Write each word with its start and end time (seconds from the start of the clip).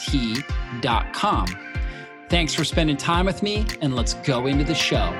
T.com. 0.00 1.46
Thanks 2.28 2.54
for 2.54 2.64
spending 2.64 2.96
time 2.96 3.26
with 3.26 3.42
me, 3.42 3.66
and 3.80 3.94
let's 3.96 4.14
go 4.14 4.46
into 4.46 4.64
the 4.64 4.74
show. 4.74 5.10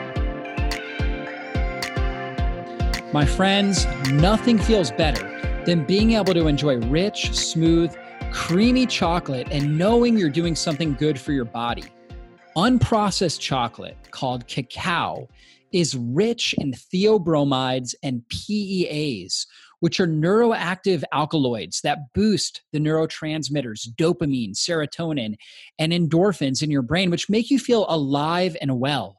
My 3.12 3.26
friends, 3.26 3.86
nothing 4.12 4.58
feels 4.58 4.92
better 4.92 5.26
than 5.66 5.84
being 5.84 6.12
able 6.12 6.32
to 6.34 6.46
enjoy 6.46 6.76
rich, 6.76 7.36
smooth, 7.36 7.94
creamy 8.32 8.86
chocolate 8.86 9.48
and 9.50 9.76
knowing 9.76 10.16
you're 10.16 10.30
doing 10.30 10.54
something 10.54 10.94
good 10.94 11.18
for 11.18 11.32
your 11.32 11.44
body. 11.44 11.84
Unprocessed 12.56 13.40
chocolate, 13.40 13.96
called 14.10 14.46
cacao, 14.46 15.28
is 15.72 15.96
rich 15.96 16.54
in 16.58 16.72
theobromides 16.72 17.94
and 18.02 18.22
PEAs, 18.28 19.46
which 19.80 19.98
are 19.98 20.06
neuroactive 20.06 21.02
alkaloids 21.12 21.80
that 21.82 22.12
boost 22.14 22.62
the 22.72 22.78
neurotransmitters 22.78 23.88
dopamine, 23.98 24.54
serotonin, 24.54 25.34
and 25.78 25.92
endorphins 25.92 26.62
in 26.62 26.70
your 26.70 26.82
brain, 26.82 27.10
which 27.10 27.28
make 27.28 27.50
you 27.50 27.58
feel 27.58 27.86
alive 27.88 28.56
and 28.60 28.78
well. 28.78 29.16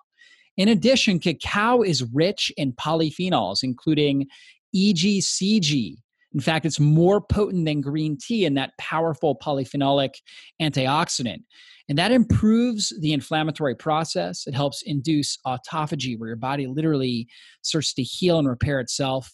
In 0.58 0.68
addition, 0.68 1.20
cacao 1.20 1.82
is 1.82 2.04
rich 2.14 2.52
in 2.58 2.74
polyphenols, 2.74 3.64
including 3.64 4.28
EGCG. 4.76 5.96
In 6.34 6.40
fact, 6.40 6.66
it's 6.66 6.80
more 6.80 7.20
potent 7.20 7.66
than 7.66 7.82
green 7.82 8.18
tea 8.18 8.46
in 8.46 8.54
that 8.54 8.72
powerful 8.78 9.38
polyphenolic 9.38 10.14
antioxidant. 10.62 11.42
And 11.90 11.98
that 11.98 12.12
improves 12.12 12.94
the 13.02 13.12
inflammatory 13.12 13.76
process. 13.76 14.48
It 14.48 14.54
helps 14.54 14.82
induce 14.84 15.38
autophagy, 15.46 16.18
where 16.18 16.30
your 16.30 16.38
body 16.38 16.68
literally 16.68 17.28
starts 17.64 17.94
to 17.96 18.04
heal 18.04 18.40
and 18.40 18.48
repair 18.48 18.80
itself 18.80 19.34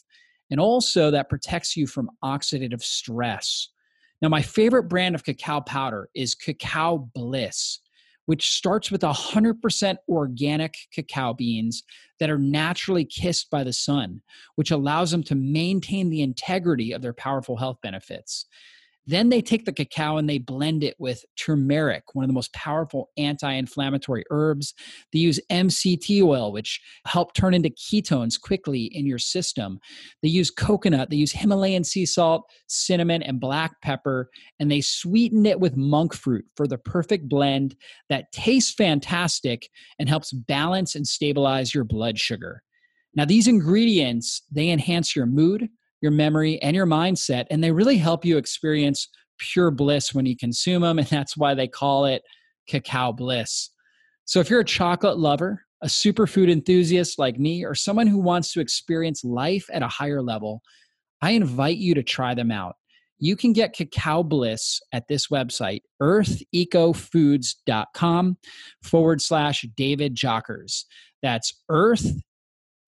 and 0.50 0.60
also 0.60 1.12
that 1.12 1.30
protects 1.30 1.76
you 1.76 1.88
from 1.88 2.10
oxidative 2.24 2.82
stress. 2.82 3.70
Now, 4.22 4.30
my 4.30 4.42
favorite 4.42 4.84
brand 4.84 5.16
of 5.16 5.24
cacao 5.24 5.62
powder 5.62 6.10
is 6.16 6.34
Cacao 6.34 7.10
Bliss, 7.14 7.80
which 8.26 8.52
starts 8.52 8.92
with 8.92 9.02
100% 9.02 9.98
organic 10.10 10.76
cacao 10.92 11.34
beans 11.34 11.84
that 12.20 12.30
are 12.30 12.40
naturally 12.40 13.06
kissed 13.06 13.50
by 13.50 13.64
the 13.64 13.74
sun, 13.74 14.22
which 14.56 14.72
allows 14.72 15.12
them 15.12 15.24
to 15.24 15.36
maintain 15.36 16.10
the 16.10 16.22
integrity 16.22 16.92
of 16.92 17.02
their 17.02 17.14
powerful 17.14 17.58
health 17.58 17.78
benefits. 17.82 18.46
Then 19.08 19.30
they 19.30 19.42
take 19.42 19.64
the 19.64 19.72
cacao 19.72 20.18
and 20.18 20.30
they 20.30 20.38
blend 20.38 20.84
it 20.84 20.96
with 21.00 21.24
turmeric, 21.38 22.04
one 22.14 22.26
of 22.26 22.28
the 22.28 22.34
most 22.34 22.54
powerful 22.54 23.10
anti 23.18 23.52
inflammatory 23.54 24.26
herbs. 24.30 24.74
They 25.14 25.20
use 25.20 25.40
MCT 25.50 26.22
oil, 26.22 26.52
which 26.52 26.82
help 27.06 27.34
turn 27.34 27.54
into 27.54 27.70
ketones 27.70 28.40
quickly 28.40 28.84
in 28.84 29.06
your 29.06 29.18
system. 29.18 29.80
They 30.22 30.30
use 30.30 30.52
coconut, 30.52 31.10
they 31.10 31.16
use 31.16 31.32
Himalayan 31.32 31.86
sea 31.86 32.06
salt, 32.06 32.52
cinnamon, 32.68 33.24
and 33.24 33.40
black 33.40 33.82
pepper, 33.82 34.30
and 34.60 34.70
they 34.70 34.82
sweeten 34.82 35.46
it 35.46 35.60
with 35.60 35.78
monk 35.78 36.14
fruit 36.14 36.46
for 36.58 36.68
the 36.68 36.78
perfect 36.78 37.30
blend 37.30 37.76
that 38.10 38.32
tastes 38.34 38.74
fantastic 38.74 39.70
and 40.00 40.10
helps 40.10 40.34
balance 40.34 40.96
and 40.96 41.08
stabilize 41.08 41.74
your 41.74 41.86
blood 41.86 42.20
sugar. 42.20 42.62
Now, 43.16 43.26
these 43.26 43.48
ingredients, 43.48 44.44
they 44.52 44.70
enhance 44.70 45.16
your 45.16 45.26
mood, 45.26 45.70
your 46.02 46.12
memory, 46.12 46.62
and 46.62 46.76
your 46.76 46.86
mindset. 46.86 47.46
And 47.50 47.64
they 47.64 47.72
really 47.72 47.98
help 47.98 48.26
you 48.26 48.38
experience 48.38 49.08
pure 49.40 49.72
bliss 49.72 50.14
when 50.14 50.26
you 50.26 50.36
consume 50.36 50.82
them. 50.82 51.00
And 51.00 51.08
that's 51.08 51.38
why 51.38 51.54
they 51.54 51.68
call 51.68 52.06
it 52.06 52.24
cacao 52.68 53.14
bliss. 53.14 53.70
So 54.26 54.40
if 54.40 54.50
you're 54.50 54.62
a 54.62 54.66
chocolate 54.66 55.18
lover, 55.18 55.64
a 55.82 55.88
superfood 55.88 56.52
enthusiast 56.52 57.20
like 57.20 57.40
me, 57.40 57.64
or 57.64 57.76
someone 57.76 58.08
who 58.08 58.20
wants 58.20 58.52
to 58.54 58.60
experience 58.60 59.24
life 59.24 59.66
at 59.72 59.84
a 59.84 59.88
higher 59.88 60.22
level, 60.22 60.62
I 61.22 61.32
invite 61.32 61.78
you 61.78 61.96
to 61.96 62.04
try 62.04 62.34
them 62.34 62.52
out. 62.52 62.76
You 63.20 63.36
can 63.36 63.52
get 63.54 63.74
cacao 63.74 64.22
bliss 64.24 64.80
at 64.92 65.08
this 65.08 65.28
website, 65.28 65.82
earthechofoods.com 66.02 68.38
forward 68.84 69.22
slash 69.22 69.66
David 69.76 70.16
Jockers. 70.16 70.86
That's 71.24 71.54
earth, 71.70 72.12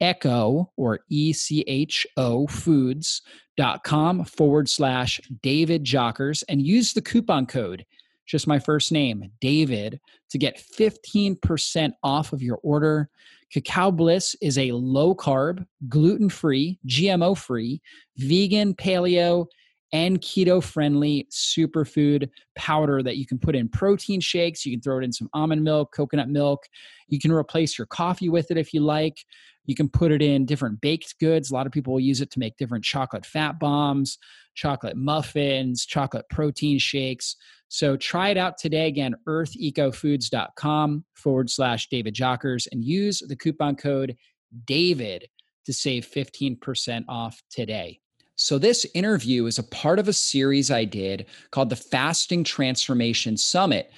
echo 0.01 0.71
or 0.77 1.01
E-C-H-O 1.09 2.47
foods.com 2.47 4.25
forward 4.25 4.69
slash 4.69 5.19
David 5.41 5.83
Jockers 5.83 6.43
and 6.49 6.61
use 6.61 6.93
the 6.93 7.01
coupon 7.01 7.45
code, 7.45 7.85
just 8.25 8.47
my 8.47 8.59
first 8.59 8.91
name, 8.91 9.31
David, 9.41 9.99
to 10.29 10.37
get 10.37 10.63
15% 10.77 11.91
off 12.03 12.33
of 12.33 12.41
your 12.41 12.59
order. 12.63 13.09
Cacao 13.51 13.89
Bliss 13.89 14.35
is 14.41 14.57
a 14.57 14.71
low 14.71 15.15
carb, 15.15 15.65
gluten 15.87 16.29
free, 16.29 16.79
GMO 16.87 17.37
free, 17.37 17.81
vegan, 18.17 18.75
paleo, 18.75 19.47
and 19.91 20.21
keto 20.21 20.63
friendly 20.63 21.27
superfood 21.31 22.29
powder 22.55 23.01
that 23.01 23.17
you 23.17 23.25
can 23.25 23.39
put 23.39 23.55
in 23.55 23.67
protein 23.67 24.19
shakes. 24.19 24.65
You 24.65 24.73
can 24.73 24.81
throw 24.81 24.99
it 24.99 25.03
in 25.03 25.11
some 25.11 25.29
almond 25.33 25.63
milk, 25.63 25.91
coconut 25.93 26.29
milk. 26.29 26.67
You 27.07 27.19
can 27.19 27.31
replace 27.31 27.77
your 27.77 27.87
coffee 27.87 28.29
with 28.29 28.51
it 28.51 28.57
if 28.57 28.73
you 28.73 28.81
like. 28.81 29.25
You 29.69 29.75
can 29.75 29.87
put 29.87 30.11
it 30.11 30.23
in 30.23 30.47
different 30.47 30.81
baked 30.81 31.19
goods. 31.19 31.51
A 31.51 31.53
lot 31.53 31.67
of 31.67 31.71
people 31.71 31.93
will 31.93 31.99
use 31.99 32.21
it 32.21 32.31
to 32.31 32.39
make 32.39 32.57
different 32.57 32.83
chocolate 32.83 33.23
fat 33.23 33.59
bombs, 33.59 34.17
chocolate 34.55 34.97
muffins, 34.97 35.85
chocolate 35.85 36.25
protein 36.31 36.79
shakes. 36.79 37.35
So 37.67 37.95
try 37.95 38.29
it 38.29 38.37
out 38.37 38.57
today. 38.57 38.87
Again, 38.87 39.13
earthechofoods.com 39.27 41.05
forward 41.13 41.51
slash 41.51 41.87
David 41.89 42.15
Jockers 42.15 42.67
and 42.71 42.83
use 42.83 43.19
the 43.19 43.35
coupon 43.35 43.75
code 43.75 44.17
DAVID 44.65 45.25
to 45.67 45.73
save 45.73 46.07
15% 46.07 47.03
off 47.07 47.39
today. 47.51 47.99
So, 48.33 48.57
this 48.57 48.87
interview 48.95 49.45
is 49.45 49.59
a 49.59 49.63
part 49.63 49.99
of 49.99 50.07
a 50.07 50.13
series 50.13 50.71
I 50.71 50.85
did 50.85 51.27
called 51.51 51.69
the 51.69 51.75
Fasting 51.75 52.43
Transformation 52.43 53.37
Summit. 53.37 53.91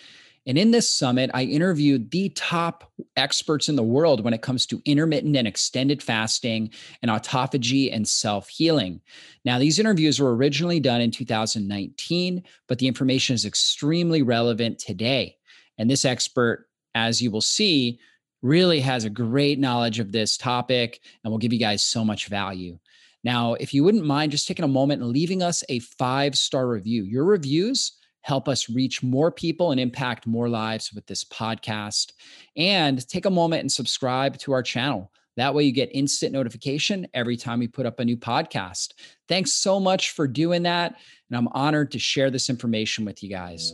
And 0.47 0.57
in 0.57 0.71
this 0.71 0.89
summit, 0.89 1.29
I 1.33 1.43
interviewed 1.43 2.09
the 2.09 2.29
top 2.29 2.91
experts 3.15 3.69
in 3.69 3.75
the 3.75 3.83
world 3.83 4.23
when 4.23 4.33
it 4.33 4.41
comes 4.41 4.65
to 4.67 4.81
intermittent 4.85 5.35
and 5.37 5.47
extended 5.47 6.01
fasting 6.01 6.71
and 7.01 7.11
autophagy 7.11 7.93
and 7.93 8.07
self 8.07 8.49
healing. 8.49 9.01
Now, 9.45 9.59
these 9.59 9.77
interviews 9.77 10.19
were 10.19 10.35
originally 10.35 10.79
done 10.79 11.01
in 11.01 11.11
2019, 11.11 12.43
but 12.67 12.79
the 12.79 12.87
information 12.87 13.35
is 13.35 13.45
extremely 13.45 14.23
relevant 14.23 14.79
today. 14.79 15.37
And 15.77 15.89
this 15.89 16.05
expert, 16.05 16.67
as 16.95 17.21
you 17.21 17.29
will 17.29 17.41
see, 17.41 17.99
really 18.41 18.79
has 18.79 19.05
a 19.05 19.09
great 19.09 19.59
knowledge 19.59 19.99
of 19.99 20.11
this 20.11 20.37
topic 20.37 21.01
and 21.23 21.31
will 21.31 21.37
give 21.37 21.53
you 21.53 21.59
guys 21.59 21.83
so 21.83 22.03
much 22.03 22.27
value. 22.27 22.79
Now, 23.23 23.53
if 23.53 23.73
you 23.73 23.83
wouldn't 23.83 24.05
mind 24.05 24.31
just 24.31 24.47
taking 24.47 24.65
a 24.65 24.67
moment 24.67 25.03
and 25.03 25.11
leaving 25.11 25.43
us 25.43 25.63
a 25.69 25.77
five 25.79 26.35
star 26.35 26.67
review, 26.67 27.03
your 27.03 27.25
reviews 27.25 27.93
help 28.21 28.47
us 28.47 28.69
reach 28.69 29.03
more 29.03 29.31
people 29.31 29.71
and 29.71 29.79
impact 29.79 30.27
more 30.27 30.49
lives 30.49 30.93
with 30.93 31.05
this 31.07 31.23
podcast. 31.23 32.11
And 32.55 33.07
take 33.07 33.25
a 33.25 33.29
moment 33.31 33.61
and 33.61 33.71
subscribe 33.71 34.37
to 34.39 34.51
our 34.51 34.63
channel. 34.63 35.11
That 35.37 35.55
way, 35.55 35.63
you 35.63 35.71
get 35.71 35.89
instant 35.93 36.33
notification 36.33 37.07
every 37.13 37.37
time 37.37 37.59
we 37.59 37.67
put 37.67 37.85
up 37.85 37.99
a 37.99 38.05
new 38.05 38.17
podcast. 38.17 38.93
Thanks 39.27 39.53
so 39.53 39.79
much 39.79 40.11
for 40.11 40.27
doing 40.27 40.63
that. 40.63 40.95
And 41.29 41.37
I'm 41.37 41.47
honored 41.53 41.91
to 41.91 41.99
share 41.99 42.29
this 42.29 42.49
information 42.49 43.05
with 43.05 43.23
you 43.23 43.29
guys. 43.29 43.73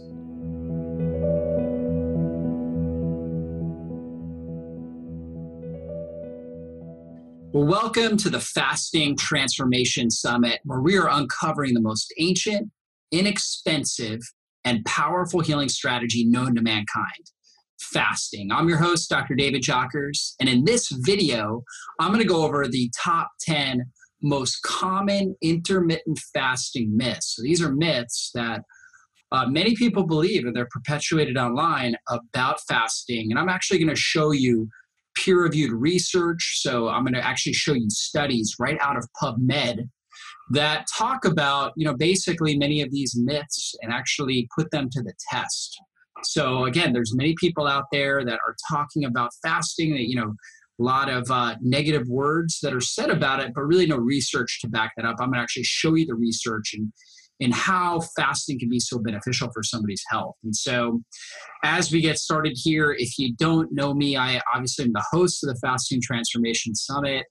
Well, 7.53 7.65
welcome 7.65 8.17
to 8.17 8.29
the 8.29 8.39
Fasting 8.39 9.15
Transformation 9.15 10.11
Summit, 10.11 10.59
where 10.63 10.81
we 10.81 10.95
are 10.95 11.09
uncovering 11.09 11.73
the 11.73 11.81
most 11.81 12.13
ancient, 12.19 12.69
inexpensive, 13.11 14.21
and 14.65 14.83
powerful 14.85 15.39
healing 15.39 15.69
strategy 15.69 16.25
known 16.25 16.55
to 16.55 16.61
mankind 16.61 17.31
fasting. 17.79 18.51
I'm 18.51 18.67
your 18.67 18.79
host, 18.79 19.09
Dr. 19.09 19.35
David 19.35 19.61
Jockers, 19.61 20.33
and 20.39 20.49
in 20.49 20.65
this 20.65 20.89
video, 20.91 21.63
I'm 21.99 22.09
going 22.09 22.21
to 22.21 22.27
go 22.27 22.43
over 22.43 22.67
the 22.67 22.91
top 22.97 23.29
10 23.41 23.83
most 24.21 24.61
common 24.63 25.35
intermittent 25.41 26.19
fasting 26.33 26.95
myths. 26.95 27.35
So 27.35 27.43
these 27.43 27.61
are 27.61 27.71
myths 27.71 28.31
that 28.33 28.61
uh, 29.31 29.45
many 29.47 29.75
people 29.75 30.05
believe 30.05 30.45
and 30.45 30.55
they're 30.55 30.69
perpetuated 30.71 31.37
online 31.37 31.95
about 32.09 32.59
fasting. 32.67 33.27
And 33.29 33.39
I'm 33.39 33.49
actually 33.49 33.77
going 33.77 33.89
to 33.89 33.95
show 33.95 34.31
you 34.31 34.69
peer 35.15 35.43
reviewed 35.43 35.71
research. 35.71 36.59
So 36.61 36.87
I'm 36.87 37.03
going 37.03 37.13
to 37.13 37.25
actually 37.25 37.53
show 37.53 37.73
you 37.73 37.89
studies 37.89 38.55
right 38.59 38.77
out 38.81 38.97
of 38.97 39.07
PubMed 39.21 39.89
that 40.51 40.87
talk 40.95 41.25
about, 41.25 41.73
you 41.75 41.85
know, 41.85 41.95
basically 41.95 42.57
many 42.57 42.81
of 42.81 42.91
these 42.91 43.13
myths 43.17 43.75
and 43.81 43.91
actually 43.91 44.47
put 44.57 44.71
them 44.71 44.89
to 44.91 45.01
the 45.01 45.13
test. 45.29 45.77
So 46.23 46.65
again, 46.65 46.93
there's 46.93 47.15
many 47.15 47.35
people 47.37 47.67
out 47.67 47.85
there 47.91 48.23
that 48.25 48.39
are 48.47 48.55
talking 48.69 49.05
about 49.05 49.31
fasting 49.43 49.93
that, 49.93 50.09
you 50.09 50.15
know, 50.15 50.33
a 50.79 50.83
lot 50.83 51.09
of 51.09 51.29
uh, 51.31 51.55
negative 51.61 52.07
words 52.07 52.59
that 52.61 52.73
are 52.73 52.81
said 52.81 53.09
about 53.09 53.39
it, 53.39 53.51
but 53.53 53.63
really 53.63 53.87
no 53.87 53.97
research 53.97 54.59
to 54.61 54.67
back 54.67 54.93
that 54.95 55.05
up. 55.05 55.15
I'm 55.19 55.29
going 55.29 55.37
to 55.37 55.41
actually 55.41 55.63
show 55.63 55.95
you 55.95 56.05
the 56.05 56.15
research 56.15 56.73
and 56.73 56.91
and 57.39 57.53
how 57.53 58.01
fasting 58.15 58.59
can 58.59 58.69
be 58.69 58.79
so 58.79 58.97
beneficial 58.97 59.49
for 59.53 59.61
somebody's 59.61 60.03
health. 60.09 60.35
And 60.43 60.55
so, 60.55 61.01
as 61.63 61.91
we 61.91 62.01
get 62.01 62.17
started 62.17 62.53
here, 62.55 62.95
if 62.97 63.17
you 63.19 63.35
don't 63.35 63.71
know 63.71 63.93
me, 63.93 64.17
I 64.17 64.41
obviously 64.53 64.85
am 64.85 64.93
the 64.93 65.05
host 65.11 65.43
of 65.43 65.49
the 65.49 65.59
Fasting 65.61 66.01
Transformation 66.01 66.73
Summit, 66.73 67.25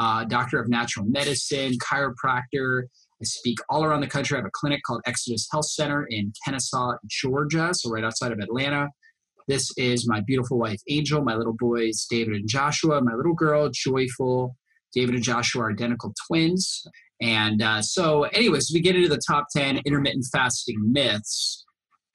uh, 0.00 0.24
doctor 0.24 0.58
of 0.58 0.68
natural 0.68 1.04
medicine, 1.06 1.74
chiropractor. 1.74 2.84
I 3.20 3.24
speak 3.24 3.58
all 3.68 3.84
around 3.84 4.00
the 4.00 4.06
country. 4.06 4.36
I 4.36 4.38
have 4.38 4.46
a 4.46 4.50
clinic 4.52 4.80
called 4.86 5.02
Exodus 5.04 5.46
Health 5.52 5.66
Center 5.66 6.06
in 6.08 6.32
Kennesaw, 6.42 6.94
Georgia, 7.06 7.70
so 7.74 7.90
right 7.90 8.02
outside 8.02 8.32
of 8.32 8.38
Atlanta. 8.38 8.88
This 9.46 9.70
is 9.76 10.08
my 10.08 10.22
beautiful 10.26 10.58
wife, 10.58 10.80
Angel, 10.88 11.22
my 11.22 11.34
little 11.34 11.56
boys, 11.58 12.06
David 12.08 12.34
and 12.34 12.48
Joshua, 12.48 13.02
my 13.02 13.14
little 13.14 13.34
girl, 13.34 13.68
Joyful. 13.72 14.56
David 14.94 15.16
and 15.16 15.24
Joshua 15.24 15.64
are 15.64 15.70
identical 15.70 16.14
twins. 16.26 16.82
And 17.20 17.62
uh, 17.62 17.82
so, 17.82 18.24
anyways, 18.24 18.70
we 18.72 18.80
get 18.80 18.96
into 18.96 19.08
the 19.08 19.20
top 19.28 19.46
10 19.54 19.82
intermittent 19.84 20.24
fasting 20.32 20.76
myths. 20.90 21.64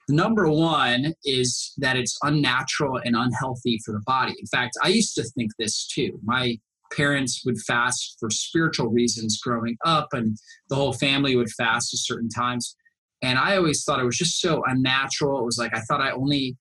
Number 0.10 0.50
one 0.50 1.14
is 1.24 1.74
that 1.78 1.98
it's 1.98 2.18
unnatural 2.24 3.00
and 3.04 3.16
unhealthy 3.16 3.80
for 3.86 3.92
the 3.92 4.02
body. 4.06 4.34
In 4.40 4.48
fact, 4.48 4.74
I 4.84 4.90
used 4.90 5.16
to 5.16 5.24
think 5.36 5.52
this 5.58 5.88
too. 5.88 6.20
My 6.24 6.58
parents 6.96 7.44
would 7.46 7.60
fast 7.62 8.18
for 8.20 8.30
spiritual 8.30 8.90
reasons 8.90 9.40
growing 9.42 9.78
up, 9.86 10.08
and 10.14 10.38
the 10.70 10.76
whole 10.76 10.94
family 10.94 11.36
would 11.36 11.50
fast 11.52 11.94
at 11.94 12.00
certain 12.00 12.30
times. 12.30 12.76
And 13.22 13.38
I 13.38 13.58
always 13.58 13.84
thought 13.84 14.00
it 14.00 14.06
was 14.06 14.18
just 14.18 14.40
so 14.40 14.64
unnatural. 14.68 15.40
It 15.40 15.46
was 15.46 15.58
like 15.58 15.76
I 15.76 15.82
thought 15.82 16.02
I 16.02 16.12
only 16.12 16.58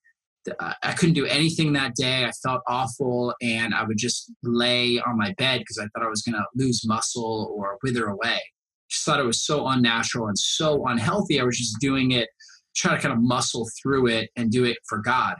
uh, 0.59 0.73
I 0.83 0.93
couldn't 0.93 1.15
do 1.15 1.25
anything 1.25 1.73
that 1.73 1.95
day. 1.95 2.25
I 2.25 2.31
felt 2.31 2.61
awful, 2.67 3.33
and 3.41 3.73
I 3.73 3.83
would 3.83 3.97
just 3.97 4.31
lay 4.43 4.99
on 4.99 5.17
my 5.17 5.33
bed 5.37 5.59
because 5.59 5.79
I 5.79 5.87
thought 5.87 6.05
I 6.05 6.09
was 6.09 6.21
going 6.21 6.35
to 6.35 6.45
lose 6.55 6.83
muscle 6.85 7.53
or 7.57 7.77
wither 7.83 8.07
away. 8.07 8.39
Just 8.89 9.05
thought 9.05 9.19
it 9.19 9.25
was 9.25 9.43
so 9.43 9.67
unnatural 9.67 10.27
and 10.27 10.37
so 10.37 10.85
unhealthy. 10.85 11.39
I 11.39 11.43
was 11.43 11.57
just 11.57 11.79
doing 11.79 12.11
it, 12.11 12.29
trying 12.75 12.95
to 12.95 13.01
kind 13.01 13.13
of 13.13 13.23
muscle 13.23 13.67
through 13.81 14.07
it 14.07 14.29
and 14.35 14.51
do 14.51 14.63
it 14.63 14.77
for 14.87 14.99
God. 14.99 15.37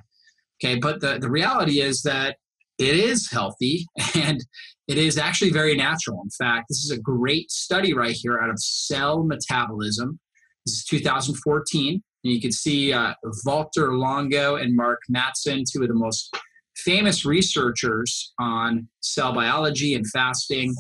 Okay, 0.64 0.80
but 0.80 1.02
the, 1.02 1.20
the 1.20 1.30
reality 1.30 1.82
is 1.82 2.02
that 2.04 2.38
it 2.78 2.96
is 2.96 3.30
healthy 3.32 3.86
and 4.16 4.44
it 4.88 4.98
is 4.98 5.18
actually 5.18 5.52
very 5.52 5.76
natural. 5.76 6.22
In 6.22 6.30
fact, 6.30 6.68
this 6.70 6.84
is 6.84 6.92
a 6.92 7.00
great 7.00 7.52
study 7.52 7.94
right 7.94 8.16
here 8.16 8.40
out 8.40 8.50
of 8.50 8.60
Cell 8.60 9.24
Metabolism. 9.24 10.20
This 10.66 10.76
is 10.76 10.86
2014. 10.86 12.04
And 12.24 12.34
you 12.34 12.42
can 12.42 12.52
see 12.52 12.94
uh, 12.94 13.14
Valter 13.46 13.98
Longo 13.98 14.56
and 14.56 14.76
Mark 14.76 15.02
Mattson, 15.12 15.64
two 15.72 15.84
of 15.84 15.88
the 15.88 15.94
most 15.94 16.36
famous 16.78 17.26
researchers 17.26 18.34
on 18.40 18.88
cell 19.00 19.34
biology 19.34 19.96
and 19.96 20.06
fasting. 20.10 20.74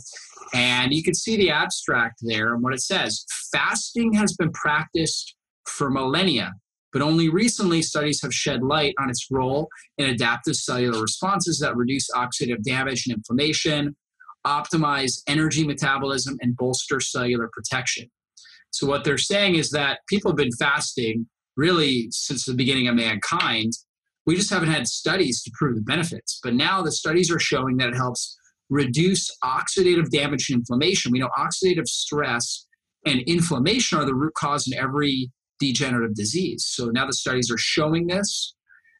And 0.53 0.93
you 0.93 1.03
can 1.03 1.13
see 1.13 1.37
the 1.37 1.51
abstract 1.51 2.19
there 2.21 2.53
and 2.53 2.63
what 2.63 2.73
it 2.73 2.81
says. 2.81 3.25
Fasting 3.51 4.13
has 4.13 4.35
been 4.35 4.51
practiced 4.51 5.35
for 5.67 5.89
millennia, 5.89 6.53
but 6.95 7.01
only 7.01 7.27
recently 7.27 7.81
studies 7.81 8.21
have 8.21 8.33
shed 8.33 8.63
light 8.63 8.95
on 9.01 9.09
its 9.09 9.27
role 9.29 9.67
in 9.97 10.11
adaptive 10.11 10.55
cellular 10.55 11.01
responses 11.01 11.59
that 11.59 11.75
reduce 11.75 12.09
oxidative 12.11 12.63
damage 12.63 13.05
and 13.05 13.17
inflammation, 13.17 13.93
optimize 14.47 15.21
energy 15.27 15.67
metabolism, 15.67 16.37
and 16.39 16.55
bolster 16.55 17.01
cellular 17.01 17.49
protection. 17.51 18.09
So, 18.69 18.87
what 18.87 19.03
they're 19.03 19.17
saying 19.17 19.55
is 19.55 19.71
that 19.71 19.99
people 20.07 20.31
have 20.31 20.37
been 20.37 20.55
fasting 20.57 21.27
really 21.57 22.07
since 22.11 22.45
the 22.45 22.53
beginning 22.53 22.87
of 22.87 22.95
mankind. 22.95 23.73
We 24.25 24.37
just 24.37 24.49
haven't 24.49 24.71
had 24.71 24.87
studies 24.87 25.43
to 25.43 25.51
prove 25.53 25.75
the 25.75 25.81
benefits. 25.81 26.39
But 26.41 26.53
now 26.53 26.81
the 26.81 26.93
studies 26.93 27.29
are 27.29 27.39
showing 27.39 27.75
that 27.75 27.89
it 27.89 27.95
helps 27.97 28.37
reduce 28.69 29.29
oxidative 29.43 30.11
damage 30.11 30.49
and 30.49 30.59
inflammation. 30.59 31.11
We 31.11 31.19
know 31.19 31.29
oxidative 31.37 31.89
stress 31.89 32.67
and 33.05 33.19
inflammation 33.27 33.99
are 33.99 34.05
the 34.05 34.15
root 34.15 34.33
cause 34.35 34.65
in 34.65 34.79
every 34.79 35.29
degenerative 35.59 36.15
disease. 36.15 36.65
So 36.67 36.87
now 36.87 37.05
the 37.05 37.13
studies 37.13 37.51
are 37.51 37.57
showing 37.57 38.07
this. 38.07 38.55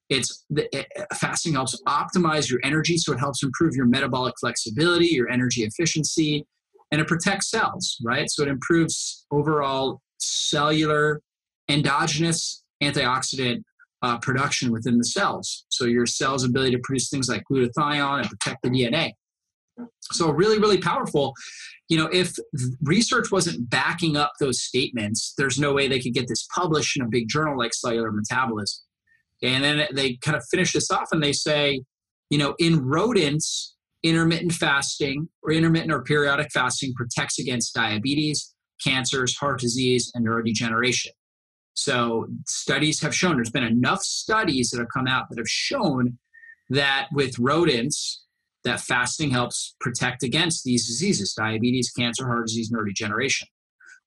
It's 0.10 0.46
the, 0.50 0.68
it, 0.76 0.88
fasting 1.16 1.54
helps 1.54 1.82
optimize 1.88 2.50
your 2.50 2.60
energy, 2.64 2.98
so 2.98 3.14
it 3.14 3.20
helps 3.20 3.42
improve 3.44 3.76
your 3.76 3.88
metabolic 3.88 4.36
flexibility, 4.40 5.08
your 5.08 5.30
energy 5.30 5.64
efficiency, 5.64 6.46
and 6.92 7.02
it 7.02 7.08
protects 7.08 7.50
cells, 7.50 7.98
right? 8.04 8.30
So 8.30 8.44
it 8.44 8.50
improves 8.50 9.26
overall 9.32 10.02
cellular 10.20 11.22
endogenous 11.68 12.64
antioxidant 12.84 13.64
uh, 14.02 14.20
production 14.20 14.72
within 14.72 14.98
the 14.98 15.06
cells. 15.06 15.66
So 15.70 15.86
your 15.86 16.06
cell's 16.06 16.44
ability 16.44 16.72
to 16.72 16.80
produce 16.84 17.10
things 17.10 17.28
like 17.28 17.44
glutathione 17.52 18.22
and 18.22 18.30
protect 18.30 18.62
the 18.62 18.70
DNA. 18.70 19.14
So 20.12 20.30
really, 20.32 20.60
really 20.60 20.78
powerful. 20.78 21.34
You 21.90 21.98
know, 21.98 22.10
if 22.12 22.36
research 22.84 23.32
wasn't 23.32 23.70
backing 23.70 24.18
up 24.18 24.34
those 24.40 24.62
statements, 24.62 25.34
there's 25.38 25.60
no 25.60 25.74
way 25.74 25.88
they 25.88 26.00
could 26.00 26.14
get 26.14 26.28
this 26.28 26.48
published 26.54 26.98
in 26.98 27.04
a 27.04 27.10
big 27.10 27.28
journal 27.28 27.58
like 27.58 27.74
Cellular 27.74 28.12
Metabolism. 28.12 28.82
And 29.44 29.64
then 29.64 29.88
they 29.94 30.18
kind 30.18 30.38
of 30.38 30.44
finish 30.50 30.74
this 30.74 30.90
off 30.90 31.10
and 31.12 31.22
they 31.22 31.34
say, 31.34 31.82
you 32.30 32.38
know, 32.38 32.56
in 32.58 32.84
rodents, 32.84 33.76
intermittent 34.02 34.54
fasting 34.54 35.28
or 35.44 35.52
intermittent 35.52 35.92
or 35.92 36.02
periodic 36.04 36.48
fasting 36.54 36.94
protects 36.96 37.40
against 37.40 37.74
diabetes, 37.74 38.54
cancers, 38.84 39.36
heart 39.38 39.60
disease, 39.60 40.12
and 40.16 40.26
neurodegeneration. 40.26 41.10
So 41.74 42.28
studies 42.48 43.02
have 43.02 43.14
shown 43.14 43.36
there's 43.36 43.52
been 43.52 43.64
enough 43.64 44.02
studies 44.02 44.70
that 44.70 44.80
have 44.80 44.88
come 44.94 45.08
out 45.08 45.26
that 45.30 45.38
have 45.38 45.50
shown 45.50 46.18
that 46.70 47.10
with 47.12 47.38
rodents 47.38 48.25
that 48.66 48.82
fasting 48.82 49.30
helps 49.30 49.76
protect 49.80 50.24
against 50.24 50.64
these 50.64 50.86
diseases 50.88 51.34
diabetes 51.34 51.92
cancer 51.92 52.26
heart 52.28 52.48
disease 52.48 52.72
neurodegeneration 52.72 53.44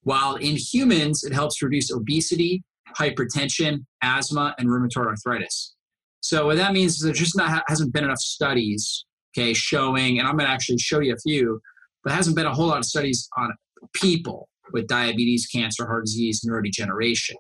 while 0.03 0.37
in 0.37 0.57
humans 0.57 1.25
it 1.25 1.33
helps 1.33 1.63
reduce 1.63 1.91
obesity 1.91 2.63
hypertension 2.97 3.85
asthma 4.03 4.55
and 4.59 4.69
rheumatoid 4.69 5.07
arthritis. 5.07 5.75
So 6.21 6.47
what 6.47 6.57
that 6.57 6.73
means 6.73 6.95
is 6.95 7.01
there 7.03 7.13
just 7.13 7.37
not 7.37 7.63
hasn't 7.69 7.93
been 7.93 8.05
enough 8.05 8.19
studies 8.19 9.05
okay 9.37 9.53
showing 9.53 10.19
and 10.19 10.27
i'm 10.27 10.37
going 10.37 10.47
to 10.47 10.53
actually 10.53 10.79
show 10.79 11.01
you 11.01 11.13
a 11.13 11.19
few 11.19 11.61
but 12.03 12.13
hasn't 12.13 12.35
been 12.35 12.47
a 12.47 12.55
whole 12.55 12.67
lot 12.67 12.79
of 12.79 12.85
studies 12.85 13.29
on 13.37 13.53
people 13.93 14.49
with 14.73 14.87
diabetes 14.87 15.47
cancer 15.47 15.87
heart 15.87 16.07
disease 16.07 16.43
neurodegeneration 16.49 17.35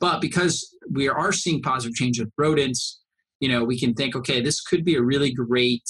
but 0.00 0.20
because 0.20 0.76
we 0.90 1.08
are 1.08 1.32
seeing 1.32 1.62
positive 1.62 1.94
change 1.94 2.18
with 2.18 2.30
rodents, 2.36 3.00
you 3.40 3.48
know, 3.48 3.64
we 3.64 3.78
can 3.78 3.94
think, 3.94 4.16
okay, 4.16 4.40
this 4.40 4.60
could 4.60 4.84
be 4.84 4.96
a 4.96 5.02
really 5.02 5.32
great 5.32 5.84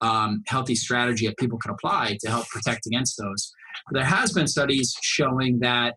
um, 0.00 0.42
healthy 0.46 0.74
strategy 0.74 1.26
that 1.26 1.36
people 1.38 1.58
can 1.58 1.72
apply 1.72 2.16
to 2.20 2.30
help 2.30 2.46
protect 2.48 2.86
against 2.86 3.16
those. 3.18 3.52
There 3.92 4.04
has 4.04 4.32
been 4.32 4.46
studies 4.46 4.94
showing 5.02 5.58
that 5.60 5.94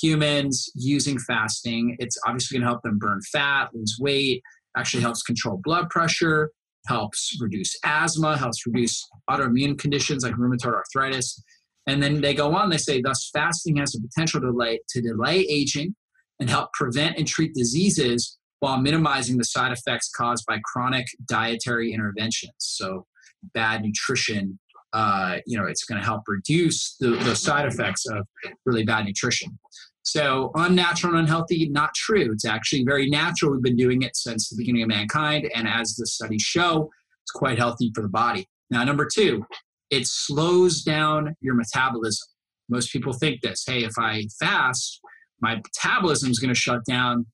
humans 0.00 0.70
using 0.74 1.18
fasting, 1.18 1.96
it's 1.98 2.16
obviously 2.26 2.58
going 2.58 2.66
to 2.66 2.68
help 2.68 2.82
them 2.82 2.98
burn 2.98 3.20
fat, 3.32 3.70
lose 3.74 3.96
weight, 4.00 4.42
actually 4.76 5.02
helps 5.02 5.22
control 5.22 5.60
blood 5.62 5.88
pressure, 5.90 6.50
helps 6.86 7.36
reduce 7.40 7.76
asthma, 7.84 8.36
helps 8.36 8.66
reduce 8.66 9.06
autoimmune 9.28 9.78
conditions 9.78 10.24
like 10.24 10.34
rheumatoid 10.34 10.74
arthritis. 10.74 11.42
And 11.86 12.02
then 12.02 12.20
they 12.20 12.34
go 12.34 12.54
on, 12.54 12.70
they 12.70 12.76
say, 12.76 13.00
thus 13.00 13.30
fasting 13.32 13.76
has 13.76 13.92
the 13.92 14.00
potential 14.00 14.40
to 14.40 14.48
delay, 14.48 14.80
to 14.90 15.00
delay 15.00 15.40
aging, 15.40 15.94
and 16.38 16.48
help 16.48 16.72
prevent 16.72 17.16
and 17.16 17.26
treat 17.26 17.54
diseases 17.54 18.38
while 18.60 18.78
minimizing 18.78 19.36
the 19.36 19.44
side 19.44 19.72
effects 19.72 20.10
caused 20.14 20.44
by 20.46 20.58
chronic 20.64 21.06
dietary 21.26 21.92
interventions. 21.92 22.52
So, 22.58 23.06
bad 23.54 23.82
nutrition, 23.82 24.58
uh, 24.92 25.38
you 25.46 25.58
know, 25.58 25.66
it's 25.66 25.84
going 25.84 26.00
to 26.00 26.04
help 26.04 26.22
reduce 26.26 26.96
the, 27.00 27.10
the 27.10 27.36
side 27.36 27.66
effects 27.66 28.06
of 28.06 28.26
really 28.64 28.84
bad 28.84 29.04
nutrition. 29.04 29.58
So, 30.02 30.52
unnatural 30.54 31.14
and 31.14 31.22
unhealthy, 31.22 31.68
not 31.68 31.94
true. 31.94 32.32
It's 32.32 32.46
actually 32.46 32.84
very 32.84 33.10
natural. 33.10 33.52
We've 33.52 33.62
been 33.62 33.76
doing 33.76 34.02
it 34.02 34.16
since 34.16 34.48
the 34.48 34.56
beginning 34.56 34.82
of 34.82 34.88
mankind. 34.88 35.50
And 35.54 35.68
as 35.68 35.94
the 35.96 36.06
studies 36.06 36.42
show, 36.42 36.90
it's 37.22 37.32
quite 37.32 37.58
healthy 37.58 37.92
for 37.94 38.02
the 38.02 38.08
body. 38.08 38.46
Now, 38.70 38.84
number 38.84 39.06
two, 39.12 39.44
it 39.90 40.06
slows 40.06 40.82
down 40.82 41.36
your 41.40 41.54
metabolism. 41.54 42.26
Most 42.70 42.92
people 42.92 43.12
think 43.12 43.42
this 43.42 43.64
hey, 43.66 43.84
if 43.84 43.92
I 43.98 44.24
fast, 44.40 45.00
my 45.40 45.56
metabolism 45.56 46.30
is 46.30 46.38
going 46.38 46.54
to 46.54 46.58
shut 46.58 46.84
down 46.86 47.26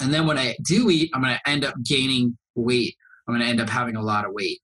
And 0.00 0.12
then 0.12 0.26
when 0.26 0.38
I 0.38 0.56
do 0.64 0.90
eat, 0.90 1.10
I'm 1.14 1.22
going 1.22 1.34
to 1.34 1.50
end 1.50 1.64
up 1.64 1.74
gaining 1.84 2.36
weight. 2.54 2.96
I'm 3.26 3.34
going 3.34 3.44
to 3.44 3.50
end 3.50 3.60
up 3.60 3.68
having 3.68 3.96
a 3.96 4.02
lot 4.02 4.24
of 4.24 4.32
weight. 4.32 4.60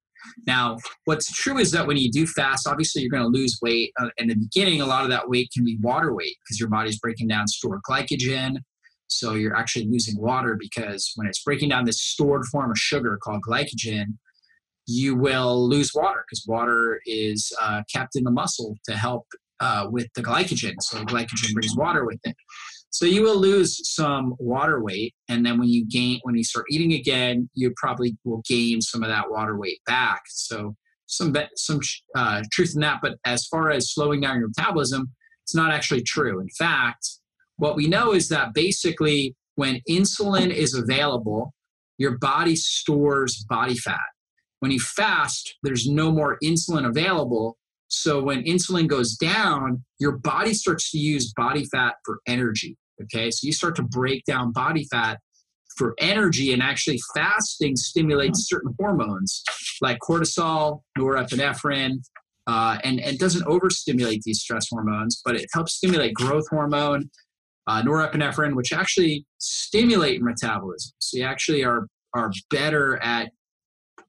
Now, 0.46 0.78
what's 1.04 1.30
true 1.32 1.58
is 1.58 1.70
that 1.72 1.86
when 1.86 1.96
you 1.96 2.10
do 2.10 2.26
fast, 2.26 2.66
obviously 2.66 3.02
you're 3.02 3.10
going 3.10 3.22
to 3.22 3.28
lose 3.28 3.58
weight. 3.62 3.92
Uh, 4.00 4.08
in 4.18 4.28
the 4.28 4.34
beginning, 4.34 4.80
a 4.80 4.86
lot 4.86 5.04
of 5.04 5.10
that 5.10 5.28
weight 5.28 5.50
can 5.54 5.64
be 5.64 5.78
water 5.80 6.14
weight 6.14 6.36
because 6.44 6.58
your 6.58 6.68
body's 6.68 6.98
breaking 6.98 7.28
down 7.28 7.46
stored 7.46 7.80
glycogen. 7.88 8.56
So 9.08 9.34
you're 9.34 9.56
actually 9.56 9.86
losing 9.86 10.18
water 10.20 10.56
because 10.58 11.12
when 11.16 11.26
it's 11.26 11.42
breaking 11.42 11.68
down 11.68 11.84
this 11.84 12.00
stored 12.00 12.44
form 12.46 12.70
of 12.70 12.78
sugar 12.78 13.18
called 13.22 13.42
glycogen, 13.46 14.16
you 14.86 15.14
will 15.14 15.68
lose 15.68 15.92
water 15.94 16.24
because 16.26 16.44
water 16.46 17.00
is 17.06 17.52
uh, 17.60 17.82
kept 17.92 18.16
in 18.16 18.24
the 18.24 18.30
muscle 18.30 18.76
to 18.88 18.96
help 18.96 19.26
uh, 19.60 19.86
with 19.90 20.08
the 20.14 20.22
glycogen. 20.22 20.74
So 20.80 21.04
glycogen 21.04 21.52
brings 21.52 21.76
water 21.76 22.04
with 22.04 22.18
it. 22.24 22.36
So 22.92 23.06
you 23.06 23.22
will 23.22 23.38
lose 23.38 23.80
some 23.94 24.34
water 24.38 24.82
weight, 24.82 25.14
and 25.28 25.44
then 25.44 25.58
when 25.58 25.68
you 25.68 25.86
gain, 25.86 26.20
when 26.24 26.34
you 26.34 26.44
start 26.44 26.66
eating 26.70 26.92
again, 26.92 27.48
you 27.54 27.72
probably 27.76 28.18
will 28.24 28.42
gain 28.46 28.82
some 28.82 29.02
of 29.02 29.08
that 29.08 29.30
water 29.30 29.56
weight 29.58 29.80
back. 29.86 30.20
So 30.28 30.76
some 31.06 31.34
some 31.56 31.80
uh, 32.14 32.42
truth 32.52 32.72
in 32.74 32.82
that. 32.82 33.00
But 33.02 33.16
as 33.24 33.46
far 33.46 33.70
as 33.70 33.92
slowing 33.92 34.20
down 34.20 34.38
your 34.38 34.48
metabolism, 34.48 35.10
it's 35.42 35.54
not 35.54 35.72
actually 35.72 36.02
true. 36.02 36.40
In 36.40 36.50
fact, 36.50 37.08
what 37.56 37.76
we 37.76 37.88
know 37.88 38.12
is 38.12 38.28
that 38.28 38.52
basically 38.52 39.34
when 39.54 39.80
insulin 39.88 40.52
is 40.52 40.74
available, 40.74 41.54
your 41.96 42.18
body 42.18 42.56
stores 42.56 43.44
body 43.48 43.74
fat. 43.74 44.00
When 44.60 44.70
you 44.70 44.80
fast, 44.80 45.56
there's 45.62 45.88
no 45.88 46.12
more 46.12 46.38
insulin 46.44 46.86
available. 46.86 47.56
So 47.88 48.22
when 48.22 48.44
insulin 48.44 48.86
goes 48.86 49.16
down, 49.16 49.84
your 49.98 50.12
body 50.12 50.54
starts 50.54 50.90
to 50.92 50.98
use 50.98 51.32
body 51.32 51.64
fat 51.64 51.94
for 52.04 52.20
energy. 52.26 52.76
Okay, 53.02 53.30
so 53.30 53.46
you 53.46 53.52
start 53.52 53.76
to 53.76 53.82
break 53.82 54.24
down 54.24 54.52
body 54.52 54.86
fat 54.90 55.18
for 55.76 55.94
energy, 55.98 56.52
and 56.52 56.62
actually 56.62 57.00
fasting 57.14 57.76
stimulates 57.76 58.48
certain 58.48 58.74
hormones 58.78 59.42
like 59.80 59.98
cortisol, 60.06 60.82
norepinephrine, 60.98 61.94
uh, 62.46 62.78
and, 62.84 63.00
and 63.00 63.18
doesn't 63.18 63.46
overstimulate 63.46 64.22
these 64.22 64.40
stress 64.40 64.66
hormones, 64.70 65.20
but 65.24 65.36
it 65.36 65.46
helps 65.52 65.74
stimulate 65.74 66.12
growth 66.14 66.44
hormone, 66.50 67.08
uh, 67.66 67.82
norepinephrine, 67.82 68.54
which 68.54 68.72
actually 68.72 69.24
stimulate 69.38 70.20
metabolism. 70.22 70.92
So 70.98 71.18
you 71.18 71.24
actually 71.24 71.64
are 71.64 71.86
are 72.14 72.30
better 72.50 73.02
at 73.02 73.30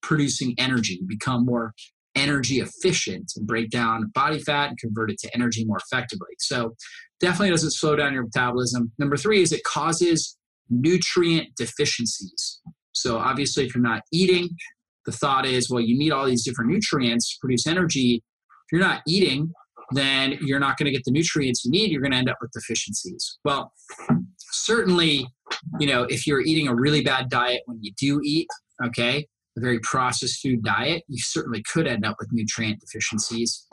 producing 0.01 0.55
energy, 0.57 1.01
become 1.07 1.45
more 1.45 1.73
energy 2.15 2.59
efficient 2.59 3.31
and 3.35 3.47
break 3.47 3.69
down 3.69 4.11
body 4.13 4.39
fat 4.39 4.69
and 4.69 4.77
convert 4.77 5.09
it 5.09 5.17
to 5.19 5.33
energy 5.33 5.65
more 5.65 5.77
effectively. 5.77 6.35
So 6.37 6.75
definitely 7.23 7.51
doesn't 7.51 7.71
slow 7.71 7.95
down 7.95 8.13
your 8.13 8.23
metabolism. 8.23 8.91
Number 8.99 9.15
three 9.15 9.41
is 9.41 9.53
it 9.53 9.63
causes 9.63 10.37
nutrient 10.69 11.55
deficiencies. 11.55 12.59
So 12.91 13.17
obviously, 13.17 13.65
if 13.65 13.73
you're 13.73 13.81
not 13.81 14.01
eating, 14.11 14.49
the 15.05 15.13
thought 15.13 15.45
is, 15.45 15.69
well, 15.69 15.79
you 15.79 15.97
need 15.97 16.11
all 16.11 16.25
these 16.25 16.43
different 16.43 16.69
nutrients 16.69 17.33
to 17.33 17.37
produce 17.39 17.65
energy. 17.65 18.15
If 18.15 18.71
you're 18.73 18.81
not 18.81 19.01
eating, 19.07 19.51
then 19.91 20.37
you're 20.41 20.59
not 20.59 20.77
going 20.77 20.85
to 20.85 20.91
get 20.91 21.03
the 21.05 21.11
nutrients 21.11 21.63
you 21.63 21.71
need. 21.71 21.91
You're 21.91 22.01
going 22.01 22.11
to 22.11 22.17
end 22.17 22.29
up 22.29 22.37
with 22.41 22.51
deficiencies. 22.51 23.39
Well, 23.45 23.71
certainly, 24.51 25.25
you 25.79 25.87
know, 25.87 26.03
if 26.03 26.27
you're 26.27 26.41
eating 26.41 26.67
a 26.67 26.75
really 26.75 27.03
bad 27.03 27.29
diet 27.29 27.61
when 27.65 27.79
you 27.81 27.93
do 27.97 28.19
eat, 28.21 28.47
okay, 28.85 29.25
a 29.57 29.61
very 29.61 29.79
processed 29.79 30.41
food 30.41 30.61
diet, 30.61 31.03
you 31.07 31.21
certainly 31.21 31.63
could 31.71 31.87
end 31.87 32.05
up 32.05 32.17
with 32.19 32.29
nutrient 32.33 32.81
deficiencies. 32.81 33.65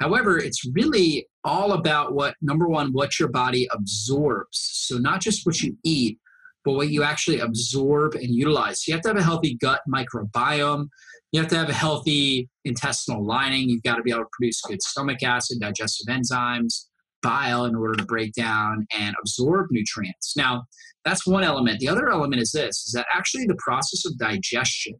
However, 0.00 0.38
it's 0.38 0.62
really 0.74 1.28
all 1.46 1.72
about 1.72 2.14
what, 2.14 2.34
number 2.42 2.68
one, 2.68 2.92
what 2.92 3.18
your 3.18 3.28
body 3.28 3.66
absorbs. 3.72 4.58
So, 4.60 4.98
not 4.98 5.20
just 5.20 5.46
what 5.46 5.62
you 5.62 5.76
eat, 5.82 6.18
but 6.64 6.72
what 6.72 6.90
you 6.90 7.02
actually 7.02 7.40
absorb 7.40 8.14
and 8.14 8.34
utilize. 8.34 8.84
So, 8.84 8.90
you 8.90 8.94
have 8.94 9.02
to 9.02 9.08
have 9.08 9.16
a 9.16 9.22
healthy 9.22 9.56
gut 9.56 9.80
microbiome. 9.88 10.88
You 11.32 11.40
have 11.40 11.50
to 11.50 11.56
have 11.56 11.70
a 11.70 11.74
healthy 11.74 12.48
intestinal 12.64 13.24
lining. 13.24 13.68
You've 13.68 13.82
got 13.82 13.96
to 13.96 14.02
be 14.02 14.10
able 14.10 14.24
to 14.24 14.30
produce 14.32 14.60
good 14.60 14.82
stomach 14.82 15.22
acid, 15.22 15.60
digestive 15.60 16.06
enzymes, 16.08 16.86
bile 17.22 17.64
in 17.64 17.74
order 17.74 17.94
to 17.94 18.04
break 18.04 18.34
down 18.34 18.86
and 18.96 19.14
absorb 19.20 19.68
nutrients. 19.70 20.36
Now, 20.36 20.64
that's 21.04 21.26
one 21.26 21.44
element. 21.44 21.80
The 21.80 21.88
other 21.88 22.10
element 22.10 22.42
is 22.42 22.52
this 22.52 22.84
is 22.86 22.92
that 22.92 23.06
actually 23.12 23.46
the 23.46 23.56
process 23.56 24.04
of 24.04 24.18
digestion 24.18 24.94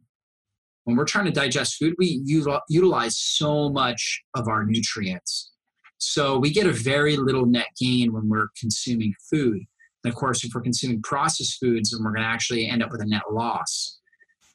when 0.87 0.95
we're 0.95 1.03
trying 1.03 1.25
to 1.25 1.31
digest 1.31 1.75
food, 1.75 1.95
we 1.97 2.21
utilize 2.25 3.17
so 3.17 3.69
much 3.69 4.23
of 4.35 4.47
our 4.47 4.63
nutrients. 4.63 5.51
So 5.97 6.37
we 6.37 6.51
get 6.51 6.67
a 6.67 6.71
very 6.71 7.17
little 7.17 7.45
net 7.45 7.67
gain 7.79 8.13
when 8.13 8.29
we're 8.29 8.49
consuming 8.59 9.13
food. 9.31 9.61
And 10.03 10.13
of 10.13 10.15
course, 10.15 10.43
if 10.43 10.53
we're 10.53 10.61
consuming 10.61 11.01
processed 11.01 11.59
foods, 11.59 11.91
then 11.91 12.03
we're 12.03 12.11
going 12.11 12.23
to 12.23 12.29
actually 12.29 12.67
end 12.67 12.83
up 12.83 12.91
with 12.91 13.01
a 13.01 13.05
net 13.05 13.23
loss. 13.31 13.97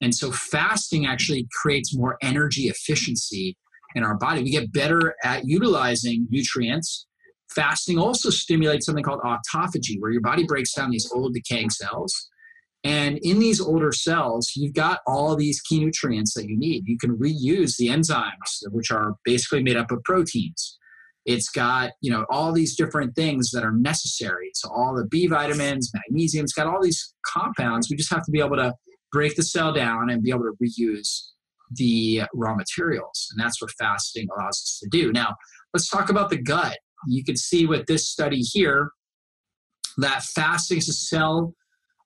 And 0.01 0.15
so 0.15 0.33
fasting 0.33 1.07
actually 1.07 1.47
creates 1.61 1.97
more 1.97 2.17
energy 2.23 2.63
efficiency 2.63 3.57
in 3.95 4.03
our 4.03 4.17
body. 4.17 4.43
We 4.43 4.51
get 4.51 4.73
better 4.73 5.15
at 5.23 5.45
utilizing 5.45 6.27
nutrients. 6.31 7.07
Fasting 7.55 7.99
also 7.99 8.31
stimulates 8.31 8.87
something 8.87 9.05
called 9.05 9.21
autophagy, 9.21 10.01
where 10.01 10.11
your 10.11 10.23
body 10.23 10.45
breaks 10.45 10.73
down 10.73 10.91
these 10.91 11.11
old 11.13 11.35
decaying 11.35 11.71
cells 11.71 12.31
and 12.85 13.19
in 13.19 13.39
these 13.39 13.61
older 13.61 13.93
cells, 13.93 14.53
you've 14.57 14.75
got 14.75 15.01
all 15.07 15.37
these 15.37 15.61
key 15.61 15.79
nutrients 15.79 16.35
that 16.35 16.49
you 16.49 16.57
need. 16.57 16.83
You 16.87 16.99
can 16.99 17.17
reuse 17.17 17.77
the 17.77 17.89
enzymes, 17.89 18.63
which 18.71 18.91
are 18.91 19.15
basically 19.25 19.63
made 19.63 19.77
up 19.77 19.93
of 19.93 20.03
proteins. 20.03 20.79
It's 21.25 21.49
got, 21.49 21.93
you 22.01 22.11
know, 22.11 22.27
all 22.31 22.53
these 22.53 22.77
different 22.77 23.15
things 23.15 23.51
that 23.51 23.65
are 23.65 23.73
necessary. 23.73 24.51
So 24.55 24.69
all 24.71 24.95
the 24.95 25.07
B 25.07 25.27
vitamins, 25.27 25.93
magnesium, 25.95 26.45
it's 26.45 26.53
got 26.53 26.67
all 26.67 26.83
these 26.83 27.15
compounds. 27.27 27.89
We 27.89 27.97
just 27.97 28.13
have 28.13 28.25
to 28.25 28.31
be 28.31 28.41
able 28.41 28.57
to 28.57 28.75
break 29.13 29.37
the 29.37 29.43
cell 29.43 29.73
down 29.73 30.11
and 30.11 30.23
be 30.23 30.31
able 30.31 30.45
to 30.45 30.57
reuse 30.63 31.29
the 31.71 32.23
raw 32.35 32.55
materials. 32.55 33.29
And 33.31 33.43
that's 33.43 33.61
what 33.63 33.71
fasting 33.79 34.29
allows 34.37 34.57
us 34.57 34.81
to 34.83 34.89
do. 34.89 35.13
Now, 35.13 35.37
let's 35.73 35.89
talk 35.89 36.11
about 36.11 36.31
the 36.31 36.39
gut. 36.39 36.77
You 37.07 37.25
can 37.25 37.37
see 37.37 37.67
with 37.67 37.87
this 37.87 38.09
study 38.09 38.41
here 38.41 38.91
that 39.99 40.23
fasting 40.23 40.79
is 40.79 40.89
a 40.89 40.93
cell 40.93 41.55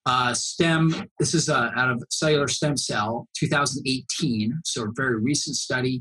uh, 0.06 0.32
STEM, 0.32 1.08
this 1.18 1.34
is 1.34 1.48
uh, 1.48 1.70
out 1.76 1.90
of 1.90 2.02
Cellular 2.10 2.46
Stem 2.46 2.76
Cell, 2.76 3.26
2018, 3.36 4.60
so 4.64 4.84
a 4.84 4.86
very 4.94 5.20
recent 5.20 5.56
study. 5.56 6.00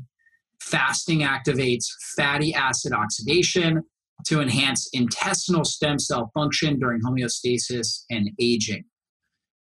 Fasting 0.60 1.20
activates 1.20 1.86
fatty 2.16 2.54
acid 2.54 2.92
oxidation 2.92 3.82
to 4.26 4.40
enhance 4.40 4.88
intestinal 4.92 5.64
stem 5.64 5.98
cell 5.98 6.30
function 6.34 6.78
during 6.78 7.00
homeostasis 7.02 8.04
and 8.10 8.30
aging. 8.40 8.84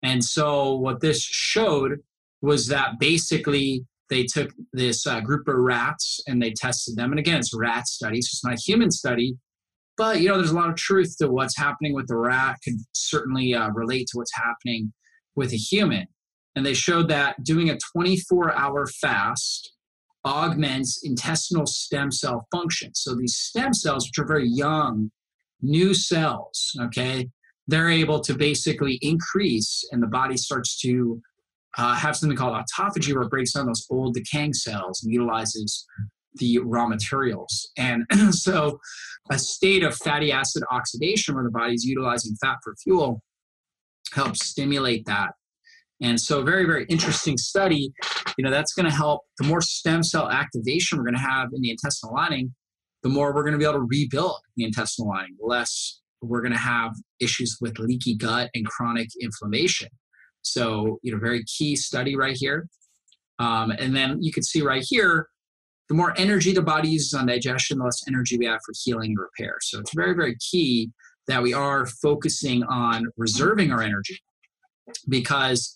And 0.03 0.23
so, 0.23 0.75
what 0.75 1.01
this 1.01 1.21
showed 1.21 1.99
was 2.41 2.67
that 2.67 2.99
basically 2.99 3.85
they 4.09 4.23
took 4.23 4.51
this 4.73 5.05
uh, 5.05 5.19
group 5.19 5.47
of 5.47 5.55
rats 5.57 6.21
and 6.27 6.41
they 6.41 6.51
tested 6.51 6.95
them. 6.95 7.11
And 7.11 7.19
again, 7.19 7.39
it's 7.39 7.53
rat 7.53 7.87
study, 7.87 8.21
so 8.21 8.29
it's 8.31 8.43
not 8.43 8.53
a 8.53 8.61
human 8.63 8.89
study, 8.91 9.35
but 9.97 10.21
you 10.21 10.29
know, 10.29 10.37
there's 10.37 10.51
a 10.51 10.55
lot 10.55 10.69
of 10.69 10.75
truth 10.75 11.15
to 11.19 11.29
what's 11.29 11.57
happening 11.57 11.93
with 11.93 12.07
the 12.07 12.15
rat. 12.15 12.57
Could 12.63 12.75
certainly 12.93 13.53
uh, 13.53 13.69
relate 13.71 14.07
to 14.11 14.17
what's 14.17 14.35
happening 14.35 14.93
with 15.35 15.51
a 15.51 15.57
human. 15.57 16.07
And 16.55 16.65
they 16.65 16.73
showed 16.73 17.09
that 17.09 17.43
doing 17.43 17.69
a 17.69 17.77
24-hour 17.95 18.87
fast 18.87 19.73
augments 20.27 21.01
intestinal 21.03 21.65
stem 21.65 22.11
cell 22.11 22.47
function. 22.51 22.93
So 22.93 23.15
these 23.15 23.35
stem 23.35 23.73
cells, 23.73 24.07
which 24.07 24.19
are 24.23 24.27
very 24.27 24.47
young, 24.47 25.11
new 25.61 25.93
cells, 25.93 26.75
okay, 26.81 27.29
they're 27.67 27.89
able 27.89 28.19
to 28.21 28.33
basically 28.33 28.99
increase, 29.01 29.83
and 29.91 30.01
the 30.01 30.07
body 30.07 30.37
starts 30.37 30.79
to 30.81 31.21
uh, 31.77 31.95
have 31.95 32.15
something 32.15 32.37
called 32.37 32.55
autophagy, 32.55 33.13
where 33.13 33.23
it 33.23 33.29
breaks 33.29 33.53
down 33.53 33.65
those 33.65 33.85
old 33.89 34.13
decaying 34.13 34.53
cells 34.53 35.03
and 35.03 35.13
utilizes 35.13 35.85
the 36.35 36.59
raw 36.59 36.87
materials. 36.87 37.71
And 37.77 38.05
so, 38.31 38.79
a 39.29 39.37
state 39.37 39.83
of 39.83 39.95
fatty 39.95 40.31
acid 40.31 40.63
oxidation 40.71 41.35
where 41.35 41.43
the 41.43 41.51
body's 41.51 41.83
utilizing 41.83 42.35
fat 42.41 42.57
for 42.63 42.75
fuel 42.81 43.21
helps 44.13 44.45
stimulate 44.45 45.05
that. 45.05 45.31
And 46.01 46.19
so, 46.19 46.43
very, 46.43 46.65
very 46.65 46.85
interesting 46.85 47.37
study. 47.37 47.91
You 48.37 48.43
know, 48.43 48.51
that's 48.51 48.73
going 48.73 48.85
to 48.85 48.95
help. 48.95 49.21
The 49.39 49.47
more 49.47 49.61
stem 49.61 50.03
cell 50.03 50.29
activation 50.29 50.97
we're 50.97 51.05
going 51.05 51.15
to 51.15 51.21
have 51.21 51.49
in 51.53 51.61
the 51.61 51.71
intestinal 51.71 52.13
lining, 52.13 52.53
the 53.03 53.09
more 53.09 53.33
we're 53.33 53.43
going 53.43 53.53
to 53.53 53.57
be 53.57 53.63
able 53.63 53.79
to 53.79 53.87
rebuild 53.89 54.37
the 54.55 54.63
intestinal 54.63 55.09
lining, 55.09 55.35
the 55.39 55.45
less 55.45 56.01
we're 56.21 56.41
going 56.41 56.53
to 56.53 56.57
have 56.57 56.93
issues 57.19 57.57
with 57.61 57.79
leaky 57.79 58.15
gut 58.15 58.49
and 58.53 58.65
chronic 58.65 59.07
inflammation. 59.21 59.89
So, 60.41 60.99
you 61.03 61.11
know, 61.11 61.19
very 61.19 61.43
key 61.45 61.75
study 61.75 62.15
right 62.15 62.35
here. 62.37 62.67
Um, 63.39 63.71
and 63.71 63.95
then 63.95 64.21
you 64.21 64.31
can 64.31 64.43
see 64.43 64.61
right 64.61 64.83
here, 64.87 65.27
the 65.89 65.95
more 65.95 66.13
energy 66.17 66.53
the 66.53 66.61
body 66.61 66.89
uses 66.89 67.13
on 67.13 67.27
digestion, 67.27 67.77
the 67.77 67.85
less 67.85 68.03
energy 68.07 68.37
we 68.37 68.45
have 68.45 68.59
for 68.65 68.73
healing 68.83 69.11
and 69.11 69.19
repair. 69.19 69.57
So 69.61 69.79
it's 69.79 69.93
very, 69.93 70.13
very 70.13 70.35
key 70.39 70.91
that 71.27 71.41
we 71.41 71.53
are 71.53 71.85
focusing 71.85 72.63
on 72.63 73.05
reserving 73.15 73.71
our 73.71 73.81
energy 73.81 74.19
because 75.07 75.73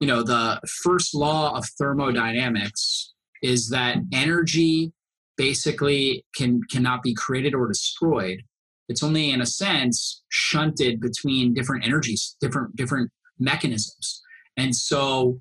you 0.00 0.06
know 0.06 0.22
the 0.22 0.60
first 0.82 1.14
law 1.14 1.56
of 1.56 1.64
thermodynamics 1.78 3.12
is 3.42 3.68
that 3.70 3.98
energy 4.12 4.92
basically 5.36 6.24
can 6.34 6.60
cannot 6.70 7.02
be 7.02 7.14
created 7.14 7.54
or 7.54 7.68
destroyed 7.68 8.42
it's 8.88 9.02
only 9.02 9.30
in 9.30 9.40
a 9.40 9.46
sense 9.46 10.22
shunted 10.28 11.00
between 11.00 11.54
different 11.54 11.84
energies 11.84 12.36
different 12.40 12.74
different 12.76 13.10
mechanisms. 13.40 14.22
And 14.56 14.76
so 14.76 15.38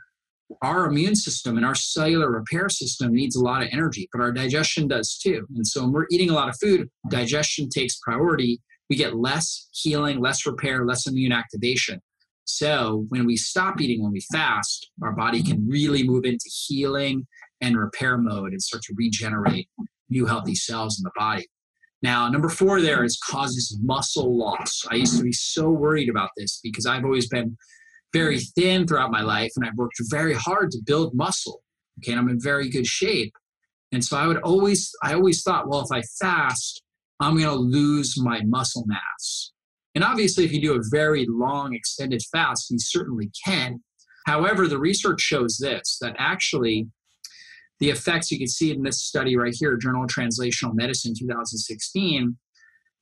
our 0.64 0.86
immune 0.86 1.16
system 1.16 1.58
and 1.58 1.66
our 1.66 1.76
cellular 1.76 2.32
repair 2.32 2.70
system 2.70 3.14
needs 3.14 3.36
a 3.36 3.44
lot 3.44 3.62
of 3.62 3.70
energy, 3.72 4.10
but 4.12 4.22
our 4.22 4.32
digestion 4.32 4.88
does 4.88 5.18
too. 5.18 5.46
And 5.56 5.68
so 5.68 5.84
when 5.84 5.92
we're 5.92 6.08
eating 6.10 6.32
a 6.32 6.34
lot 6.34 6.50
of 6.50 6.56
food, 6.60 6.90
digestion 7.10 7.70
takes 7.70 8.00
priority. 8.00 8.60
We 8.90 8.96
get 8.96 9.16
less 9.16 9.70
healing, 9.72 10.20
less 10.20 10.48
repair, 10.48 10.86
less 10.86 11.06
immune 11.06 11.32
activation. 11.32 12.02
So 12.50 13.06
when 13.10 13.26
we 13.26 13.38
stop 13.38 13.80
eating, 13.80 14.02
when 14.02 14.12
we 14.12 14.24
fast, 14.32 14.90
our 15.04 15.12
body 15.12 15.44
can 15.44 15.68
really 15.68 16.04
move 16.04 16.26
into 16.26 16.50
healing 16.68 17.28
and 17.62 17.78
repair 17.78 18.18
mode 18.18 18.52
and 18.52 18.62
start 18.62 18.84
to 18.84 18.94
regenerate 18.98 19.70
new 20.10 20.26
healthy 20.26 20.56
cells 20.56 21.00
in 21.00 21.04
the 21.04 21.12
body. 21.16 21.48
Now, 22.02 22.28
number 22.30 22.50
four 22.50 22.82
there 22.82 23.04
is 23.04 23.20
causes 23.20 23.78
muscle 23.84 24.38
loss. 24.38 24.84
I 24.90 24.96
used 24.96 25.18
to 25.18 25.24
be 25.24 25.32
so 25.32 25.70
worried 25.70 26.10
about 26.10 26.32
this 26.38 26.60
because 26.64 26.86
I've 26.86 27.06
always 27.06 27.28
been 27.28 27.56
very 28.14 28.40
thin 28.40 28.88
throughout 28.88 29.12
my 29.12 29.22
life 29.22 29.52
and 29.56 29.66
I've 29.66 29.76
worked 29.76 29.98
very 30.10 30.34
hard 30.34 30.72
to 30.72 30.80
build 30.84 31.14
muscle. 31.14 31.62
Okay, 32.00 32.14
and 32.14 32.20
I'm 32.20 32.30
in 32.30 32.42
very 32.42 32.70
good 32.70 32.88
shape. 32.88 33.34
And 33.92 34.04
so 34.04 34.18
I 34.18 34.26
would 34.26 34.38
always, 34.38 34.92
I 35.04 35.14
always 35.14 35.44
thought, 35.44 35.68
well, 35.68 35.82
if 35.82 35.92
I 35.92 36.02
fast, 36.20 36.82
I'm 37.20 37.38
going 37.38 37.50
to 37.50 37.54
lose 37.54 38.16
my 38.18 38.42
muscle 38.46 38.86
mass. 38.88 39.52
And 39.96 40.04
obviously, 40.04 40.46
if 40.46 40.52
you 40.52 40.62
do 40.62 40.76
a 40.76 40.84
very 40.92 41.26
long, 41.28 41.74
extended 41.74 42.22
fast, 42.32 42.70
you 42.70 42.78
certainly 42.80 43.32
can. 43.46 43.82
However, 44.26 44.68
the 44.68 44.80
research 44.80 45.22
shows 45.22 45.58
this 45.58 45.98
that 46.02 46.16
actually 46.20 46.88
the 47.80 47.90
effects 47.90 48.30
you 48.30 48.38
can 48.38 48.48
see 48.48 48.72
in 48.72 48.84
this 48.84 49.02
study 49.02 49.36
right 49.38 49.56
here, 49.58 49.78
Journal 49.78 50.04
of 50.04 50.10
Translational 50.10 50.76
Medicine 50.76 51.14
2016, 51.18 52.38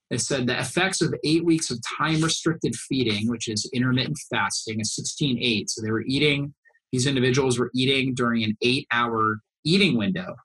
it 0.10 0.22
said 0.22 0.48
the 0.48 0.58
effects 0.58 1.02
of 1.02 1.14
eight 1.26 1.44
weeks 1.44 1.70
of 1.70 1.80
time 1.98 2.22
restricted 2.22 2.76
feeding, 2.76 3.28
which 3.30 3.50
is 3.50 3.70
intermittent 3.74 4.18
fasting, 4.30 4.80
a 4.80 4.86
16 4.86 5.38
8. 5.42 5.70
So 5.70 5.82
they 5.82 5.92
were 5.92 6.06
eating, 6.08 6.54
these 6.92 7.08
individuals 7.08 7.60
were 7.60 7.72
eating 7.76 8.14
during 8.14 8.44
an 8.44 8.56
eight 8.62 8.88
hour 8.92 9.40
eating 9.66 9.98
window. 9.98 10.36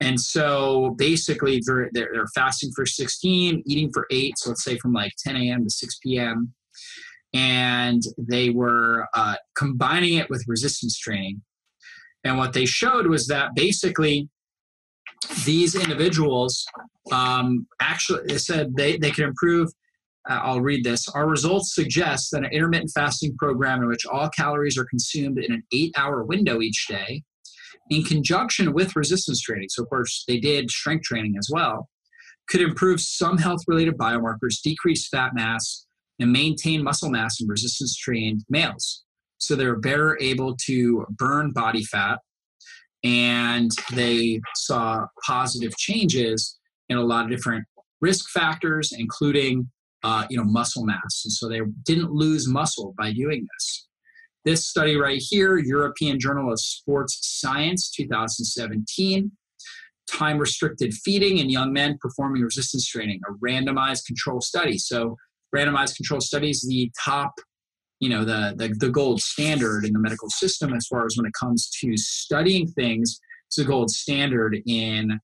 And 0.00 0.20
so 0.20 0.94
basically, 0.98 1.62
they're, 1.64 1.88
they're, 1.92 2.26
fasting 2.34 2.70
for 2.76 2.84
16, 2.84 3.62
eating 3.66 3.90
for 3.92 4.06
eight. 4.10 4.36
So 4.36 4.50
let's 4.50 4.62
say 4.62 4.76
from 4.76 4.92
like 4.92 5.12
10 5.24 5.36
a.m. 5.36 5.64
to 5.64 5.70
6 5.70 5.98
p.m. 6.02 6.52
And 7.32 8.02
they 8.18 8.50
were 8.50 9.06
uh, 9.14 9.36
combining 9.54 10.14
it 10.14 10.28
with 10.28 10.44
resistance 10.46 10.98
training. 10.98 11.42
And 12.24 12.36
what 12.36 12.52
they 12.52 12.66
showed 12.66 13.06
was 13.06 13.26
that 13.28 13.54
basically 13.54 14.28
these 15.44 15.74
individuals 15.74 16.66
um, 17.12 17.66
actually 17.80 18.20
they 18.26 18.38
said 18.38 18.74
they, 18.76 18.96
they 18.96 19.10
can 19.10 19.24
improve 19.24 19.70
uh, 20.28 20.40
i'll 20.42 20.60
read 20.60 20.84
this 20.84 21.08
our 21.08 21.28
results 21.28 21.74
suggest 21.74 22.30
that 22.30 22.44
an 22.44 22.50
intermittent 22.52 22.90
fasting 22.94 23.34
program 23.38 23.82
in 23.82 23.88
which 23.88 24.06
all 24.06 24.28
calories 24.28 24.76
are 24.76 24.84
consumed 24.84 25.38
in 25.38 25.52
an 25.52 25.62
eight 25.72 25.92
hour 25.96 26.22
window 26.24 26.60
each 26.60 26.86
day 26.88 27.22
in 27.90 28.02
conjunction 28.02 28.72
with 28.72 28.96
resistance 28.96 29.40
training 29.40 29.68
so 29.70 29.82
of 29.82 29.88
course 29.88 30.24
they 30.26 30.38
did 30.38 30.70
strength 30.70 31.04
training 31.04 31.34
as 31.38 31.48
well 31.52 31.88
could 32.48 32.60
improve 32.60 33.00
some 33.00 33.38
health 33.38 33.60
related 33.66 33.96
biomarkers 33.96 34.60
decrease 34.62 35.08
fat 35.08 35.32
mass 35.34 35.86
and 36.18 36.32
maintain 36.32 36.82
muscle 36.82 37.10
mass 37.10 37.40
in 37.40 37.48
resistance 37.48 37.96
trained 37.96 38.44
males 38.48 39.04
so 39.38 39.54
they're 39.54 39.78
better 39.78 40.16
able 40.20 40.56
to 40.64 41.04
burn 41.18 41.52
body 41.52 41.84
fat 41.84 42.18
and 43.04 43.70
they 43.92 44.40
saw 44.56 45.06
positive 45.24 45.76
changes 45.76 46.58
in 46.88 46.96
a 46.96 47.02
lot 47.02 47.24
of 47.24 47.30
different 47.30 47.64
risk 48.00 48.28
factors, 48.30 48.92
including 48.96 49.70
uh, 50.02 50.26
you 50.28 50.36
know 50.36 50.44
muscle 50.44 50.84
mass. 50.84 51.22
And 51.24 51.32
so 51.32 51.48
they 51.48 51.60
didn't 51.84 52.10
lose 52.10 52.48
muscle 52.48 52.94
by 52.98 53.12
doing 53.12 53.46
this. 53.54 53.85
This 54.46 54.68
study 54.68 54.94
right 54.94 55.20
here, 55.20 55.58
European 55.58 56.20
Journal 56.20 56.52
of 56.52 56.60
Sports 56.60 57.18
Science, 57.20 57.90
2017, 57.90 59.32
time 60.08 60.38
restricted 60.38 60.94
feeding 60.94 61.38
in 61.38 61.50
young 61.50 61.72
men 61.72 61.98
performing 62.00 62.42
resistance 62.42 62.86
training, 62.86 63.20
a 63.28 63.32
randomized 63.44 64.06
control 64.06 64.40
study. 64.40 64.78
So 64.78 65.16
randomized 65.52 65.96
control 65.96 66.20
studies, 66.20 66.64
the 66.66 66.92
top 67.04 67.32
you 67.98 68.08
know 68.08 68.24
the, 68.24 68.54
the, 68.56 68.74
the 68.78 68.90
gold 68.90 69.20
standard 69.20 69.84
in 69.84 69.92
the 69.92 69.98
medical 69.98 70.28
system 70.30 70.74
as 70.74 70.86
far 70.86 71.06
as 71.06 71.16
when 71.16 71.26
it 71.26 71.32
comes 71.38 71.68
to 71.80 71.96
studying 71.96 72.68
things. 72.68 73.18
It's 73.48 73.56
the 73.56 73.64
gold 73.64 73.90
standard 73.90 74.58
in 74.66 75.18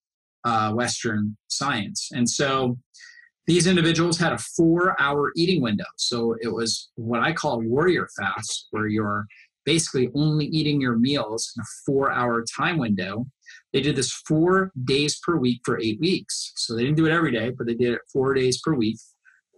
uh, 0.45 0.73
western 0.73 1.37
science. 1.47 2.09
And 2.13 2.29
so 2.29 2.77
these 3.47 3.67
individuals 3.67 4.19
had 4.19 4.33
a 4.33 4.39
four 4.39 5.01
hour 5.01 5.33
eating 5.37 5.63
window 5.63 5.85
so 5.97 6.35
it 6.41 6.53
was 6.53 6.91
what 6.97 7.21
i 7.21 7.33
call 7.33 7.61
warrior 7.63 8.09
fast 8.19 8.69
where 8.71 8.87
you're 8.87 9.27
basically 9.65 10.09
only 10.15 10.47
eating 10.47 10.81
your 10.81 10.97
meals 10.97 11.53
in 11.57 11.61
a 11.61 11.67
four 11.87 12.11
hour 12.13 12.45
time 12.57 12.79
window 12.79 13.25
they 13.73 13.81
did 13.81 13.97
this 13.97 14.13
four 14.27 14.73
days 14.85 15.19
per 15.25 15.37
week 15.37 15.61
for 15.65 15.81
eight 15.81 15.99
weeks 16.01 16.53
so 16.57 16.75
they 16.75 16.83
didn't 16.83 16.97
do 16.97 17.07
it 17.07 17.13
every 17.13 17.31
day 17.31 17.51
but 17.51 17.67
they 17.67 17.75
did 17.75 17.93
it 17.95 18.01
four 18.13 18.35
days 18.35 18.61
per 18.61 18.75
week 18.75 18.97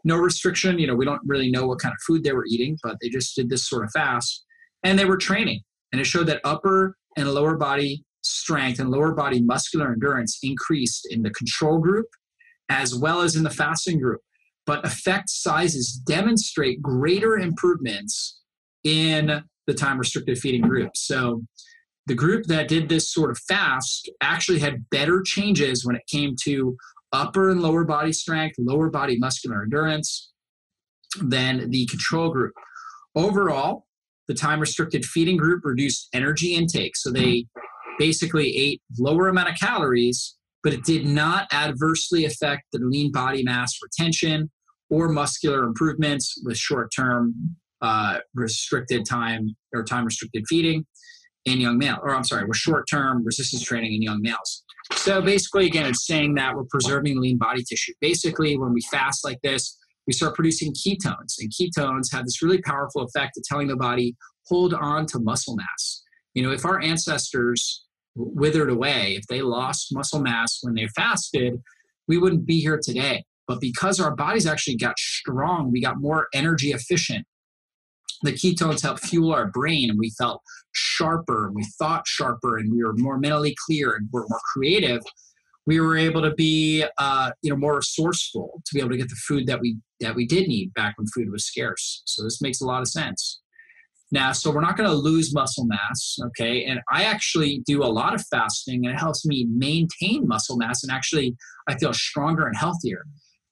no 0.05 0.17
restriction. 0.19 0.79
You 0.79 0.87
know, 0.87 0.95
we 0.95 1.05
don't 1.05 1.23
really 1.25 1.51
know 1.51 1.67
what 1.67 1.81
kind 1.81 1.93
of 1.93 1.99
food 2.07 2.23
they 2.23 2.33
were 2.33 2.47
eating, 2.47 2.79
but 2.83 2.99
they 3.01 3.09
just 3.09 3.35
did 3.35 3.49
this 3.49 3.69
sort 3.69 3.85
of 3.85 3.91
fast 3.91 4.45
and 4.83 4.99
they 4.99 5.07
were 5.07 5.17
training. 5.17 5.63
And 5.93 6.01
it 6.01 6.05
showed 6.05 6.27
that 6.27 6.41
upper 6.45 6.97
and 7.17 7.33
lower 7.33 7.57
body 7.57 8.05
strength 8.23 8.79
and 8.79 8.91
lower 8.91 9.13
body 9.13 9.43
muscular 9.43 9.93
endurance 9.93 10.39
increased 10.43 11.07
in 11.11 11.23
the 11.23 11.31
control 11.31 11.79
group 11.79 12.07
as 12.69 12.95
well 12.95 13.21
as 13.21 13.37
in 13.37 13.43
the 13.43 13.51
fasting 13.51 14.01
group. 14.01 14.21
But 14.67 14.87
effect 14.87 15.29
sizes 15.29 15.93
demonstrate 15.93 16.81
greater 16.81 17.37
improvements 17.37 18.41
in 18.83 19.43
the 19.67 19.75
time 19.75 19.99
restricted 19.99 20.39
feeding 20.39 20.63
group. 20.63 20.91
So 20.95 21.43
the 22.07 22.15
group 22.15 22.47
that 22.47 22.69
did 22.69 22.89
this 22.89 23.13
sort 23.13 23.31
of 23.31 23.39
fast 23.39 24.11
actually 24.21 24.59
had 24.59 24.89
better 24.91 25.23
changes 25.23 25.85
when 25.85 25.97
it 25.97 26.03
came 26.11 26.35
to 26.45 26.77
upper 27.13 27.51
and 27.51 27.63
lower 27.63 27.85
body 27.85 28.13
strength, 28.13 28.57
lower 28.59 28.91
body 28.91 29.19
muscular 29.19 29.63
endurance 29.63 30.33
than 31.21 31.71
the 31.71 31.87
control 31.87 32.31
group. 32.31 32.53
Overall, 33.15 33.87
the 34.29 34.35
time 34.35 34.61
restricted 34.61 35.05
feeding 35.05 35.37
group 35.37 35.65
reduced 35.65 36.09
energy 36.13 36.55
intake. 36.55 36.97
So 36.97 37.11
they 37.11 37.47
basically 37.99 38.57
ate 38.57 38.83
lower 38.99 39.29
amount 39.29 39.51
of 39.51 39.57
calories, 39.57 40.37
but 40.65 40.73
it 40.73 40.83
did 40.83 41.07
not 41.07 41.47
adversely 41.53 42.25
affect 42.25 42.65
the 42.73 42.79
lean 42.81 43.13
body 43.13 43.45
mass 43.45 43.79
retention 43.83 44.51
or 44.91 45.09
muscular 45.09 45.65
improvements 45.65 46.41
with 46.45 46.57
short 46.57 46.91
term 46.97 47.57
uh, 47.83 48.19
restricted 48.35 49.05
time 49.07 49.55
or 49.75 49.85
time 49.85 50.07
restricted 50.07 50.45
feeding 50.49 50.87
in 51.45 51.61
young 51.61 51.77
male, 51.77 51.99
or 52.03 52.15
I'm 52.15 52.25
sorry, 52.25 52.47
with 52.47 52.57
short 52.57 52.87
term 52.91 53.23
resistance 53.25 53.63
training 53.63 53.95
in 53.95 54.03
young 54.03 54.23
males. 54.23 54.65
So 54.93 55.21
basically, 55.21 55.67
again, 55.67 55.87
it's 55.87 56.07
saying 56.07 56.35
that 56.35 56.57
we're 56.57 56.65
preserving 56.65 57.21
lean 57.21 57.37
body 57.37 57.63
tissue. 57.63 57.93
Basically, 58.01 58.57
when 58.57 58.73
we 58.73 58.81
fast 58.91 59.25
like 59.25 59.41
this, 59.43 59.79
we 60.07 60.13
start 60.13 60.35
producing 60.35 60.73
ketones, 60.73 61.37
and 61.39 61.51
ketones 61.51 62.13
have 62.13 62.25
this 62.25 62.43
really 62.43 62.61
powerful 62.63 63.03
effect 63.03 63.37
of 63.37 63.45
telling 63.45 63.69
the 63.69 63.77
body, 63.77 64.17
hold 64.47 64.75
on 64.75 65.07
to 65.07 65.19
muscle 65.19 65.57
mass. 65.57 66.03
You 66.35 66.43
know, 66.43 66.53
if 66.53 66.65
our 66.65 66.81
ancestors 66.81 67.84
withered 68.15 68.71
away, 68.71 69.17
if 69.17 69.27
they 69.27 69.43
lost 69.43 69.89
muscle 69.93 70.21
mass 70.21 70.59
when 70.63 70.75
they 70.75 70.89
fasted, 70.89 71.61
we 72.07 72.19
wouldn't 72.19 72.47
be 72.47 72.61
here 72.61 72.81
today. 72.83 73.25
But 73.47 73.61
because 73.61 74.01
our 74.01 74.15
bodies 74.15 74.47
actually 74.47 74.77
got 74.77 74.99
strong, 74.99 75.71
we 75.71 75.81
got 75.81 76.01
more 76.01 76.29
energy 76.33 76.73
efficient, 76.73 77.27
the 78.23 78.33
ketones 78.33 78.83
help 78.83 79.01
fuel 79.01 79.33
our 79.33 79.47
brain 79.47 79.91
and 79.91 79.99
we 79.99 80.11
felt 80.11 80.41
sharper 80.73 81.51
we 81.53 81.65
thought 81.79 82.07
sharper 82.07 82.59
and 82.59 82.73
we 82.73 82.83
were 82.83 82.95
more 82.97 83.19
mentally 83.19 83.55
clear 83.67 83.95
and 83.95 84.09
we're 84.13 84.27
more 84.29 84.41
creative. 84.53 85.03
We 85.67 85.81
were 85.81 85.97
able 85.97 86.21
to 86.23 86.35
be 86.35 86.85
uh, 86.99 87.31
you 87.43 87.51
know 87.51 87.57
more 87.57 87.77
resourceful 87.77 88.63
to 88.65 88.75
be 88.75 88.81
able 88.81 88.91
to 88.91 88.97
get 88.97 89.09
the 89.09 89.21
food 89.27 89.47
that 89.47 89.61
we 89.61 89.77
that 90.01 90.15
we 90.15 90.27
did 90.27 90.49
need 90.49 90.75
back 90.75 90.99
when 90.99 91.07
food 91.09 91.31
was 91.31 91.47
scarce. 91.47 92.03
So 92.07 92.23
this 92.23 92.43
makes 92.43 92.61
a 92.61 92.67
lot 92.67 92.83
of 92.83 92.89
sense 92.89 93.41
now 94.15 94.33
so 94.33 94.51
we're 94.51 94.63
not 94.63 94.77
going 94.77 94.89
to 94.89 94.97
lose 94.97 95.35
muscle 95.35 95.67
mass 95.67 96.17
okay 96.25 96.65
and 96.65 96.81
i 96.91 97.05
actually 97.05 97.63
do 97.67 97.83
a 97.83 97.93
lot 98.01 98.15
of 98.15 98.25
fasting 98.31 98.87
and 98.87 98.95
it 98.95 98.99
helps 98.99 99.27
me 99.27 99.47
maintain 99.55 100.27
muscle 100.27 100.57
mass 100.57 100.83
and 100.83 100.91
actually 100.91 101.37
i 101.69 101.77
feel 101.77 101.93
stronger 101.93 102.47
and 102.47 102.57
healthier 102.57 103.05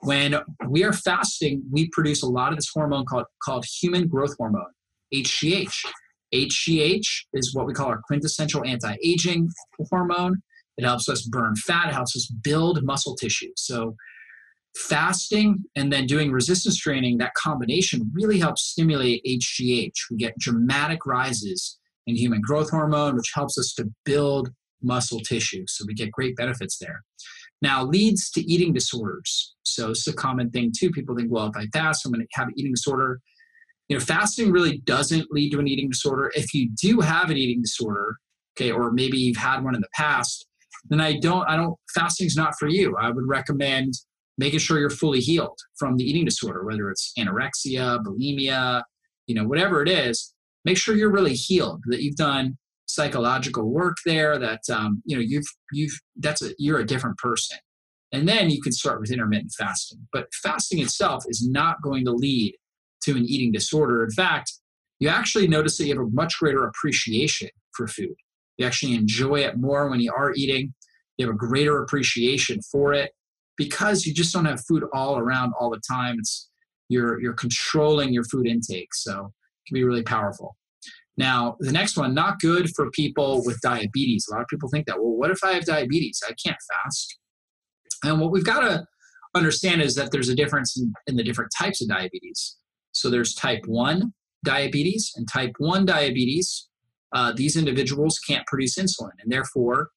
when 0.02 0.34
we 0.68 0.82
are 0.82 0.92
fasting, 0.92 1.62
we 1.70 1.88
produce 1.90 2.22
a 2.22 2.28
lot 2.28 2.52
of 2.52 2.58
this 2.58 2.70
hormone 2.74 3.06
called, 3.06 3.26
called 3.44 3.64
human 3.80 4.08
growth 4.08 4.34
hormone, 4.36 4.72
HGH. 5.14 5.76
HGH 6.34 7.06
is 7.34 7.54
what 7.54 7.66
we 7.66 7.74
call 7.74 7.86
our 7.86 8.00
quintessential 8.06 8.64
anti 8.64 8.96
aging 9.04 9.48
hormone. 9.90 10.42
It 10.76 10.84
helps 10.84 11.08
us 11.08 11.22
burn 11.22 11.54
fat, 11.54 11.88
it 11.88 11.94
helps 11.94 12.16
us 12.16 12.26
build 12.42 12.82
muscle 12.82 13.14
tissue. 13.14 13.52
So, 13.56 13.94
fasting 14.74 15.64
and 15.76 15.92
then 15.92 16.06
doing 16.06 16.32
resistance 16.32 16.78
training, 16.78 17.18
that 17.18 17.34
combination 17.34 18.10
really 18.14 18.38
helps 18.38 18.62
stimulate 18.62 19.24
HGH. 19.24 19.92
We 20.10 20.16
get 20.16 20.38
dramatic 20.38 21.04
rises 21.06 21.78
in 22.06 22.16
human 22.16 22.40
growth 22.40 22.70
hormone, 22.70 23.16
which 23.16 23.30
helps 23.34 23.58
us 23.58 23.74
to 23.74 23.90
build 24.04 24.50
muscle 24.82 25.20
tissue. 25.20 25.64
So, 25.68 25.84
we 25.86 25.94
get 25.94 26.10
great 26.10 26.36
benefits 26.36 26.78
there. 26.78 27.02
Now, 27.62 27.84
leads 27.84 28.30
to 28.32 28.40
eating 28.42 28.72
disorders. 28.72 29.54
So 29.62 29.90
it's 29.90 30.06
a 30.08 30.12
common 30.12 30.50
thing 30.50 30.72
too. 30.76 30.90
People 30.90 31.16
think, 31.16 31.30
well, 31.30 31.46
if 31.46 31.56
I 31.56 31.66
fast, 31.72 32.04
I'm 32.04 32.12
going 32.12 32.26
to 32.26 32.28
have 32.34 32.48
an 32.48 32.54
eating 32.56 32.72
disorder. 32.72 33.20
you 33.88 33.96
know, 33.96 34.04
fasting 34.04 34.50
really 34.50 34.78
doesn't 34.78 35.30
lead 35.30 35.50
to 35.52 35.60
an 35.60 35.68
eating 35.68 35.88
disorder. 35.88 36.30
If 36.34 36.52
you 36.52 36.70
do 36.80 37.00
have 37.00 37.30
an 37.30 37.36
eating 37.36 37.62
disorder, 37.62 38.16
okay, 38.56 38.72
or 38.72 38.90
maybe 38.90 39.16
you've 39.16 39.36
had 39.36 39.62
one 39.62 39.74
in 39.74 39.80
the 39.80 39.88
past, 39.94 40.46
then 40.88 41.00
I 41.00 41.18
don't, 41.18 41.48
I 41.48 41.56
don't, 41.56 41.74
fasting's 41.94 42.36
not 42.36 42.54
for 42.58 42.68
you. 42.68 42.96
I 42.96 43.10
would 43.10 43.28
recommend 43.28 43.94
making 44.38 44.58
sure 44.58 44.78
you're 44.78 44.90
fully 44.90 45.20
healed 45.20 45.58
from 45.76 45.96
the 45.96 46.04
eating 46.04 46.24
disorder, 46.24 46.64
whether 46.64 46.90
it's 46.90 47.12
anorexia, 47.18 48.02
bulimia, 48.02 48.82
you 49.26 49.34
know, 49.34 49.44
whatever 49.44 49.82
it 49.82 49.88
is, 49.88 50.34
make 50.64 50.76
sure 50.76 50.96
you're 50.96 51.12
really 51.12 51.34
healed, 51.34 51.82
that 51.86 52.02
you've 52.02 52.16
done 52.16 52.56
psychological 52.86 53.70
work 53.70 53.96
there, 54.04 54.38
that, 54.38 54.60
um, 54.70 55.02
you 55.04 55.16
know, 55.16 55.22
you've, 55.22 55.46
you've, 55.72 55.98
that's 56.16 56.42
a, 56.42 56.50
you're 56.58 56.80
a 56.80 56.86
different 56.86 57.16
person. 57.18 57.58
And 58.12 58.28
then 58.28 58.50
you 58.50 58.60
can 58.60 58.72
start 58.72 59.00
with 59.00 59.10
intermittent 59.10 59.52
fasting. 59.56 60.06
But 60.12 60.26
fasting 60.42 60.80
itself 60.80 61.24
is 61.28 61.46
not 61.48 61.80
going 61.82 62.04
to 62.04 62.12
lead 62.12 62.54
to 63.04 63.16
an 63.16 63.24
eating 63.24 63.52
disorder. 63.52 64.04
In 64.04 64.10
fact, 64.10 64.52
you 64.98 65.08
actually 65.08 65.48
notice 65.48 65.78
that 65.78 65.86
you 65.86 65.94
have 65.94 66.06
a 66.06 66.10
much 66.10 66.38
greater 66.38 66.66
appreciation 66.66 67.48
for 67.74 67.86
food. 67.86 68.14
You 68.58 68.66
actually 68.66 68.94
enjoy 68.94 69.40
it 69.40 69.56
more 69.56 69.88
when 69.88 70.00
you 70.00 70.12
are 70.12 70.32
eating. 70.34 70.74
You 71.16 71.26
have 71.26 71.34
a 71.34 71.38
greater 71.38 71.82
appreciation 71.82 72.60
for 72.70 72.92
it 72.92 73.12
because 73.56 74.06
you 74.06 74.14
just 74.14 74.32
don't 74.32 74.44
have 74.44 74.64
food 74.66 74.84
all 74.92 75.18
around 75.18 75.52
all 75.58 75.70
the 75.70 75.80
time. 75.88 76.16
It's 76.18 76.48
you're 76.88 77.20
you're 77.20 77.34
controlling 77.34 78.12
your 78.12 78.24
food 78.24 78.46
intake, 78.46 78.94
so 78.94 79.12
it 79.12 79.68
can 79.68 79.74
be 79.74 79.84
really 79.84 80.02
powerful. 80.02 80.56
Now, 81.18 81.56
the 81.60 81.72
next 81.72 81.96
one, 81.96 82.14
not 82.14 82.40
good 82.40 82.70
for 82.74 82.90
people 82.90 83.42
with 83.44 83.60
diabetes. 83.60 84.26
A 84.28 84.34
lot 84.34 84.40
of 84.42 84.48
people 84.48 84.68
think 84.70 84.86
that, 84.86 84.96
well, 84.96 85.12
what 85.12 85.30
if 85.30 85.44
I 85.44 85.52
have 85.52 85.66
diabetes? 85.66 86.20
I 86.26 86.32
can't 86.42 86.56
fast. 86.72 87.18
And 88.02 88.18
what 88.18 88.32
we've 88.32 88.44
got 88.44 88.60
to 88.60 88.84
understand 89.34 89.82
is 89.82 89.94
that 89.94 90.10
there's 90.10 90.28
a 90.28 90.34
difference 90.34 90.78
in, 90.78 90.92
in 91.06 91.16
the 91.16 91.22
different 91.22 91.50
types 91.56 91.82
of 91.82 91.88
diabetes. 91.88 92.56
So 92.92 93.10
there's 93.10 93.34
type 93.34 93.62
1 93.66 94.12
diabetes 94.44 95.12
and 95.16 95.28
type 95.28 95.52
1 95.58 95.86
diabetes. 95.86 96.68
Uh, 97.14 97.32
these 97.34 97.56
individuals 97.56 98.18
can't 98.26 98.46
produce 98.46 98.76
insulin 98.78 99.12
and 99.20 99.30
therefore 99.30 99.90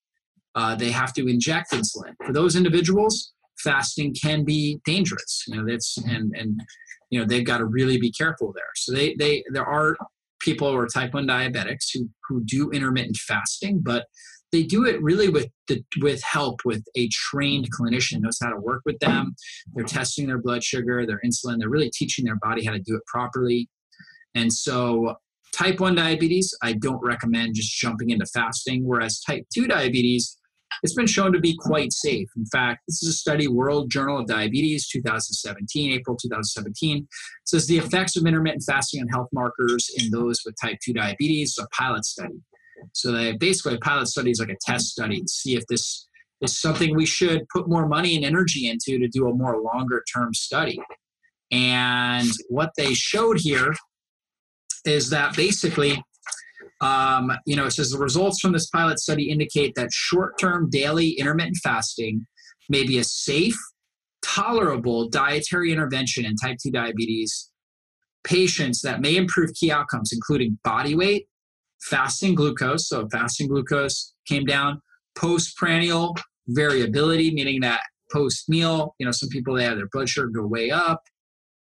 uh, 0.56 0.76
they 0.76 0.92
have 0.92 1.14
to 1.14 1.28
inject 1.28 1.72
insulin. 1.72 2.14
For 2.26 2.34
those 2.34 2.56
individuals, 2.56 3.34
fasting 3.64 4.14
can 4.14 4.44
be 4.44 4.80
dangerous. 4.86 5.44
You 5.48 5.56
know, 5.56 5.66
that's 5.68 5.98
and 5.98 6.34
and 6.36 6.60
you 7.10 7.20
know 7.20 7.26
they've 7.26 7.46
got 7.46 7.60
to 7.60 7.66
really 7.66 7.98
be 7.98 8.12
careful 8.12 8.54
there. 8.54 8.72
So 8.76 8.94
they 8.94 9.16
they 9.18 9.44
there 9.52 9.66
are 9.66 9.96
people 10.42 10.72
who 10.72 10.78
are 10.78 10.88
type 10.88 11.14
1 11.14 11.28
diabetics 11.28 11.88
who 11.94 12.10
who 12.28 12.44
do 12.46 12.72
intermittent 12.72 13.18
fasting, 13.18 13.82
but 13.84 14.06
they 14.52 14.64
do 14.64 14.86
it 14.86 15.02
really 15.02 15.28
with 15.28 15.48
the, 15.68 15.84
with 16.02 16.22
help 16.24 16.62
with 16.64 16.84
a 16.96 17.10
trained 17.10 17.68
clinician 17.78 18.22
knows 18.22 18.38
how 18.42 18.50
to 18.50 18.60
work 18.60 18.82
with 18.86 18.98
them. 19.00 19.36
They're 19.74 19.84
testing 19.84 20.28
their 20.28 20.38
blood 20.38 20.64
sugar, 20.64 21.06
their 21.06 21.20
insulin. 21.26 21.58
They're 21.60 21.70
really 21.70 21.92
teaching 21.94 22.24
their 22.24 22.38
body 22.38 22.64
how 22.64 22.72
to 22.72 22.80
do 22.80 22.96
it 22.96 23.02
properly. 23.06 23.68
And 24.34 24.54
so, 24.54 25.16
type 25.54 25.80
1 25.80 25.96
diabetes, 25.96 26.56
I 26.62 26.74
don't 26.74 27.04
recommend 27.04 27.56
just 27.56 27.78
jumping 27.78 28.12
into 28.12 28.26
fasting. 28.28 28.84
Whereas 28.86 29.20
type 29.22 29.46
2 29.54 29.68
diabetes, 29.68 30.38
it's 30.84 30.94
been 30.94 31.08
shown 31.08 31.32
to 31.34 31.40
be 31.40 31.56
quite 31.58 31.94
safe. 31.94 32.28
In 32.36 32.46
fact, 32.46 32.84
this 32.88 33.02
is 33.04 33.10
a 33.10 33.14
study, 33.14 33.48
World 33.48 33.90
Journal 33.90 34.20
of 34.20 34.28
Diabetes, 34.28 34.88
2017, 34.90 35.92
April 35.92 36.16
2017. 36.16 37.08
Says 37.46 37.68
the 37.68 37.78
effects 37.78 38.16
of 38.16 38.26
intermittent 38.26 38.64
fasting 38.66 39.02
on 39.02 39.08
health 39.08 39.30
markers 39.34 39.90
in 39.98 40.10
those 40.12 40.42
with 40.46 40.56
type 40.62 40.78
2 40.84 40.94
diabetes, 40.94 41.58
a 41.60 41.68
pilot 41.76 42.06
study. 42.06 42.36
So 42.94 43.12
they 43.12 43.34
basically 43.34 43.76
a 43.76 43.80
pilot 43.80 44.08
study 44.08 44.32
is 44.32 44.40
like 44.40 44.50
a 44.50 44.58
test 44.62 44.88
study 44.88 45.22
to 45.22 45.28
see 45.28 45.56
if 45.56 45.66
this 45.68 46.08
is 46.42 46.60
something 46.60 46.96
we 46.96 47.06
should 47.06 47.48
put 47.50 47.70
more 47.70 47.88
money 47.88 48.16
and 48.16 48.26
energy 48.26 48.70
into 48.70 49.00
to 49.00 49.08
do 49.08 49.30
a 49.30 49.34
more 49.34 49.62
longer 49.62 50.04
term 50.14 50.34
study. 50.34 50.80
And 51.52 52.32
what 52.50 52.72
they 52.78 52.94
showed 52.94 53.40
here 53.40 53.74
is 54.86 55.10
that 55.10 55.36
basically 55.36 56.04
um, 56.82 57.32
you 57.46 57.56
know, 57.56 57.66
it 57.66 57.72
says 57.72 57.92
the 57.92 57.98
results 57.98 58.40
from 58.40 58.52
this 58.52 58.70
pilot 58.70 59.00
study 59.00 59.30
indicate 59.30 59.76
that 59.76 59.92
short 59.92 60.38
term 60.40 60.70
daily 60.70 61.12
intermittent 61.12 61.58
fasting 61.64 62.26
may 62.70 62.84
be 62.84 62.98
a 62.98 63.04
safe, 63.04 63.58
tolerable 64.22 65.10
dietary 65.10 65.72
intervention 65.72 66.26
in 66.26 66.36
type 66.36 66.58
2 66.62 66.72
diabetes 66.72 67.50
patients 68.26 68.82
that 68.82 69.02
may 69.02 69.16
improve 69.16 69.52
key 69.54 69.72
outcomes, 69.72 70.12
including 70.12 70.58
body 70.64 70.96
weight, 70.96 71.28
fasting 71.82 72.36
glucose. 72.36 72.90
So, 72.90 73.08
fasting 73.10 73.48
glucose 73.48 74.14
came 74.28 74.46
down, 74.46 74.82
postprandial 75.16 76.16
variability, 76.48 77.32
meaning 77.32 77.62
that 77.62 77.82
post 78.12 78.50
meal, 78.50 78.96
you 79.00 79.06
know, 79.06 79.12
some 79.12 79.30
people 79.30 79.56
they 79.56 79.64
have 79.64 79.78
their 79.78 79.88
blood 79.92 80.10
sugar 80.10 80.28
go 80.28 80.46
way 80.46 80.72
up. 80.72 81.02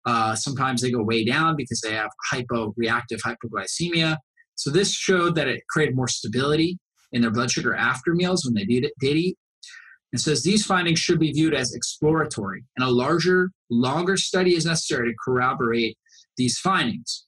Uh, 0.06 0.34
sometimes 0.34 0.82
they 0.82 0.90
go 0.90 1.02
way 1.02 1.24
down 1.24 1.56
because 1.56 1.80
they 1.80 1.92
have 1.92 2.10
hyporeactive 2.32 3.20
hypoglycemia. 3.24 4.16
So 4.56 4.70
this 4.70 4.92
showed 4.92 5.34
that 5.34 5.48
it 5.48 5.62
created 5.68 5.96
more 5.96 6.08
stability 6.08 6.78
in 7.12 7.22
their 7.22 7.30
blood 7.30 7.50
sugar 7.50 7.74
after 7.74 8.14
meals 8.14 8.44
when 8.44 8.54
they 8.54 8.64
did, 8.64 8.90
did 9.00 9.16
eat. 9.16 9.36
And 10.12 10.20
says 10.20 10.44
these 10.44 10.64
findings 10.64 11.00
should 11.00 11.18
be 11.18 11.32
viewed 11.32 11.54
as 11.54 11.74
exploratory, 11.74 12.64
and 12.76 12.86
a 12.86 12.90
larger, 12.90 13.50
longer 13.68 14.16
study 14.16 14.54
is 14.54 14.64
necessary 14.64 15.10
to 15.10 15.16
corroborate 15.24 15.98
these 16.36 16.56
findings. 16.56 17.26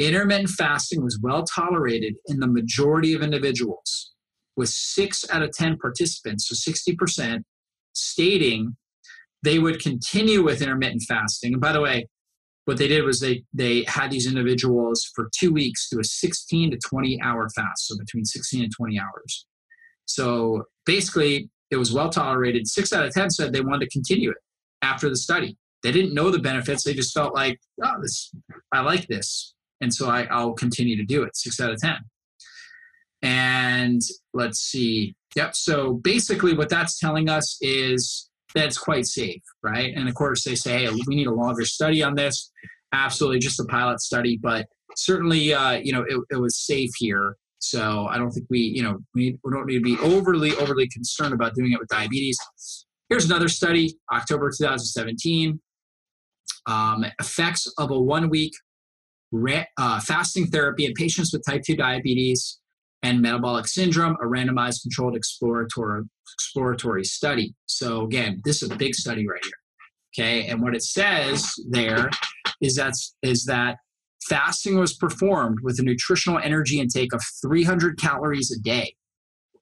Intermittent 0.00 0.50
fasting 0.50 1.04
was 1.04 1.20
well 1.22 1.44
tolerated 1.44 2.16
in 2.26 2.40
the 2.40 2.48
majority 2.48 3.14
of 3.14 3.22
individuals, 3.22 4.12
with 4.56 4.68
six 4.70 5.24
out 5.30 5.42
of 5.42 5.52
10 5.52 5.78
participants, 5.78 6.48
so 6.48 6.70
60%, 6.72 7.44
stating 7.92 8.76
they 9.44 9.60
would 9.60 9.80
continue 9.80 10.42
with 10.42 10.62
intermittent 10.62 11.02
fasting. 11.08 11.52
And 11.52 11.60
by 11.60 11.72
the 11.72 11.80
way, 11.80 12.08
what 12.66 12.78
they 12.78 12.88
did 12.88 13.04
was 13.04 13.20
they 13.20 13.44
they 13.54 13.84
had 13.86 14.10
these 14.10 14.26
individuals 14.26 15.08
for 15.14 15.30
two 15.32 15.52
weeks 15.52 15.88
do 15.88 16.00
a 16.00 16.04
16 16.04 16.72
to 16.72 16.78
20 16.78 17.22
hour 17.22 17.48
fast 17.50 17.86
so 17.86 17.96
between 17.96 18.24
16 18.24 18.64
and 18.64 18.72
20 18.76 19.00
hours. 19.00 19.46
So 20.04 20.64
basically 20.84 21.48
it 21.70 21.76
was 21.76 21.92
well 21.92 22.10
tolerated. 22.10 22.66
Six 22.66 22.92
out 22.92 23.06
of 23.06 23.12
10 23.12 23.30
said 23.30 23.52
they 23.52 23.60
wanted 23.60 23.86
to 23.86 23.90
continue 23.90 24.30
it 24.30 24.36
after 24.82 25.08
the 25.08 25.16
study. 25.16 25.56
They 25.82 25.92
didn't 25.92 26.14
know 26.14 26.30
the 26.30 26.40
benefits. 26.40 26.82
They 26.82 26.92
just 26.92 27.14
felt 27.14 27.34
like 27.34 27.58
oh 27.84 28.00
this 28.02 28.32
i 28.72 28.80
like 28.80 29.06
this 29.06 29.54
and 29.80 29.92
so 29.94 30.08
I, 30.10 30.24
i'll 30.24 30.54
continue 30.54 30.96
to 30.96 31.04
do 31.04 31.22
it. 31.22 31.36
Six 31.36 31.60
out 31.60 31.70
of 31.70 31.78
10 31.80 31.96
and 33.22 34.02
let's 34.34 34.58
see. 34.58 35.14
Yep 35.36 35.54
so 35.54 35.92
basically 35.94 36.54
what 36.54 36.68
that's 36.68 36.98
telling 36.98 37.28
us 37.28 37.58
is 37.60 38.28
that's 38.54 38.78
quite 38.78 39.06
safe, 39.06 39.42
right? 39.62 39.92
And 39.94 40.08
of 40.08 40.14
course, 40.14 40.44
they 40.44 40.54
say, 40.54 40.84
hey, 40.84 40.90
we 41.06 41.14
need 41.14 41.26
a 41.26 41.32
longer 41.32 41.64
study 41.64 42.02
on 42.02 42.14
this. 42.14 42.50
Absolutely, 42.92 43.38
just 43.40 43.60
a 43.60 43.64
pilot 43.64 44.00
study, 44.00 44.38
but 44.40 44.66
certainly, 44.96 45.52
uh, 45.52 45.72
you 45.72 45.92
know, 45.92 46.04
it, 46.08 46.20
it 46.30 46.36
was 46.36 46.56
safe 46.56 46.90
here. 46.98 47.36
So 47.58 48.06
I 48.06 48.18
don't 48.18 48.30
think 48.30 48.46
we, 48.48 48.60
you 48.60 48.82
know, 48.82 48.98
we, 49.14 49.38
we 49.42 49.52
don't 49.52 49.66
need 49.66 49.78
to 49.78 49.80
be 49.80 49.98
overly, 49.98 50.54
overly 50.56 50.88
concerned 50.88 51.34
about 51.34 51.54
doing 51.54 51.72
it 51.72 51.78
with 51.78 51.88
diabetes. 51.88 52.38
Here's 53.08 53.24
another 53.24 53.48
study, 53.48 53.96
October 54.12 54.50
2017. 54.50 55.60
Um, 56.66 57.04
effects 57.20 57.72
of 57.78 57.90
a 57.90 58.00
one 58.00 58.28
week 58.28 58.52
uh, 59.78 60.00
fasting 60.00 60.46
therapy 60.46 60.86
in 60.86 60.92
patients 60.94 61.32
with 61.32 61.44
type 61.44 61.62
2 61.64 61.76
diabetes 61.76 62.58
and 63.06 63.22
metabolic 63.22 63.68
syndrome, 63.68 64.16
a 64.20 64.26
randomized 64.26 64.82
controlled 64.82 65.14
exploratory, 65.14 66.02
exploratory 66.34 67.04
study. 67.04 67.54
So 67.66 68.02
again, 68.02 68.42
this 68.44 68.62
is 68.62 68.70
a 68.70 68.76
big 68.76 68.94
study 68.94 69.26
right 69.28 69.44
here. 69.44 69.52
Okay, 70.18 70.46
and 70.48 70.60
what 70.60 70.74
it 70.74 70.82
says 70.82 71.52
there 71.70 72.10
is 72.60 72.74
that 72.76 72.94
is 73.22 73.44
that 73.44 73.76
fasting 74.28 74.78
was 74.78 74.94
performed 74.94 75.58
with 75.62 75.78
a 75.78 75.82
nutritional 75.82 76.40
energy 76.42 76.80
intake 76.80 77.12
of 77.12 77.22
300 77.42 78.00
calories 78.00 78.50
a 78.50 78.60
day. 78.60 78.94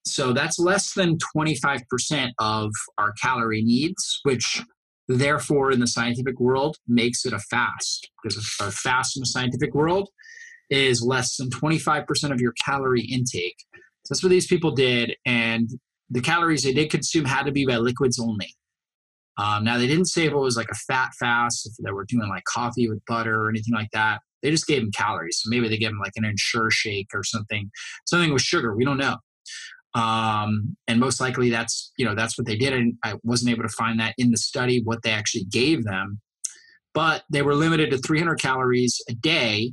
So 0.07 0.33
that's 0.33 0.59
less 0.59 0.95
than 0.95 1.19
25% 1.37 2.31
of 2.39 2.71
our 2.97 3.13
calorie 3.23 3.63
needs, 3.63 4.21
which 4.23 4.63
therefore 5.09 5.71
in 5.71 5.81
the 5.81 5.87
scientific 5.87 6.41
world 6.41 6.77
makes 6.89 7.27
it 7.27 7.35
a 7.35 7.39
fast 7.39 8.09
because 8.23 8.37
a 8.61 8.71
fast 8.71 9.17
in 9.17 9.21
the 9.21 9.27
scientific 9.27 9.75
world 9.75 10.09
is 10.75 11.03
less 11.03 11.37
than 11.37 11.51
25% 11.51 12.31
of 12.31 12.41
your 12.41 12.53
calorie 12.65 13.05
intake. 13.05 13.57
So 14.05 14.15
that's 14.15 14.23
what 14.23 14.31
these 14.31 14.47
people 14.47 14.73
did. 14.73 15.17
And 15.25 15.69
the 16.11 16.21
calories 16.21 16.63
they 16.63 16.73
did 16.73 16.91
consume 16.91 17.25
had 17.25 17.47
to 17.47 17.53
be 17.53 17.67
by 17.67 17.77
liquids 17.77 18.19
only. 18.19 18.55
Um, 19.37 19.65
now, 19.65 19.79
they 19.79 19.87
didn't 19.87 20.07
say 20.07 20.27
if 20.27 20.33
it 20.33 20.37
was 20.37 20.57
like 20.57 20.71
a 20.71 20.77
fat 20.77 21.11
fast, 21.19 21.67
if 21.67 21.73
they 21.85 21.91
were 21.91 22.05
doing 22.05 22.29
like 22.29 22.45
coffee 22.45 22.89
with 22.89 23.05
butter 23.07 23.43
or 23.43 23.49
anything 23.49 23.75
like 23.75 23.91
that. 23.93 24.21
They 24.43 24.51
just 24.51 24.67
gave 24.67 24.83
them 24.83 24.93
calories. 24.93 25.41
So 25.43 25.49
maybe 25.49 25.69
they 25.69 25.79
gave 25.79 25.89
them 25.89 26.01
like 26.01 26.13
an 26.17 26.25
Ensure 26.25 26.71
shake 26.71 27.09
or 27.15 27.25
something, 27.25 27.71
something 28.07 28.33
with 28.33 28.43
sugar. 28.43 28.77
We 28.77 28.85
don't 28.85 28.99
know. 28.99 29.17
Um, 29.95 30.77
and 30.87 31.01
most 31.01 31.21
likely 31.21 31.51
that's, 31.51 31.93
you 31.97 32.05
know, 32.05 32.15
that's 32.15 32.37
what 32.37 32.47
they 32.47 32.57
did. 32.57 32.75
And 32.75 32.95
I 33.03 33.15
wasn't 33.23 33.53
able 33.53 33.63
to 33.63 33.69
find 33.69 33.99
that 34.01 34.15
in 34.19 34.31
the 34.31 34.37
study, 34.37 34.83
what 34.85 35.03
they 35.03 35.13
actually 35.13 35.45
gave 35.45 35.85
them. 35.85 36.21
But 36.93 37.25
they 37.31 37.43
were 37.43 37.55
limited 37.55 37.91
to 37.91 37.99
300 37.99 38.39
calories 38.39 39.01
a 39.09 39.15
day 39.15 39.73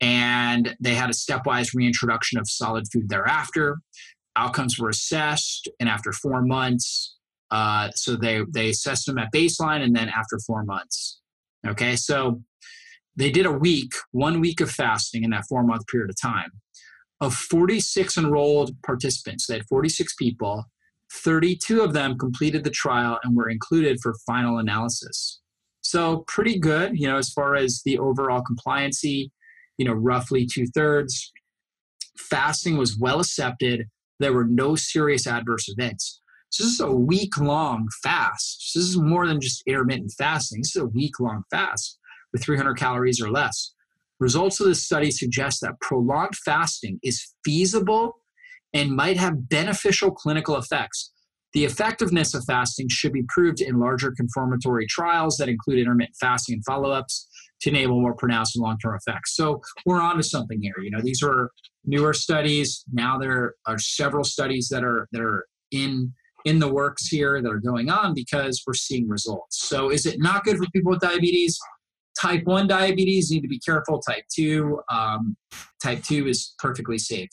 and 0.00 0.76
they 0.80 0.94
had 0.94 1.10
a 1.10 1.14
stepwise 1.14 1.74
reintroduction 1.74 2.38
of 2.38 2.48
solid 2.48 2.84
food 2.92 3.08
thereafter. 3.08 3.78
Outcomes 4.36 4.78
were 4.78 4.90
assessed, 4.90 5.68
and 5.80 5.88
after 5.88 6.12
four 6.12 6.42
months, 6.42 7.16
uh, 7.50 7.90
so 7.94 8.16
they 8.16 8.42
they 8.52 8.70
assessed 8.70 9.06
them 9.06 9.18
at 9.18 9.32
baseline, 9.32 9.82
and 9.82 9.96
then 9.96 10.08
after 10.08 10.38
four 10.46 10.64
months. 10.64 11.20
Okay, 11.66 11.96
so 11.96 12.42
they 13.16 13.30
did 13.30 13.46
a 13.46 13.52
week, 13.52 13.92
one 14.12 14.40
week 14.40 14.60
of 14.60 14.70
fasting 14.70 15.24
in 15.24 15.30
that 15.30 15.46
four 15.48 15.62
month 15.62 15.86
period 15.86 16.10
of 16.10 16.20
time. 16.20 16.50
Of 17.20 17.34
46 17.34 18.18
enrolled 18.18 18.70
participants, 18.82 19.46
they 19.46 19.54
had 19.54 19.66
46 19.68 20.14
people. 20.16 20.64
32 21.12 21.80
of 21.80 21.94
them 21.94 22.18
completed 22.18 22.62
the 22.62 22.70
trial 22.70 23.18
and 23.24 23.34
were 23.34 23.48
included 23.48 23.98
for 24.02 24.14
final 24.26 24.58
analysis. 24.58 25.40
So 25.80 26.24
pretty 26.26 26.58
good, 26.58 26.98
you 26.98 27.06
know, 27.06 27.16
as 27.16 27.30
far 27.30 27.54
as 27.54 27.80
the 27.84 27.98
overall 27.98 28.42
compliancy, 28.42 29.30
you 29.78 29.84
know, 29.84 29.92
roughly 29.92 30.46
two 30.46 30.66
thirds. 30.68 31.32
Fasting 32.18 32.76
was 32.76 32.98
well 32.98 33.20
accepted. 33.20 33.86
There 34.18 34.32
were 34.32 34.46
no 34.46 34.74
serious 34.76 35.26
adverse 35.26 35.66
events. 35.68 36.20
So 36.50 36.64
this 36.64 36.74
is 36.74 36.80
a 36.80 36.90
week 36.90 37.38
long 37.38 37.88
fast. 38.02 38.72
So 38.72 38.78
this 38.78 38.88
is 38.88 38.98
more 38.98 39.26
than 39.26 39.40
just 39.40 39.62
intermittent 39.66 40.12
fasting. 40.16 40.60
This 40.60 40.76
is 40.76 40.82
a 40.82 40.86
week 40.86 41.20
long 41.20 41.42
fast 41.50 41.98
with 42.32 42.42
300 42.42 42.74
calories 42.74 43.20
or 43.20 43.30
less. 43.30 43.72
Results 44.18 44.60
of 44.60 44.66
this 44.66 44.84
study 44.84 45.10
suggest 45.10 45.60
that 45.60 45.78
prolonged 45.80 46.36
fasting 46.36 46.98
is 47.02 47.34
feasible 47.44 48.20
and 48.72 48.96
might 48.96 49.18
have 49.18 49.48
beneficial 49.48 50.10
clinical 50.10 50.56
effects. 50.56 51.12
The 51.52 51.64
effectiveness 51.64 52.34
of 52.34 52.44
fasting 52.44 52.88
should 52.88 53.12
be 53.12 53.24
proved 53.28 53.60
in 53.60 53.78
larger 53.78 54.12
confirmatory 54.12 54.86
trials 54.86 55.36
that 55.36 55.48
include 55.48 55.78
intermittent 55.78 56.16
fasting 56.20 56.54
and 56.54 56.64
follow 56.64 56.90
ups 56.90 57.28
to 57.60 57.70
enable 57.70 58.00
more 58.00 58.14
pronounced 58.14 58.56
and 58.56 58.62
long 58.62 58.78
term 58.78 58.94
effects. 58.94 59.34
So 59.36 59.60
we're 59.84 60.00
on 60.00 60.16
to 60.16 60.22
something 60.22 60.60
here. 60.60 60.74
You 60.82 60.90
know, 60.90 61.00
these 61.02 61.22
are 61.22 61.50
newer 61.84 62.12
studies. 62.12 62.84
Now 62.92 63.18
there 63.18 63.54
are 63.66 63.78
several 63.78 64.24
studies 64.24 64.68
that 64.70 64.84
are 64.84 65.08
that 65.12 65.22
are 65.22 65.46
in 65.70 66.12
in 66.44 66.60
the 66.60 66.72
works 66.72 67.08
here 67.08 67.42
that 67.42 67.50
are 67.50 67.58
going 67.58 67.90
on 67.90 68.14
because 68.14 68.62
we're 68.66 68.74
seeing 68.74 69.08
results. 69.08 69.68
So 69.68 69.90
is 69.90 70.06
it 70.06 70.20
not 70.20 70.44
good 70.44 70.56
for 70.58 70.66
people 70.72 70.90
with 70.92 71.00
diabetes? 71.00 71.58
Type 72.18 72.44
1 72.44 72.68
diabetes, 72.68 73.30
need 73.30 73.42
to 73.42 73.48
be 73.48 73.58
careful. 73.58 73.98
Type 73.98 74.24
2, 74.32 74.80
um, 74.90 75.36
type 75.82 76.02
2 76.04 76.28
is 76.28 76.54
perfectly 76.58 76.98
safe. 76.98 77.28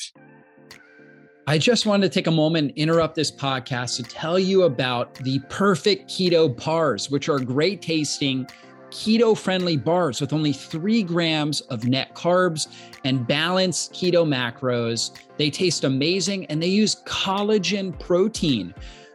I 1.45 1.57
just 1.57 1.85
wanted 1.85 2.09
to 2.09 2.13
take 2.13 2.27
a 2.27 2.31
moment 2.31 2.69
and 2.69 2.77
interrupt 2.77 3.15
this 3.15 3.29
podcast 3.31 3.97
to 3.97 4.03
tell 4.03 4.39
you 4.39 4.63
about 4.63 5.13
the 5.15 5.39
perfect 5.47 6.09
keto 6.09 6.55
bars, 6.65 7.11
which 7.11 7.29
are 7.29 7.37
great 7.37 7.81
tasting, 7.81 8.47
keto 8.93 9.35
friendly 9.35 9.75
bars 9.75 10.21
with 10.21 10.31
only 10.33 10.53
three 10.53 11.01
grams 11.01 11.61
of 11.61 11.85
net 11.85 12.13
carbs 12.13 12.67
and 13.03 13.25
balanced 13.25 13.91
keto 13.91 14.23
macros. 14.23 15.11
They 15.37 15.49
taste 15.49 15.83
amazing 15.83 16.45
and 16.45 16.61
they 16.61 16.67
use 16.67 17.01
collagen 17.05 17.99
protein, 17.99 18.73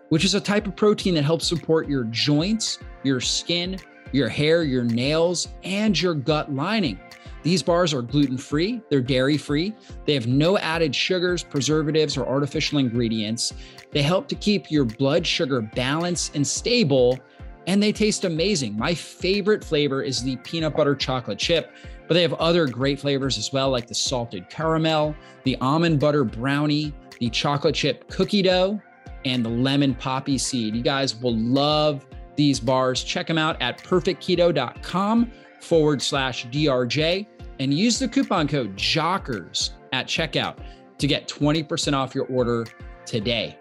which 0.09 0.25
is 0.25 0.35
a 0.35 0.41
type 0.41 0.67
of 0.67 0.75
protein 0.75 1.15
that 1.15 1.23
helps 1.23 1.47
support 1.47 1.89
your 1.89 2.05
joints, 2.05 2.81
your 3.05 3.21
skin, 3.21 3.79
your 4.11 4.29
hair, 4.29 4.65
your 4.65 4.83
nails, 4.83 5.49
and 5.63 6.01
your 6.01 6.15
gut 6.15 6.53
lining. 6.53 6.99
These 7.45 7.63
bars 7.63 7.95
are 7.95 8.03
gluten 8.03 8.37
free, 8.37 8.83
they're 8.91 9.01
dairy 9.01 9.39
free, 9.39 9.73
they 10.07 10.15
have 10.15 10.27
no 10.27 10.59
added 10.59 10.95
sugars, 10.95 11.45
preservatives, 11.45 12.17
or 12.17 12.27
artificial 12.27 12.79
ingredients. 12.79 13.55
They 13.93 14.03
help 14.03 14.27
to 14.29 14.35
keep 14.35 14.73
your 14.73 14.85
blood 14.85 15.25
sugar 15.25 15.63
balanced 15.63 16.35
and 16.35 16.45
stable, 16.45 17.21
and 17.69 17.83
they 17.83 17.93
taste 17.93 18.25
amazing. 18.25 18.77
My 18.77 18.95
favorite 18.95 19.63
flavor 19.63 20.03
is 20.03 20.23
the 20.23 20.37
peanut 20.37 20.75
butter 20.75 20.97
chocolate 20.97 21.39
chip, 21.39 21.71
but 22.09 22.15
they 22.15 22.23
have 22.23 22.33
other 22.35 22.67
great 22.67 22.99
flavors 22.99 23.37
as 23.37 23.53
well, 23.53 23.69
like 23.69 23.87
the 23.87 23.95
salted 23.95 24.49
caramel, 24.49 25.15
the 25.45 25.55
almond 25.61 26.01
butter 26.01 26.25
brownie, 26.25 26.95
the 27.21 27.29
chocolate 27.29 27.75
chip 27.75 28.09
cookie 28.09 28.41
dough, 28.41 28.81
and 29.27 29.45
the 29.45 29.51
lemon 29.51 29.95
poppy 29.95 30.39
seed. 30.39 30.75
You 30.75 30.83
guys 30.83 31.15
will 31.21 31.37
love 31.37 32.07
these 32.37 32.59
bars. 32.59 33.05
Check 33.05 33.27
them 33.27 33.37
out 33.37 33.61
at 33.61 33.77
perfectketo.com 33.85 35.31
forward 35.61 36.01
slash 36.01 36.47
DRJ 36.47 37.27
and 37.61 37.75
use 37.75 37.99
the 37.99 38.09
coupon 38.09 38.49
code 38.49 38.79
JOCKERS 38.79 39.73
at 39.93 40.07
checkout 40.07 40.57
to 40.97 41.07
get 41.07 41.29
20% 41.29 41.93
off 41.93 42.15
your 42.15 42.25
order 42.29 42.67
today. 43.05 43.59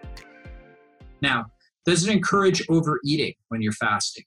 Now, 1.20 1.50
does 1.88 2.06
it 2.06 2.12
encourage 2.12 2.62
overeating 2.68 3.34
when 3.48 3.62
you're 3.62 3.72
fasting, 3.72 4.24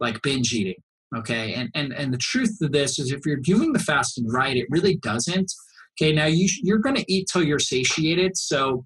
like 0.00 0.20
binge 0.22 0.52
eating? 0.52 0.82
Okay, 1.16 1.54
and 1.54 1.70
and 1.74 1.92
and 1.92 2.12
the 2.12 2.18
truth 2.18 2.58
of 2.62 2.72
this 2.72 2.98
is, 2.98 3.10
if 3.10 3.26
you're 3.26 3.36
doing 3.36 3.72
the 3.72 3.78
fasting 3.78 4.28
right, 4.28 4.56
it 4.56 4.66
really 4.70 4.96
doesn't. 4.96 5.50
Okay, 6.00 6.12
now 6.12 6.26
you 6.26 6.48
you're 6.62 6.78
going 6.78 6.96
to 6.96 7.12
eat 7.12 7.28
till 7.32 7.42
you're 7.42 7.58
satiated. 7.58 8.36
So 8.36 8.84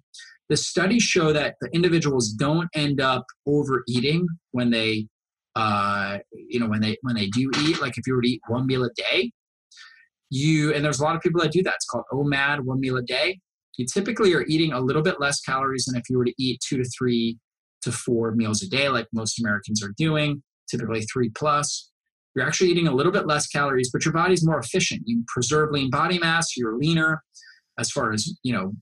the 0.48 0.56
studies 0.56 1.02
show 1.02 1.32
that 1.32 1.56
the 1.60 1.68
individuals 1.72 2.30
don't 2.30 2.68
end 2.74 3.00
up 3.00 3.24
overeating 3.46 4.26
when 4.52 4.70
they 4.70 5.06
uh, 5.56 6.18
you 6.32 6.60
know 6.60 6.68
when 6.68 6.80
they 6.80 6.96
when 7.02 7.16
they 7.16 7.26
do 7.28 7.50
eat 7.60 7.80
like 7.80 7.98
if 7.98 8.06
you 8.06 8.14
were 8.14 8.22
to 8.22 8.28
eat 8.28 8.42
one 8.48 8.66
meal 8.66 8.84
a 8.84 8.90
day 8.96 9.32
you 10.30 10.72
and 10.72 10.84
there's 10.84 11.00
a 11.00 11.04
lot 11.04 11.14
of 11.14 11.22
people 11.22 11.40
that 11.40 11.52
do 11.52 11.62
that 11.62 11.74
it's 11.74 11.84
called 11.84 12.04
omad 12.12 12.58
one 12.60 12.80
meal 12.80 12.96
a 12.96 13.02
day 13.02 13.38
you 13.76 13.86
typically 13.86 14.34
are 14.34 14.44
eating 14.48 14.72
a 14.72 14.80
little 14.80 15.02
bit 15.02 15.20
less 15.20 15.40
calories 15.40 15.84
than 15.84 15.96
if 15.96 16.08
you 16.08 16.18
were 16.18 16.24
to 16.24 16.34
eat 16.38 16.60
two 16.66 16.76
to 16.76 16.84
three 16.96 17.38
to 17.84 17.92
four 17.92 18.32
meals 18.32 18.62
a 18.62 18.68
day 18.68 18.88
like 18.88 19.06
most 19.12 19.40
americans 19.40 19.82
are 19.82 19.92
doing 19.96 20.42
typically 20.68 21.02
three 21.02 21.30
plus 21.30 21.90
you're 22.34 22.46
actually 22.46 22.70
eating 22.70 22.88
a 22.88 22.94
little 22.94 23.12
bit 23.12 23.26
less 23.26 23.46
calories 23.46 23.90
but 23.92 24.04
your 24.04 24.12
body's 24.12 24.44
more 24.44 24.58
efficient 24.58 25.02
you 25.04 25.22
preserve 25.28 25.70
lean 25.70 25.90
body 25.90 26.18
mass 26.18 26.56
you're 26.56 26.76
leaner 26.76 27.22
as 27.78 27.90
far 27.90 28.12
as 28.12 28.36
you 28.42 28.52
know 28.52 28.72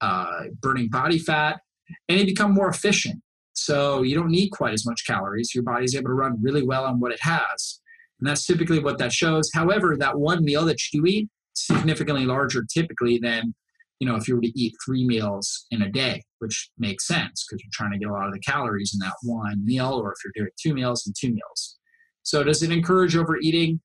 uh, 0.00 0.44
burning 0.60 0.88
body 0.88 1.18
fat 1.18 1.60
and 2.08 2.18
you 2.18 2.26
become 2.26 2.52
more 2.52 2.68
efficient 2.68 3.22
so 3.54 4.02
you 4.02 4.14
don't 4.14 4.30
need 4.30 4.50
quite 4.50 4.72
as 4.72 4.86
much 4.86 5.06
calories. 5.06 5.54
Your 5.54 5.64
body's 5.64 5.94
able 5.94 6.08
to 6.08 6.14
run 6.14 6.42
really 6.42 6.62
well 6.62 6.84
on 6.84 7.00
what 7.00 7.12
it 7.12 7.20
has. 7.22 7.80
And 8.20 8.28
that's 8.28 8.46
typically 8.46 8.78
what 8.78 8.98
that 8.98 9.12
shows. 9.12 9.50
However, 9.52 9.96
that 9.96 10.18
one 10.18 10.44
meal 10.44 10.64
that 10.66 10.78
you 10.92 11.04
eat 11.06 11.28
significantly 11.54 12.24
larger 12.24 12.64
typically 12.64 13.18
than 13.18 13.54
you 14.02 14.08
know 14.08 14.16
if 14.16 14.26
you 14.26 14.34
were 14.34 14.42
to 14.42 14.60
eat 14.60 14.74
three 14.84 15.06
meals 15.06 15.66
in 15.70 15.82
a 15.82 15.90
day 15.90 16.22
which 16.40 16.70
makes 16.78 17.06
sense 17.06 17.46
because 17.46 17.62
you're 17.62 17.70
trying 17.72 17.92
to 17.92 17.98
get 17.98 18.08
a 18.08 18.12
lot 18.12 18.26
of 18.26 18.32
the 18.32 18.40
calories 18.40 18.92
in 18.92 18.98
that 18.98 19.14
one 19.22 19.64
meal 19.64 20.00
or 20.02 20.12
if 20.12 20.18
you're 20.24 20.32
doing 20.34 20.50
two 20.60 20.74
meals 20.74 21.06
and 21.06 21.14
two 21.18 21.30
meals 21.30 21.78
so 22.22 22.42
does 22.42 22.62
it 22.62 22.72
encourage 22.72 23.16
overeating 23.16 23.80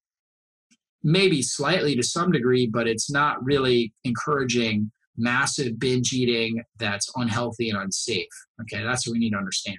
maybe 1.04 1.42
slightly 1.42 1.96
to 1.96 2.04
some 2.04 2.32
degree 2.32 2.68
but 2.68 2.88
it's 2.88 3.12
not 3.12 3.44
really 3.44 3.94
encouraging 4.04 4.92
massive 5.18 5.80
binge 5.80 6.14
eating 6.14 6.64
that's 6.78 7.12
unhealthy 7.16 7.70
and 7.70 7.80
unsafe. 7.80 8.28
Okay, 8.62 8.84
that's 8.84 9.08
what 9.08 9.14
we 9.14 9.20
need 9.20 9.32
to 9.32 9.38
understand. 9.38 9.78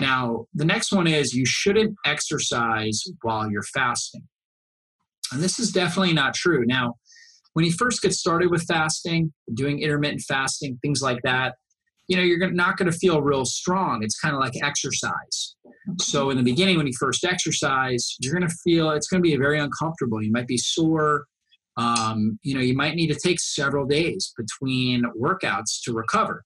Now, 0.00 0.46
the 0.54 0.64
next 0.64 0.92
one 0.92 1.06
is 1.06 1.32
you 1.32 1.46
shouldn't 1.46 1.94
exercise 2.04 3.02
while 3.22 3.50
you're 3.50 3.62
fasting. 3.62 4.24
And 5.32 5.42
this 5.42 5.58
is 5.58 5.72
definitely 5.72 6.12
not 6.12 6.34
true. 6.34 6.64
Now, 6.66 6.94
when 7.56 7.64
you 7.64 7.72
first 7.72 8.02
get 8.02 8.12
started 8.12 8.50
with 8.50 8.62
fasting, 8.64 9.32
doing 9.54 9.80
intermittent 9.80 10.20
fasting, 10.28 10.78
things 10.82 11.00
like 11.00 11.22
that, 11.24 11.54
you 12.06 12.14
know, 12.14 12.22
you're 12.22 12.50
not 12.50 12.76
going 12.76 12.92
to 12.92 12.96
feel 12.96 13.22
real 13.22 13.46
strong. 13.46 14.02
It's 14.02 14.20
kind 14.20 14.34
of 14.34 14.40
like 14.42 14.52
exercise. 14.62 15.56
So, 15.98 16.28
in 16.28 16.36
the 16.36 16.42
beginning, 16.42 16.76
when 16.76 16.86
you 16.86 16.92
first 17.00 17.24
exercise, 17.24 18.14
you're 18.20 18.34
going 18.34 18.46
to 18.46 18.54
feel 18.62 18.90
it's 18.90 19.08
going 19.08 19.22
to 19.22 19.26
be 19.26 19.34
very 19.36 19.58
uncomfortable. 19.58 20.22
You 20.22 20.32
might 20.32 20.46
be 20.46 20.58
sore 20.58 21.24
um, 21.78 22.38
you 22.42 22.54
know, 22.54 22.60
you 22.60 22.74
might 22.74 22.94
need 22.94 23.06
to 23.08 23.18
take 23.18 23.40
several 23.40 23.86
days 23.86 24.34
between 24.36 25.04
workouts 25.18 25.80
to 25.84 25.94
recover. 25.94 26.42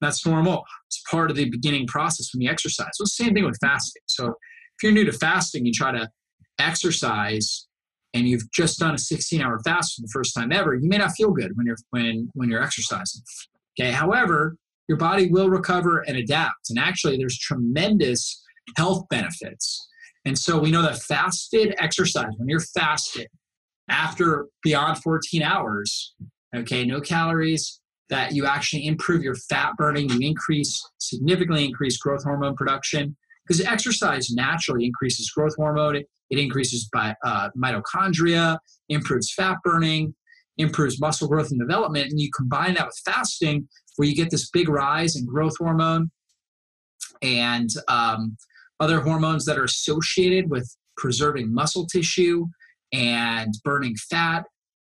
That's 0.00 0.24
normal. 0.24 0.64
It's 0.88 1.02
part 1.10 1.30
of 1.30 1.36
the 1.36 1.50
beginning 1.50 1.86
process 1.86 2.30
when 2.32 2.40
you 2.40 2.50
exercise. 2.50 2.88
So, 2.94 3.04
same 3.04 3.34
thing 3.34 3.44
with 3.44 3.58
fasting. 3.60 4.02
So, 4.06 4.28
if 4.28 4.82
you're 4.82 4.92
new 4.92 5.04
to 5.04 5.12
fasting, 5.12 5.66
you 5.66 5.72
try 5.72 5.92
to 5.92 6.08
exercise 6.58 7.66
and 8.14 8.28
you've 8.28 8.50
just 8.52 8.78
done 8.78 8.94
a 8.94 8.98
16 8.98 9.40
hour 9.40 9.60
fast 9.64 9.94
for 9.94 10.02
the 10.02 10.10
first 10.12 10.34
time 10.34 10.52
ever, 10.52 10.74
you 10.74 10.88
may 10.88 10.98
not 10.98 11.12
feel 11.12 11.30
good 11.30 11.52
when 11.56 11.66
you're 11.66 11.76
when 11.90 12.28
when 12.34 12.50
you're 12.50 12.62
exercising. 12.62 13.22
Okay. 13.78 13.90
However, 13.90 14.56
your 14.88 14.98
body 14.98 15.28
will 15.28 15.48
recover 15.48 16.00
and 16.00 16.16
adapt. 16.16 16.70
And 16.70 16.78
actually, 16.78 17.16
there's 17.16 17.38
tremendous 17.38 18.42
health 18.76 19.06
benefits. 19.08 19.86
And 20.24 20.36
so 20.36 20.58
we 20.58 20.70
know 20.70 20.82
that 20.82 20.98
fasted 20.98 21.74
exercise, 21.78 22.32
when 22.36 22.48
you're 22.48 22.60
fasted, 22.60 23.28
after 23.88 24.46
beyond 24.62 24.98
14 24.98 25.42
hours, 25.42 26.14
okay, 26.54 26.84
no 26.84 27.00
calories, 27.00 27.80
that 28.08 28.32
you 28.32 28.44
actually 28.44 28.86
improve 28.86 29.22
your 29.22 29.36
fat 29.36 29.76
burning, 29.76 30.10
you 30.10 30.18
increase, 30.20 30.84
significantly 30.98 31.64
increase 31.64 31.96
growth 31.96 32.24
hormone 32.24 32.56
production. 32.56 33.16
Because 33.50 33.66
exercise 33.66 34.30
naturally 34.30 34.84
increases 34.84 35.28
growth 35.30 35.54
hormone, 35.56 35.96
it, 35.96 36.06
it 36.30 36.38
increases 36.38 36.88
by, 36.92 37.16
uh, 37.24 37.48
mitochondria, 37.60 38.58
improves 38.88 39.34
fat 39.34 39.56
burning, 39.64 40.14
improves 40.56 41.00
muscle 41.00 41.26
growth 41.26 41.50
and 41.50 41.58
development. 41.58 42.10
And 42.12 42.20
you 42.20 42.30
combine 42.36 42.74
that 42.74 42.86
with 42.86 43.00
fasting, 43.04 43.66
where 43.96 44.06
you 44.06 44.14
get 44.14 44.30
this 44.30 44.48
big 44.50 44.68
rise 44.68 45.16
in 45.16 45.26
growth 45.26 45.54
hormone 45.58 46.12
and 47.22 47.70
um, 47.88 48.36
other 48.78 49.00
hormones 49.00 49.46
that 49.46 49.58
are 49.58 49.64
associated 49.64 50.48
with 50.48 50.72
preserving 50.96 51.52
muscle 51.52 51.86
tissue 51.86 52.46
and 52.92 53.52
burning 53.64 53.96
fat 54.08 54.44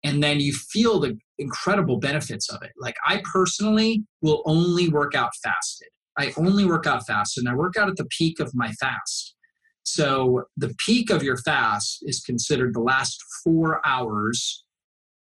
and 0.04 0.24
then 0.24 0.40
you 0.40 0.54
feel 0.54 1.00
the 1.00 1.18
incredible 1.38 1.98
benefits 1.98 2.50
of 2.50 2.62
it 2.62 2.72
like 2.78 2.96
i 3.08 3.22
personally 3.34 4.04
will 4.22 4.44
only 4.46 4.88
work 4.90 5.16
out 5.16 5.32
fasted 5.44 5.88
i 6.18 6.34
only 6.38 6.66
work 6.66 6.86
out 6.88 7.06
fast 7.06 7.38
and 7.38 7.48
i 7.48 7.54
work 7.54 7.78
out 7.78 7.90
at 7.90 7.96
the 7.98 8.06
peak 8.06 8.40
of 8.40 8.52
my 8.54 8.72
fast 8.74 9.36
So 9.84 10.44
the 10.58 10.76
peak 10.86 11.10
of 11.10 11.24
your 11.24 11.38
fast 11.38 12.00
is 12.02 12.20
considered 12.20 12.74
the 12.74 12.82
last 12.82 13.18
four 13.44 13.80
hours 13.86 14.66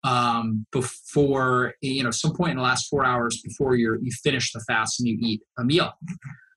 um, 0.03 0.65
before 0.71 1.73
you 1.81 2.03
know 2.03 2.11
some 2.11 2.33
point 2.33 2.51
in 2.51 2.57
the 2.57 2.63
last 2.63 2.87
four 2.89 3.05
hours 3.05 3.41
before 3.43 3.75
you 3.75 3.97
you 4.01 4.11
finish 4.23 4.51
the 4.51 4.59
fast 4.61 4.99
and 4.99 5.07
you 5.07 5.17
eat 5.21 5.41
a 5.57 5.63
meal. 5.63 5.91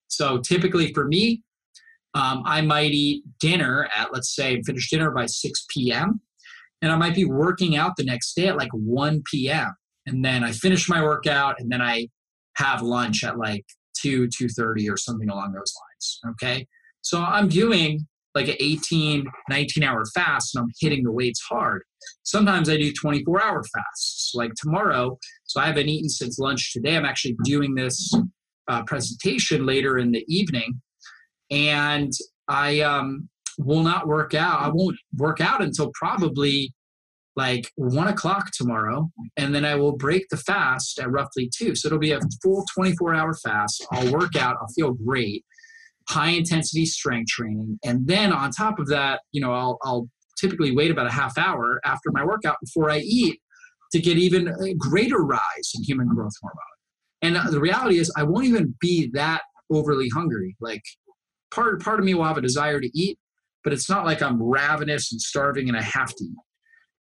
So 0.09 0.39
typically 0.39 0.93
for 0.93 1.07
me, 1.07 1.43
um, 2.15 2.43
I 2.45 2.61
might 2.61 2.93
eat 2.93 3.25
dinner 3.41 3.89
at 3.97 4.13
let's 4.13 4.35
say 4.35 4.61
finish 4.63 4.91
dinner 4.91 5.11
by 5.11 5.27
6 5.27 5.67
p.m. 5.71 6.21
and 6.83 6.93
I 6.93 6.97
might 6.97 7.15
be 7.15 7.25
working 7.25 7.77
out 7.77 7.97
the 7.97 8.05
next 8.05 8.35
day 8.35 8.49
at 8.49 8.57
like 8.57 8.71
1 8.73 9.23
p.m. 9.31 9.75
and 10.07 10.25
then 10.25 10.45
I 10.45 10.53
finish 10.53 10.89
my 10.89 11.03
workout 11.03 11.57
and 11.59 11.71
then 11.71 11.83
I 11.83 12.09
have 12.57 12.83
lunch 12.83 13.23
at 13.25 13.39
like 13.39 13.67
2 14.01 14.29
2:30 14.29 14.91
or 14.91 14.97
something 14.97 15.29
along 15.29 15.53
those 15.53 15.75
lines. 15.83 16.21
Okay, 16.33 16.67
so 17.03 17.21
I'm 17.23 17.49
doing 17.49 18.07
like 18.35 18.49
an 18.49 18.57
18 18.61 19.25
19 19.49 19.83
hour 19.83 20.05
fast 20.15 20.55
and 20.55 20.63
I'm 20.63 20.71
hitting 20.79 21.03
the 21.03 21.11
weights 21.11 21.41
hard. 21.49 21.83
Sometimes 22.23 22.69
I 22.69 22.77
do 22.77 22.93
24 22.93 23.43
hour 23.43 23.65
fasts 23.65 24.33
like 24.35 24.53
tomorrow. 24.55 25.19
So 25.45 25.61
I 25.61 25.67
haven't 25.67 25.89
eaten 25.89 26.11
since 26.11 26.39
lunch 26.39 26.73
today. 26.73 26.97
I'm 26.97 27.07
actually 27.07 27.37
doing 27.45 27.75
this 27.75 28.15
uh, 28.69 28.83
presentation 28.85 29.65
later 29.65 29.99
in 29.99 30.13
the 30.13 30.25
evening 30.29 30.81
and 31.51 32.13
I 32.49 32.81
um, 32.81 33.29
will 33.59 33.83
not 33.83 34.07
work 34.07 34.35
out. 34.35 34.61
I 34.61 34.69
won't 34.69 34.97
work 35.17 35.41
out 35.41 35.63
until 35.63 35.91
probably 35.95 36.73
like 37.37 37.71
one 37.77 38.09
o'clock 38.09 38.51
tomorrow, 38.53 39.11
and 39.37 39.55
then 39.55 39.65
I 39.65 39.75
will 39.75 39.97
break 39.97 40.29
the 40.31 40.39
fast 40.39 40.99
at 40.99 41.11
roughly 41.11 41.51
two. 41.55 41.75
So 41.75 41.87
it'll 41.87 41.99
be 41.99 42.13
a 42.13 42.21
full 42.43 42.65
24 42.75 43.15
hour 43.15 43.35
fast. 43.35 43.87
I'll 43.93 44.11
work 44.13 44.37
out, 44.37 44.57
I'll 44.61 44.73
feel 44.75 44.93
great, 44.93 45.45
high 46.09 46.31
intensity 46.31 46.87
strength 46.87 47.29
training, 47.29 47.79
and 47.85 48.07
then 48.07 48.33
on 48.33 48.51
top 48.51 48.79
of 48.79 48.89
that, 48.89 49.21
you 49.33 49.41
know, 49.41 49.53
I'll, 49.53 49.79
I'll 49.83 50.09
typically 50.41 50.75
wait 50.75 50.91
about 50.91 51.07
a 51.07 51.13
half 51.13 51.37
hour 51.39 51.81
after 51.85 52.11
my 52.13 52.25
workout 52.25 52.57
before 52.63 52.91
I 52.91 52.99
eat 52.99 53.41
to 53.93 54.01
get 54.01 54.17
even 54.19 54.53
greater 54.79 55.19
rise 55.19 55.73
in 55.75 55.83
human 55.83 56.09
growth 56.09 56.35
hormone. 56.41 56.57
And 57.23 57.53
the 57.53 57.61
reality 57.61 57.99
is, 57.99 58.13
I 58.17 58.23
won't 58.23 58.47
even 58.47 58.75
be 58.81 59.11
that 59.15 59.43
overly 59.71 60.09
hungry. 60.09 60.57
Like 60.61 60.83
part 61.51 61.83
part 61.83 61.99
of 61.99 62.05
me 62.05 62.15
will 62.15 62.25
have 62.25 62.39
a 62.39 62.43
desire 62.43 62.81
to 62.81 62.91
eat, 62.99 63.19
but 63.65 63.73
it's 63.73 63.89
not 63.89 64.05
like 64.05 64.23
I'm 64.23 64.43
ravenous 64.43 65.13
and 65.13 65.21
starving 65.21 65.69
and 65.69 65.77
I 65.77 65.83
have 65.83 66.15
to 66.15 66.25
eat. 66.25 66.37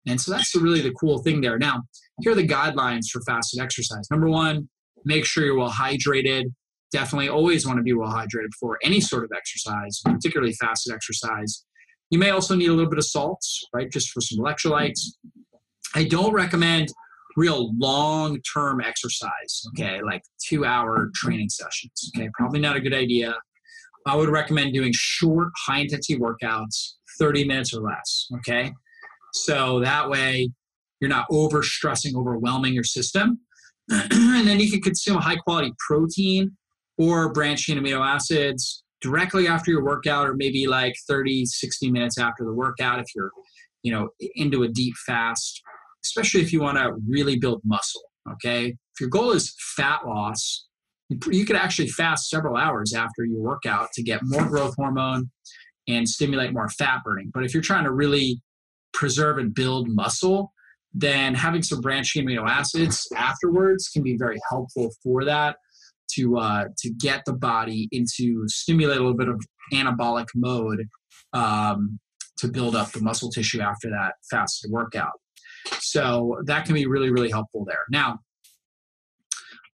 And 0.07 0.19
so 0.19 0.31
that's 0.31 0.55
really 0.55 0.81
the 0.81 0.91
cool 0.91 1.19
thing 1.19 1.41
there. 1.41 1.57
Now, 1.57 1.83
here 2.21 2.31
are 2.31 2.35
the 2.35 2.47
guidelines 2.47 3.07
for 3.11 3.21
fasted 3.21 3.61
exercise. 3.61 4.07
Number 4.11 4.29
one, 4.29 4.69
make 5.03 5.25
sure 5.25 5.45
you're 5.45 5.57
well 5.57 5.71
hydrated. 5.71 6.45
Definitely 6.91 7.29
always 7.29 7.65
want 7.65 7.77
to 7.77 7.83
be 7.83 7.93
well 7.93 8.11
hydrated 8.11 8.51
before 8.51 8.77
any 8.83 9.01
sort 9.01 9.23
of 9.23 9.31
exercise, 9.35 10.01
particularly 10.03 10.53
fasted 10.53 10.93
exercise. 10.93 11.65
You 12.11 12.19
may 12.19 12.29
also 12.29 12.55
need 12.55 12.69
a 12.69 12.73
little 12.73 12.89
bit 12.89 12.99
of 12.99 13.05
salts, 13.05 13.61
right, 13.73 13.91
just 13.91 14.11
for 14.11 14.21
some 14.21 14.43
electrolytes. 14.43 14.99
I 15.95 16.03
don't 16.03 16.33
recommend 16.33 16.89
real 17.35 17.75
long 17.77 18.39
term 18.53 18.79
exercise, 18.81 19.63
okay, 19.69 20.01
like 20.01 20.21
two 20.47 20.65
hour 20.65 21.09
training 21.15 21.49
sessions, 21.49 22.11
okay, 22.15 22.29
probably 22.37 22.59
not 22.59 22.77
a 22.77 22.79
good 22.79 22.93
idea. 22.93 23.35
I 24.07 24.15
would 24.15 24.29
recommend 24.29 24.73
doing 24.73 24.93
short, 24.95 25.49
high 25.65 25.79
intensity 25.79 26.19
workouts, 26.19 26.93
30 27.19 27.45
minutes 27.45 27.73
or 27.73 27.81
less. 27.81 28.27
Okay. 28.37 28.71
So 29.35 29.79
that 29.81 30.09
way 30.09 30.49
you're 30.99 31.09
not 31.09 31.25
over 31.29 31.61
stressing, 31.61 32.15
overwhelming 32.15 32.73
your 32.73 32.83
system. 32.83 33.39
and 33.89 34.47
then 34.47 34.59
you 34.59 34.71
can 34.71 34.81
consume 34.81 35.17
high 35.17 35.35
quality 35.35 35.71
protein 35.85 36.55
or 36.97 37.31
branched 37.31 37.65
chain 37.65 37.77
amino 37.77 38.05
acids 38.05 38.83
directly 39.01 39.47
after 39.47 39.69
your 39.69 39.83
workout 39.83 40.27
or 40.27 40.33
maybe 40.35 40.65
like 40.65 40.95
30 41.07 41.45
60 41.45 41.91
minutes 41.91 42.17
after 42.17 42.43
the 42.43 42.53
workout 42.53 42.99
if 42.99 43.05
you're 43.15 43.29
you 43.83 43.91
know 43.91 44.09
into 44.35 44.63
a 44.63 44.67
deep 44.67 44.95
fast 45.05 45.61
especially 46.03 46.41
if 46.41 46.51
you 46.51 46.61
want 46.61 46.77
to 46.77 46.95
really 47.07 47.37
build 47.37 47.61
muscle 47.63 48.01
okay 48.31 48.69
if 48.69 48.99
your 48.99 49.09
goal 49.09 49.31
is 49.33 49.53
fat 49.75 50.07
loss 50.07 50.65
you 51.29 51.45
could 51.45 51.55
actually 51.55 51.87
fast 51.87 52.29
several 52.29 52.57
hours 52.57 52.93
after 52.93 53.23
your 53.25 53.41
workout 53.41 53.89
to 53.93 54.01
get 54.01 54.21
more 54.23 54.45
growth 54.45 54.73
hormone 54.75 55.29
and 55.87 56.07
stimulate 56.07 56.53
more 56.53 56.69
fat 56.69 57.01
burning. 57.03 57.31
But 57.33 57.43
if 57.43 57.53
you're 57.53 57.63
trying 57.63 57.83
to 57.83 57.91
really 57.91 58.41
preserve 58.95 59.37
and 59.37 59.53
build 59.53 59.87
muscle, 59.87 60.51
then 60.93 61.35
having 61.35 61.61
some 61.61 61.81
branched 61.81 62.15
amino 62.17 62.47
acids 62.47 63.07
afterwards 63.15 63.89
can 63.89 64.01
be 64.01 64.17
very 64.17 64.39
helpful 64.49 64.89
for 65.03 65.25
that 65.25 65.57
to 66.13 66.37
uh, 66.37 66.65
to 66.77 66.89
get 66.91 67.23
the 67.25 67.33
body 67.33 67.87
into 67.91 68.43
stimulate 68.47 68.97
a 68.97 69.01
little 69.01 69.17
bit 69.17 69.27
of 69.27 69.39
anabolic 69.73 70.27
mode 70.35 70.87
um, 71.33 71.99
to 72.37 72.47
build 72.47 72.75
up 72.75 72.91
the 72.91 73.01
muscle 73.01 73.29
tissue 73.29 73.61
after 73.61 73.89
that 73.89 74.13
fasted 74.31 74.71
workout. 74.71 75.13
So 75.79 76.41
that 76.45 76.65
can 76.65 76.75
be 76.75 76.85
really 76.85 77.11
really 77.11 77.31
helpful 77.31 77.65
there. 77.65 77.85
Now 77.89 78.19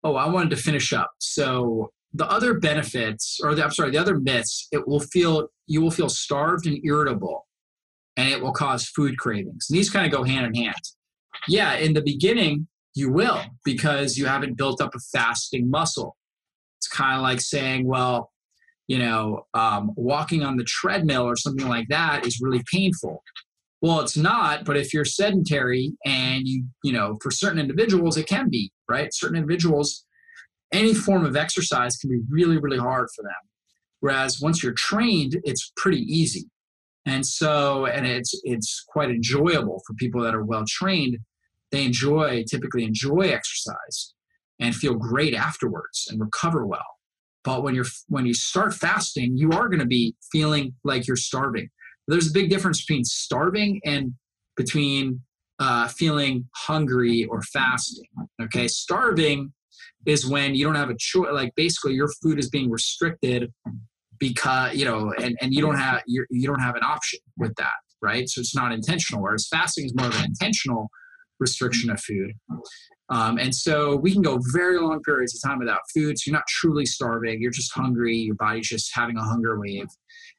oh, 0.04 0.16
I 0.16 0.28
wanted 0.28 0.50
to 0.50 0.56
finish 0.56 0.92
up. 0.92 1.10
So 1.18 1.92
the 2.12 2.28
other 2.30 2.58
benefits, 2.58 3.38
or 3.42 3.54
the, 3.54 3.64
I'm 3.64 3.70
sorry, 3.70 3.90
the 3.90 3.98
other 3.98 4.18
myths, 4.18 4.66
it 4.72 4.86
will 4.86 5.00
feel 5.00 5.48
you 5.66 5.80
will 5.80 5.90
feel 5.90 6.08
starved 6.08 6.66
and 6.66 6.78
irritable, 6.84 7.46
and 8.16 8.28
it 8.28 8.40
will 8.40 8.52
cause 8.52 8.86
food 8.86 9.18
cravings. 9.18 9.66
And 9.68 9.78
these 9.78 9.90
kind 9.90 10.06
of 10.06 10.12
go 10.12 10.24
hand 10.24 10.46
in 10.46 10.62
hand. 10.62 10.82
Yeah, 11.48 11.74
in 11.74 11.94
the 11.94 12.02
beginning 12.02 12.66
you 12.94 13.10
will 13.10 13.40
because 13.64 14.18
you 14.18 14.26
haven't 14.26 14.56
built 14.56 14.80
up 14.80 14.94
a 14.94 14.98
fasting 15.12 15.70
muscle. 15.70 16.16
It's 16.78 16.88
kind 16.88 17.16
of 17.16 17.22
like 17.22 17.40
saying, 17.40 17.86
well, 17.86 18.30
you 18.88 18.98
know, 18.98 19.46
um, 19.54 19.92
walking 19.96 20.42
on 20.42 20.56
the 20.56 20.64
treadmill 20.64 21.22
or 21.22 21.36
something 21.36 21.68
like 21.68 21.88
that 21.88 22.26
is 22.26 22.40
really 22.40 22.62
painful. 22.72 23.22
Well, 23.82 24.00
it's 24.00 24.16
not, 24.16 24.64
but 24.64 24.76
if 24.76 24.92
you're 24.92 25.04
sedentary 25.04 25.92
and 26.04 26.46
you, 26.46 26.64
you 26.82 26.92
know, 26.92 27.16
for 27.22 27.30
certain 27.30 27.58
individuals, 27.58 28.16
it 28.16 28.26
can 28.26 28.50
be, 28.50 28.72
right? 28.88 29.08
Certain 29.14 29.36
individuals, 29.36 30.04
any 30.72 30.92
form 30.92 31.24
of 31.24 31.36
exercise 31.36 31.96
can 31.96 32.10
be 32.10 32.20
really, 32.28 32.58
really 32.58 32.78
hard 32.78 33.08
for 33.14 33.22
them. 33.22 33.32
Whereas 34.00 34.40
once 34.40 34.62
you're 34.62 34.72
trained, 34.72 35.38
it's 35.44 35.72
pretty 35.76 36.00
easy. 36.00 36.50
And 37.06 37.26
so, 37.26 37.86
and 37.86 38.06
it's 38.06 38.38
it's 38.44 38.84
quite 38.88 39.10
enjoyable 39.10 39.82
for 39.86 39.94
people 39.94 40.22
that 40.22 40.34
are 40.34 40.44
well 40.44 40.64
trained. 40.66 41.18
They 41.72 41.84
enjoy, 41.84 42.44
typically 42.48 42.84
enjoy 42.84 43.28
exercise 43.28 44.14
and 44.58 44.74
feel 44.74 44.94
great 44.94 45.34
afterwards 45.34 46.08
and 46.10 46.20
recover 46.20 46.66
well. 46.66 46.84
But 47.42 47.62
when 47.62 47.74
you're 47.74 47.86
when 48.08 48.26
you 48.26 48.34
start 48.34 48.74
fasting, 48.74 49.36
you 49.36 49.50
are 49.52 49.68
going 49.68 49.80
to 49.80 49.86
be 49.86 50.14
feeling 50.30 50.74
like 50.84 51.06
you're 51.06 51.16
starving 51.16 51.70
there's 52.10 52.28
a 52.28 52.32
big 52.32 52.50
difference 52.50 52.84
between 52.84 53.04
starving 53.04 53.80
and 53.84 54.14
between 54.56 55.20
uh, 55.58 55.88
feeling 55.88 56.48
hungry 56.54 57.24
or 57.26 57.42
fasting. 57.42 58.06
Okay, 58.42 58.66
starving 58.68 59.52
is 60.06 60.26
when 60.26 60.54
you 60.54 60.64
don't 60.64 60.74
have 60.74 60.90
a 60.90 60.96
choice. 60.98 61.28
Like 61.32 61.54
basically, 61.54 61.94
your 61.94 62.08
food 62.22 62.38
is 62.38 62.48
being 62.48 62.70
restricted 62.70 63.52
because 64.20 64.76
you 64.76 64.84
know, 64.84 65.12
and, 65.18 65.36
and 65.40 65.52
you 65.52 65.60
don't 65.60 65.76
have 65.76 66.02
you 66.06 66.24
you 66.30 66.46
don't 66.46 66.60
have 66.60 66.76
an 66.76 66.84
option 66.84 67.18
with 67.36 67.54
that, 67.56 67.74
right? 68.00 68.28
So 68.28 68.40
it's 68.40 68.54
not 68.54 68.70
intentional. 68.70 69.22
Whereas 69.22 69.48
fasting 69.48 69.86
is 69.86 69.94
more 69.96 70.06
of 70.06 70.18
an 70.18 70.26
intentional 70.26 70.88
restriction 71.40 71.90
of 71.90 72.00
food. 72.00 72.32
Um, 73.08 73.38
and 73.38 73.52
so 73.52 73.96
we 73.96 74.12
can 74.12 74.22
go 74.22 74.38
very 74.52 74.78
long 74.78 75.02
periods 75.02 75.34
of 75.34 75.48
time 75.48 75.58
without 75.58 75.80
food. 75.92 76.16
So 76.16 76.30
you're 76.30 76.38
not 76.38 76.46
truly 76.46 76.86
starving. 76.86 77.40
You're 77.40 77.50
just 77.50 77.72
hungry. 77.74 78.16
Your 78.16 78.36
body's 78.36 78.68
just 78.68 78.92
having 78.94 79.16
a 79.16 79.22
hunger 79.22 79.58
wave. 79.58 79.88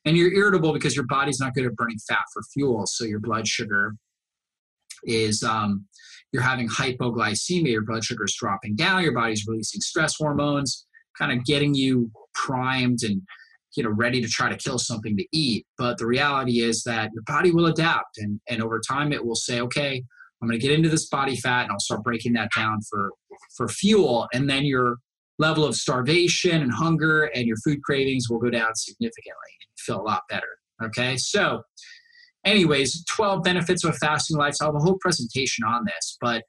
And 0.05 0.15
you're 0.15 0.33
irritable 0.33 0.71
because 0.71 0.95
your 0.95 1.05
body's 1.07 1.39
not 1.39 1.53
good 1.53 1.65
at 1.65 1.75
burning 1.75 1.97
fat 2.07 2.23
for 2.31 2.41
fuel. 2.53 2.83
So 2.85 3.03
your 3.03 3.19
blood 3.19 3.45
sugar 3.45 3.95
is, 5.03 5.43
um, 5.43 5.85
you're 6.31 6.43
having 6.43 6.69
hypoglycemia. 6.69 7.71
Your 7.71 7.81
blood 7.81 8.05
sugar 8.05 8.23
is 8.23 8.35
dropping 8.39 8.75
down. 8.75 9.03
Your 9.03 9.13
body's 9.13 9.45
releasing 9.45 9.81
stress 9.81 10.15
hormones, 10.17 10.85
kind 11.17 11.37
of 11.37 11.43
getting 11.43 11.73
you 11.73 12.09
primed 12.33 12.99
and 13.03 13.21
you 13.75 13.83
know 13.83 13.89
ready 13.89 14.21
to 14.21 14.27
try 14.27 14.49
to 14.49 14.57
kill 14.57 14.77
something 14.77 15.15
to 15.17 15.25
eat 15.31 15.65
but 15.77 15.97
the 15.97 16.05
reality 16.05 16.61
is 16.61 16.83
that 16.83 17.09
your 17.13 17.23
body 17.23 17.51
will 17.51 17.67
adapt 17.67 18.17
and 18.17 18.39
and 18.49 18.61
over 18.61 18.79
time 18.87 19.11
it 19.11 19.25
will 19.25 19.35
say 19.35 19.61
okay 19.61 20.03
I'm 20.41 20.47
going 20.47 20.59
to 20.59 20.67
get 20.67 20.75
into 20.75 20.89
this 20.89 21.07
body 21.07 21.35
fat 21.35 21.63
and 21.63 21.71
I'll 21.71 21.79
start 21.79 22.03
breaking 22.03 22.33
that 22.33 22.49
down 22.55 22.79
for 22.89 23.11
for 23.55 23.67
fuel 23.67 24.27
and 24.33 24.49
then 24.49 24.65
your 24.65 24.97
level 25.41 25.65
of 25.65 25.75
starvation 25.75 26.61
and 26.61 26.71
hunger 26.71 27.23
and 27.23 27.45
your 27.45 27.57
food 27.65 27.81
cravings 27.83 28.29
will 28.29 28.39
go 28.39 28.49
down 28.49 28.75
significantly. 28.75 29.51
feel 29.77 29.99
a 29.99 30.03
lot 30.03 30.21
better. 30.29 30.47
Okay? 30.83 31.17
So 31.17 31.63
anyways, 32.45 33.03
12 33.05 33.43
benefits 33.43 33.83
of 33.83 33.91
a 33.91 33.97
fasting 33.97 34.37
lifestyle. 34.37 34.69
I 34.69 34.73
have 34.73 34.81
a 34.81 34.83
whole 34.83 34.99
presentation 35.01 35.65
on 35.65 35.83
this, 35.85 36.17
but 36.21 36.43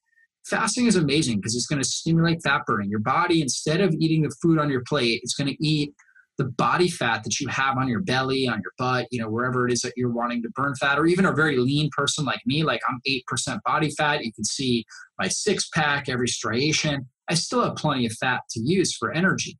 fasting 0.46 0.86
is 0.86 0.96
amazing 0.96 1.36
because 1.36 1.56
it's 1.56 1.66
going 1.66 1.82
to 1.82 1.88
stimulate 1.88 2.42
fat 2.42 2.62
burning. 2.66 2.90
Your 2.90 3.00
body 3.00 3.40
instead 3.40 3.80
of 3.80 3.94
eating 3.98 4.22
the 4.22 4.34
food 4.42 4.58
on 4.58 4.70
your 4.70 4.82
plate, 4.86 5.20
it's 5.22 5.34
going 5.34 5.48
to 5.48 5.66
eat 5.66 5.94
the 6.42 6.50
body 6.50 6.88
fat 6.88 7.22
that 7.22 7.38
you 7.38 7.46
have 7.48 7.78
on 7.78 7.86
your 7.86 8.00
belly, 8.00 8.48
on 8.48 8.60
your 8.62 8.72
butt, 8.78 9.06
you 9.12 9.20
know, 9.20 9.28
wherever 9.28 9.66
it 9.66 9.72
is 9.72 9.80
that 9.80 9.92
you're 9.96 10.10
wanting 10.10 10.42
to 10.42 10.50
burn 10.50 10.74
fat, 10.74 10.98
or 10.98 11.06
even 11.06 11.24
a 11.24 11.32
very 11.32 11.56
lean 11.56 11.88
person 11.96 12.24
like 12.24 12.40
me, 12.46 12.64
like 12.64 12.80
I'm 12.88 13.00
8% 13.06 13.60
body 13.64 13.90
fat. 13.90 14.24
You 14.24 14.32
can 14.32 14.44
see 14.44 14.84
my 15.20 15.28
six 15.28 15.68
pack, 15.72 16.08
every 16.08 16.26
striation. 16.26 17.06
I 17.28 17.34
still 17.34 17.62
have 17.62 17.76
plenty 17.76 18.06
of 18.06 18.12
fat 18.14 18.40
to 18.50 18.60
use 18.60 18.96
for 18.96 19.12
energy. 19.12 19.56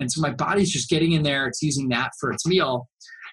And 0.00 0.10
so 0.10 0.22
my 0.22 0.30
body's 0.30 0.72
just 0.72 0.88
getting 0.88 1.12
in 1.12 1.22
there, 1.22 1.46
it's 1.46 1.62
using 1.62 1.88
that 1.90 2.12
for 2.18 2.32
its 2.32 2.46
meal. 2.46 2.88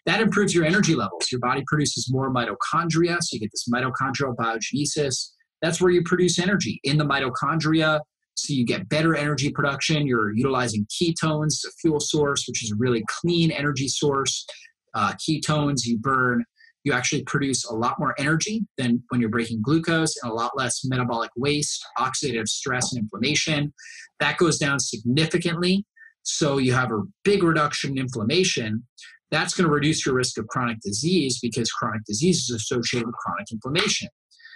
That 0.05 0.21
improves 0.21 0.53
your 0.53 0.65
energy 0.65 0.95
levels. 0.95 1.31
Your 1.31 1.39
body 1.39 1.63
produces 1.67 2.11
more 2.11 2.33
mitochondria, 2.33 3.17
so 3.21 3.35
you 3.35 3.39
get 3.39 3.51
this 3.51 3.67
mitochondrial 3.73 4.35
biogenesis. 4.35 5.31
That's 5.61 5.81
where 5.81 5.91
you 5.91 6.03
produce 6.03 6.37
energy 6.37 6.79
in 6.83 6.97
the 6.97 7.05
mitochondria. 7.05 8.01
So 8.45 8.53
you 8.53 8.65
get 8.65 8.89
better 8.89 9.15
energy 9.15 9.51
production. 9.51 10.07
You're 10.07 10.33
utilizing 10.33 10.87
ketones, 10.87 11.65
a 11.65 11.71
fuel 11.81 11.99
source, 11.99 12.45
which 12.47 12.63
is 12.63 12.71
a 12.71 12.75
really 12.75 13.03
clean 13.07 13.51
energy 13.51 13.87
source. 13.87 14.45
Uh, 14.93 15.13
ketones 15.13 15.85
you 15.85 15.99
burn, 15.99 16.43
you 16.83 16.93
actually 16.93 17.23
produce 17.23 17.65
a 17.65 17.73
lot 17.73 17.99
more 17.99 18.15
energy 18.17 18.65
than 18.77 19.03
when 19.09 19.21
you're 19.21 19.29
breaking 19.29 19.61
glucose 19.61 20.15
and 20.21 20.31
a 20.31 20.33
lot 20.33 20.57
less 20.57 20.81
metabolic 20.85 21.29
waste, 21.35 21.85
oxidative 21.97 22.47
stress, 22.47 22.91
and 22.91 23.01
inflammation. 23.03 23.73
That 24.19 24.37
goes 24.37 24.57
down 24.57 24.79
significantly. 24.79 25.85
So 26.23 26.57
you 26.57 26.73
have 26.73 26.91
a 26.91 27.01
big 27.23 27.43
reduction 27.43 27.91
in 27.91 27.97
inflammation. 27.97 28.83
That's 29.31 29.53
going 29.53 29.67
to 29.67 29.73
reduce 29.73 30.05
your 30.05 30.15
risk 30.15 30.37
of 30.37 30.47
chronic 30.47 30.79
disease 30.81 31.39
because 31.41 31.71
chronic 31.71 32.03
disease 32.05 32.49
is 32.49 32.51
associated 32.51 33.07
with 33.07 33.15
chronic 33.15 33.51
inflammation. 33.51 34.09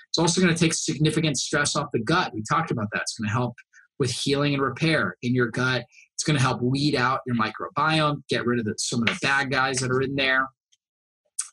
It's 0.09 0.19
also 0.19 0.41
going 0.41 0.53
to 0.53 0.59
take 0.59 0.73
significant 0.73 1.38
stress 1.38 1.75
off 1.75 1.88
the 1.91 1.99
gut. 1.99 2.34
We 2.34 2.43
talked 2.49 2.71
about 2.71 2.88
that. 2.93 3.01
It's 3.01 3.17
going 3.17 3.27
to 3.27 3.34
help 3.34 3.55
with 3.99 4.11
healing 4.11 4.53
and 4.53 4.61
repair 4.61 5.15
in 5.21 5.33
your 5.33 5.47
gut. 5.47 5.85
It's 6.13 6.23
going 6.23 6.37
to 6.37 6.41
help 6.41 6.61
weed 6.61 6.95
out 6.95 7.21
your 7.25 7.35
microbiome, 7.35 8.23
get 8.29 8.45
rid 8.45 8.59
of 8.59 8.65
the, 8.65 8.75
some 8.77 9.01
of 9.01 9.07
the 9.07 9.17
bad 9.21 9.51
guys 9.51 9.79
that 9.79 9.91
are 9.91 10.01
in 10.01 10.15
there, 10.15 10.47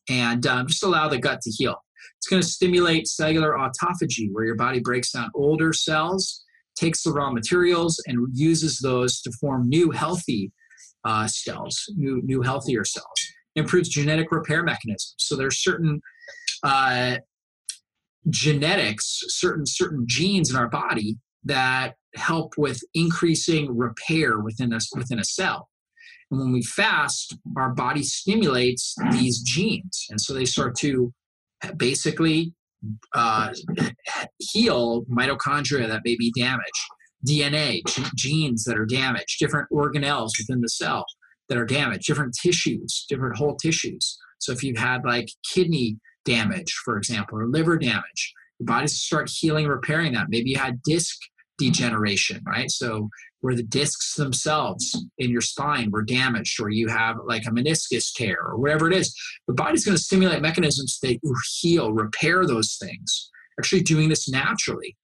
and 0.08 0.46
um, 0.46 0.66
just 0.66 0.82
allow 0.82 1.08
the 1.08 1.18
gut 1.18 1.40
to 1.42 1.50
heal. 1.50 1.76
It's 2.18 2.28
going 2.28 2.42
to 2.42 2.48
stimulate 2.48 3.08
cellular 3.08 3.56
autophagy, 3.56 4.28
where 4.32 4.44
your 4.44 4.56
body 4.56 4.80
breaks 4.80 5.12
down 5.12 5.30
older 5.34 5.72
cells, 5.72 6.44
takes 6.76 7.02
the 7.02 7.12
raw 7.12 7.30
materials, 7.30 8.02
and 8.06 8.28
uses 8.32 8.78
those 8.78 9.20
to 9.22 9.32
form 9.40 9.68
new 9.68 9.90
healthy 9.90 10.52
uh, 11.04 11.26
cells, 11.26 11.84
new, 11.96 12.20
new 12.24 12.42
healthier 12.42 12.84
cells. 12.84 13.06
Improves 13.56 13.88
genetic 13.88 14.30
repair 14.30 14.62
mechanisms. 14.62 15.14
So 15.18 15.36
there's 15.36 15.62
certain 15.62 16.00
uh, 16.62 17.16
genetics, 18.28 19.24
certain 19.28 19.64
certain 19.66 20.04
genes 20.06 20.50
in 20.50 20.56
our 20.56 20.68
body 20.68 21.16
that 21.44 21.94
help 22.14 22.54
with 22.56 22.80
increasing 22.94 23.76
repair 23.76 24.40
within 24.40 24.72
us 24.72 24.90
within 24.94 25.18
a 25.18 25.24
cell. 25.24 25.68
And 26.30 26.40
when 26.40 26.52
we 26.52 26.62
fast, 26.62 27.36
our 27.56 27.70
body 27.70 28.02
stimulates 28.02 28.94
these 29.10 29.40
genes, 29.42 30.06
and 30.10 30.20
so 30.20 30.32
they 30.32 30.44
start 30.44 30.76
to 30.78 31.12
basically 31.76 32.54
uh, 33.14 33.52
heal 34.38 35.04
mitochondria 35.04 35.88
that 35.88 36.02
may 36.04 36.16
be 36.16 36.32
damaged, 36.36 36.84
DNA, 37.26 37.82
g- 37.86 38.04
genes 38.14 38.64
that 38.64 38.78
are 38.78 38.86
damaged, 38.86 39.38
different 39.38 39.68
organelles 39.70 40.30
within 40.38 40.60
the 40.60 40.68
cell 40.68 41.04
that 41.48 41.58
are 41.58 41.66
damaged, 41.66 42.06
different 42.06 42.34
tissues, 42.40 43.04
different 43.08 43.36
whole 43.36 43.56
tissues. 43.56 44.16
So 44.38 44.52
if 44.52 44.62
you've 44.62 44.78
had 44.78 45.04
like 45.04 45.28
kidney 45.52 45.98
damage, 46.24 46.72
for 46.84 46.96
example, 46.96 47.38
or 47.38 47.48
liver 47.48 47.76
damage, 47.76 48.34
your 48.58 48.66
body 48.66 48.86
starts 48.86 49.38
healing, 49.38 49.66
repairing 49.66 50.12
that. 50.12 50.26
Maybe 50.28 50.50
you 50.50 50.58
had 50.58 50.82
disc 50.82 51.16
degeneration, 51.60 52.42
right? 52.46 52.70
So 52.70 53.10
where 53.40 53.54
the 53.54 53.62
discs 53.62 54.14
themselves 54.14 55.06
in 55.18 55.30
your 55.30 55.40
spine 55.42 55.90
were 55.90 56.02
damaged, 56.02 56.60
or 56.60 56.70
you 56.70 56.88
have 56.88 57.16
like 57.26 57.44
a 57.46 57.50
meniscus 57.50 58.12
tear, 58.12 58.38
or 58.40 58.58
whatever 58.58 58.90
it 58.90 58.96
is, 58.96 59.14
the 59.46 59.54
body's 59.54 59.84
going 59.84 59.96
to 59.96 60.02
stimulate 60.02 60.42
mechanisms 60.42 60.98
that 61.02 61.18
heal, 61.60 61.92
repair 61.92 62.46
those 62.46 62.76
things. 62.80 63.30
Actually, 63.58 63.82
doing 63.82 64.08
this 64.08 64.28
naturally. 64.28 64.96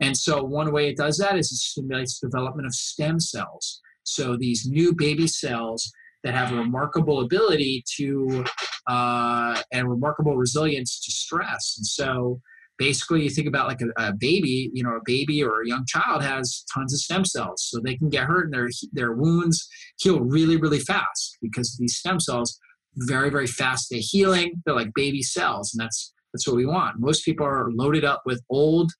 And 0.00 0.16
so, 0.16 0.42
one 0.42 0.72
way 0.72 0.88
it 0.88 0.96
does 0.96 1.18
that 1.18 1.36
is 1.36 1.50
it 1.50 1.56
stimulates 1.56 2.20
development 2.20 2.66
of 2.66 2.74
stem 2.74 3.18
cells. 3.18 3.80
So, 4.04 4.36
these 4.36 4.66
new 4.66 4.94
baby 4.94 5.26
cells 5.26 5.90
that 6.22 6.34
have 6.34 6.52
a 6.52 6.56
remarkable 6.56 7.20
ability 7.20 7.84
to 7.96 8.44
uh, 8.86 9.60
and 9.72 9.88
remarkable 9.88 10.36
resilience 10.36 11.00
to 11.04 11.10
stress. 11.10 11.74
And 11.78 11.86
so, 11.86 12.40
basically 12.78 13.22
you 13.22 13.30
think 13.30 13.48
about 13.48 13.68
like 13.68 13.80
a, 13.80 13.88
a, 14.08 14.12
baby 14.12 14.70
you 14.72 14.82
know 14.82 14.96
a 14.96 15.00
baby 15.04 15.42
or 15.42 15.62
a 15.62 15.68
young 15.68 15.84
child 15.86 16.22
has 16.22 16.64
tons 16.72 16.92
of 16.92 17.00
stem 17.00 17.24
cells 17.24 17.66
so 17.68 17.80
they 17.80 17.96
can 17.96 18.08
get 18.08 18.24
hurt 18.24 18.44
and 18.44 18.54
their 18.54 18.68
their 18.92 19.12
wounds 19.12 19.68
heal 19.98 20.20
really 20.20 20.56
really 20.56 20.80
fast 20.80 21.38
because 21.40 21.76
these 21.78 21.96
stem 21.96 22.20
cells 22.20 22.58
very 22.96 23.30
very 23.30 23.46
fast 23.46 23.88
they're 23.90 24.00
healing 24.02 24.62
they're 24.64 24.74
like 24.74 24.92
baby 24.94 25.22
cells 25.22 25.72
and 25.74 25.84
that's 25.84 26.12
that's 26.36 26.46
what 26.46 26.56
we 26.56 26.66
want. 26.66 27.00
Most 27.00 27.24
people 27.24 27.46
are 27.46 27.70
loaded 27.72 28.04
up 28.04 28.20
with 28.26 28.42
old 28.50 28.92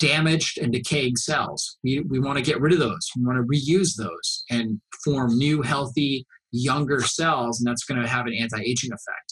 damaged 0.00 0.58
and 0.58 0.72
decaying 0.72 1.14
cells. 1.14 1.78
We, 1.84 2.00
we 2.00 2.18
want 2.18 2.38
to 2.38 2.44
get 2.44 2.60
rid 2.60 2.72
of 2.72 2.80
those 2.80 3.08
we 3.16 3.24
want 3.24 3.38
to 3.38 3.44
reuse 3.44 3.96
those 3.96 4.44
and 4.50 4.80
form 5.04 5.38
new 5.38 5.62
healthy 5.62 6.26
younger 6.50 7.00
cells 7.00 7.60
and 7.60 7.68
that's 7.68 7.84
going 7.84 8.02
to 8.02 8.08
have 8.08 8.26
an 8.26 8.34
anti-aging 8.34 8.92
effect 8.92 9.25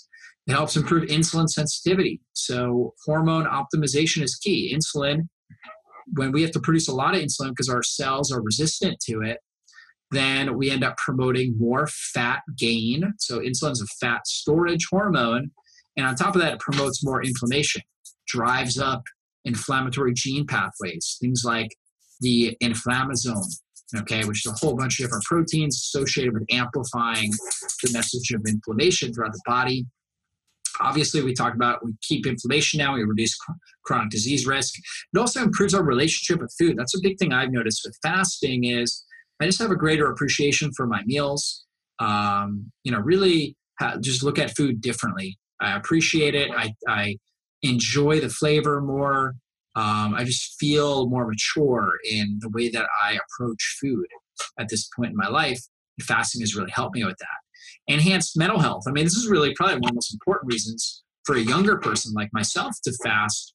it 0.47 0.53
helps 0.53 0.77
improve 0.77 1.09
insulin 1.09 1.49
sensitivity. 1.49 2.21
So, 2.35 2.95
hormone 3.05 3.47
optimization 3.47 4.23
is 4.23 4.37
key. 4.37 4.77
Insulin, 4.77 5.29
when 6.15 6.33
we 6.33 6.43
have 6.43 6.51
to 6.53 6.61
produce 6.61 6.89
a 6.89 6.95
lot 6.95 7.15
of 7.15 7.23
insulin 7.23 7.51
because 7.51 7.69
our 7.69 7.83
cells 7.83 8.31
are 8.31 8.43
resistant 8.43 8.99
to 9.09 9.23
it, 9.23 9.39
then 10.11 10.57
we 10.57 10.71
end 10.71 10.85
up 10.85 10.97
promoting 10.99 11.57
more 11.59 11.87
fat 11.87 12.43
gain. 12.59 13.15
So, 13.19 13.41
insulin 13.41 13.73
is 13.73 13.83
a 13.83 14.07
fat 14.07 14.27
storage 14.27 14.87
hormone. 14.91 15.51
And 15.97 16.07
on 16.07 16.15
top 16.17 16.35
of 16.35 16.43
that, 16.43 16.55
it 16.55 16.61
promotes 16.61 17.05
more 17.05 17.23
inflammation, 17.23 17.83
drives 18.27 18.79
up 18.79 19.03
inflammatory 19.45 20.13
gene 20.15 20.47
pathways, 20.47 21.17
things 21.21 21.43
like 21.45 21.69
the 22.21 22.57
inflammasome, 22.63 23.45
okay, 23.97 24.25
which 24.25 24.45
is 24.45 24.53
a 24.53 24.57
whole 24.57 24.75
bunch 24.75 24.99
of 24.99 25.07
different 25.07 25.25
proteins 25.25 25.77
associated 25.77 26.35
with 26.35 26.45
amplifying 26.51 27.31
the 27.83 27.93
message 27.93 28.31
of 28.33 28.43
inflammation 28.47 29.13
throughout 29.13 29.33
the 29.33 29.43
body. 29.47 29.87
Obviously, 30.81 31.23
we 31.23 31.33
talked 31.33 31.57
about 31.57 31.85
we 31.85 31.93
keep 32.03 32.27
inflammation 32.27 32.79
down, 32.79 32.95
we 32.95 33.05
reduce 33.05 33.37
chronic 33.85 34.11
disease 34.11 34.47
risk. 34.47 34.75
It 35.13 35.19
also 35.19 35.43
improves 35.43 35.75
our 35.75 35.85
relationship 35.85 36.41
with 36.41 36.55
food. 36.59 36.77
That's 36.77 36.97
a 36.97 37.01
big 37.01 37.19
thing 37.19 37.33
I've 37.33 37.53
noticed 37.53 37.83
with 37.85 37.97
fasting 38.03 38.65
is 38.65 39.05
I 39.41 39.47
just 39.47 39.61
have 39.61 39.71
a 39.71 39.77
greater 39.77 40.11
appreciation 40.11 40.73
for 40.77 40.87
my 40.87 41.03
meals. 41.05 41.65
Um, 42.01 42.71
you 42.83 42.93
know, 42.93 42.99
really 42.99 43.57
ha- 43.81 43.99
just 44.01 44.23
look 44.23 44.39
at 44.39 44.57
food 44.57 44.81
differently. 44.81 45.39
I 45.61 45.77
appreciate 45.77 46.35
it. 46.35 46.51
I, 46.51 46.75
I 46.89 47.17
enjoy 47.63 48.21
the 48.21 48.29
flavor 48.29 48.81
more. 48.81 49.35
Um, 49.77 50.15
I 50.15 50.25
just 50.25 50.59
feel 50.59 51.09
more 51.09 51.27
mature 51.27 51.95
in 52.09 52.39
the 52.41 52.49
way 52.49 52.69
that 52.69 52.87
I 53.03 53.19
approach 53.19 53.79
food 53.81 54.07
at 54.59 54.69
this 54.69 54.89
point 54.97 55.11
in 55.11 55.17
my 55.17 55.29
life. 55.29 55.61
Fasting 56.03 56.41
has 56.41 56.57
really 56.57 56.71
helped 56.71 56.97
me 56.97 57.05
with 57.05 57.17
that 57.19 57.44
enhanced 57.87 58.37
mental 58.37 58.59
health. 58.59 58.85
I 58.89 58.93
mean, 58.93 59.05
this 59.05 59.15
is 59.15 59.29
really 59.29 59.55
probably 59.55 59.77
one 59.77 59.85
of 59.85 59.91
the 59.91 59.95
most 59.95 60.15
important 60.15 60.53
reasons 60.53 61.03
for 61.25 61.37
a 61.37 61.41
younger 61.41 61.79
person 61.79 62.13
like 62.15 62.29
myself 62.33 62.75
to 62.85 62.93
fast. 63.03 63.55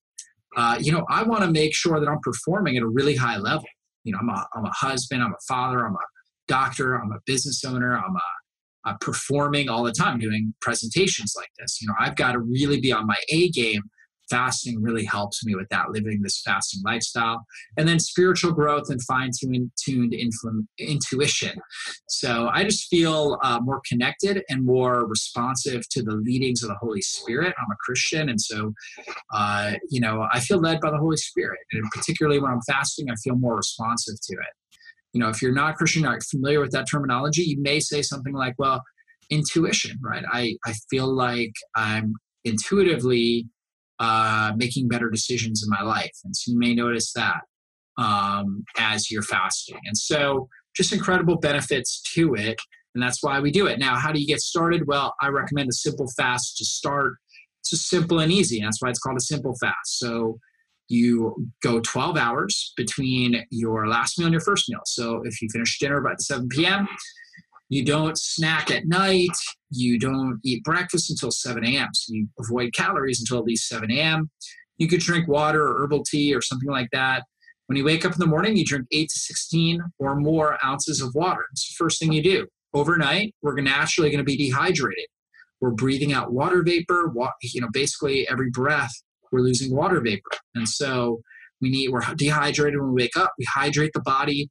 Uh, 0.56 0.78
you 0.80 0.92
know, 0.92 1.06
I 1.10 1.24
want 1.24 1.44
to 1.44 1.52
make 1.52 1.76
sure 1.76 2.00
that 2.00 2.08
I'm 2.08 2.20
performing 2.22 2.78
at 2.78 2.84
a 2.84 2.88
really 2.88 3.16
high 3.16 3.38
level. 3.38 3.68
You 4.04 4.14
know, 4.14 4.20
I'm 4.22 4.30
a, 4.30 4.48
I'm 4.56 4.66
a 4.66 4.72
husband, 4.72 5.22
I'm 5.22 5.32
a 5.32 5.44
father, 5.48 5.86
I'm 5.86 5.94
a 5.94 6.06
doctor, 6.48 6.96
I'm 6.96 7.12
a 7.12 7.20
business 7.26 7.64
owner, 7.64 7.96
I'm 7.96 8.16
a, 8.16 8.90
a 8.92 8.98
performing 9.00 9.70
all 9.70 9.84
the 9.84 9.92
time 9.92 10.20
doing 10.20 10.54
presentations 10.62 11.34
like 11.38 11.50
this. 11.60 11.82
You 11.82 11.88
know, 11.88 11.94
I've 12.00 12.16
got 12.16 12.32
to 12.32 12.40
really 12.40 12.80
be 12.80 12.92
on 12.92 13.06
my 13.06 13.18
A 13.30 13.50
game 13.50 13.84
fasting 14.30 14.82
really 14.82 15.06
helps 15.06 15.46
me 15.46 15.56
with 15.56 15.68
that, 15.70 15.92
living 15.92 16.22
this 16.22 16.42
fasting 16.42 16.82
lifestyle. 16.86 17.46
And 17.78 17.88
then 17.88 18.00
spiritual 18.00 18.52
growth 18.52 18.90
and 18.90 19.02
fine 19.04 19.32
tuned 19.42 20.14
intuition. 20.78 21.60
So 22.08 22.50
I 22.54 22.64
just 22.64 22.88
feel 22.88 23.38
uh, 23.44 23.60
more 23.62 23.82
connected 23.88 24.44
and 24.50 24.66
more 24.66 25.08
responsive 25.08 25.88
to 25.90 26.04
the 26.04 26.16
leadings 26.16 26.64
of 26.64 26.70
the 26.70 26.76
Holy 26.76 27.02
Spirit. 27.02 27.54
I'm 27.58 27.72
a 27.72 27.76
Christian, 27.86 28.30
and 28.30 28.40
so, 28.40 28.74
uh, 29.34 29.74
you 29.90 30.00
know, 30.00 30.28
I 30.32 30.40
feel 30.40 30.60
led 30.60 30.80
by 30.82 30.92
the 30.92 30.98
Holy 30.98 31.18
Spirit. 31.18 31.60
And 31.72 31.84
particularly 31.92 32.40
when 32.40 32.52
I'm 32.52 32.62
fasting, 32.68 33.10
I 33.10 33.16
feel 33.24 33.36
more 33.36 33.56
responsive 33.56 34.16
to 34.22 34.34
it. 34.36 34.54
You 35.14 35.20
know, 35.22 35.30
if 35.30 35.42
you're 35.42 35.54
not 35.54 35.76
Christian, 35.76 36.04
not 36.04 36.22
familiar 36.24 36.60
with 36.60 36.72
that 36.72 36.88
terminology, 36.90 37.42
you 37.42 37.62
may 37.62 37.80
say 37.80 38.02
something 38.02 38.34
like, 38.34 38.54
well, 38.60 38.84
intuition, 39.30 39.98
right? 40.04 40.24
I, 40.32 40.56
I 40.66 40.74
feel 40.90 41.08
like 41.08 41.54
I'm 41.76 42.14
intuitively 42.46 43.48
uh, 44.00 44.54
making 44.56 44.88
better 44.88 45.10
decisions 45.10 45.64
in 45.64 45.70
my 45.70 45.82
life. 45.82 46.16
And 46.24 46.36
so 46.36 46.52
you 46.52 46.58
may 46.58 46.74
notice 46.74 47.12
that 47.14 47.42
um, 47.98 48.64
as 48.78 49.12
you're 49.12 49.22
fasting. 49.22 49.80
And 49.86 49.98
so 49.98 50.48
just 50.76 50.94
incredible 50.94 51.38
benefits 51.38 52.02
to 52.14 52.34
it. 52.36 52.60
And 52.96 53.04
that's 53.04 53.22
why 53.22 53.40
we 53.40 53.52
do 53.52 53.68
it. 53.68 53.78
Now, 53.78 53.96
how 53.96 54.12
do 54.12 54.20
you 54.20 54.28
get 54.28 54.40
started? 54.40 54.88
Well, 54.88 55.14
I 55.22 55.28
recommend 55.28 55.70
a 55.70 55.74
simple 55.74 56.08
fast 56.18 56.58
to 56.58 56.66
start. 56.66 57.14
It's 57.62 57.72
just 57.72 57.90
simple 57.90 58.20
and 58.20 58.32
easy. 58.32 58.60
And 58.60 58.68
That's 58.68 58.82
why 58.82 58.90
it's 58.90 59.00
called 59.00 59.18
a 59.18 59.22
simple 59.22 59.56
fast. 59.60 60.00
So 60.00 60.40
you 60.88 61.50
go 61.62 61.80
12 61.82 62.18
hours 62.18 62.74
between 62.76 63.46
your 63.52 63.88
last 63.88 64.18
meal 64.18 64.26
and 64.26 64.34
your 64.34 64.42
first 64.42 64.70
meal. 64.70 64.82
So 64.86 65.22
if 65.24 65.42
you 65.42 65.50
finish 65.52 65.78
dinner 65.78 66.02
by 66.02 66.14
7 66.18 66.48
p.m., 66.50 66.88
you 67.70 67.86
don't 67.86 68.18
snack 68.18 68.72
at 68.72 68.88
night. 68.88 69.30
You 69.70 70.00
don't 70.00 70.40
eat 70.44 70.64
breakfast 70.64 71.12
until 71.12 71.32
7 71.32 71.64
a.m. 71.64 71.90
So 71.94 72.14
you 72.14 72.28
avoid 72.40 72.74
calories 72.74 73.20
until 73.20 73.38
at 73.38 73.46
least 73.46 73.68
7 73.68 73.92
a.m. 73.92 74.30
You 74.78 74.88
could 74.88 75.02
drink 75.02 75.28
water 75.28 75.62
or 75.66 75.84
herbal 75.84 76.04
tea 76.04 76.34
or 76.34 76.42
something 76.42 76.70
like 76.70 76.90
that. 76.92 77.24
When 77.68 77.78
you 77.78 77.86
wake 77.86 78.04
up 78.06 78.14
in 78.14 78.20
the 78.20 78.26
morning, 78.26 78.58
you 78.58 78.66
drink 78.66 78.88
8 78.92 79.08
to 79.10 79.20
16 79.20 79.82
or 80.00 80.16
more 80.16 80.58
ounces 80.66 81.02
of 81.02 81.14
water. 81.14 81.46
It's 81.52 81.70
the 81.70 81.84
first 81.84 82.00
thing 82.00 82.12
you 82.12 82.24
do. 82.24 82.48
Overnight, 82.74 83.36
we're 83.44 83.60
naturally 83.62 84.10
going 84.10 84.20
to 84.20 84.24
be 84.24 84.38
dehydrated. 84.38 85.06
we're 85.62 85.72
breathing 85.72 86.14
out 86.14 86.32
water 86.34 86.64
vapor. 86.64 87.14
You 87.44 87.62
know, 87.62 87.70
basically 87.72 88.28
every 88.28 88.50
breath 88.50 88.92
we're 89.32 89.42
losing 89.42 89.76
water 89.76 90.02
vapor, 90.02 90.32
and 90.56 90.68
so 90.68 91.22
we 91.62 91.70
need 91.70 91.90
we're 91.90 92.02
dehydrated 92.16 92.80
when 92.80 92.94
we 92.94 93.04
wake 93.04 93.18
up. 93.18 93.32
We 93.38 93.46
hydrate 93.54 93.92
the 93.94 94.02
body. 94.02 94.50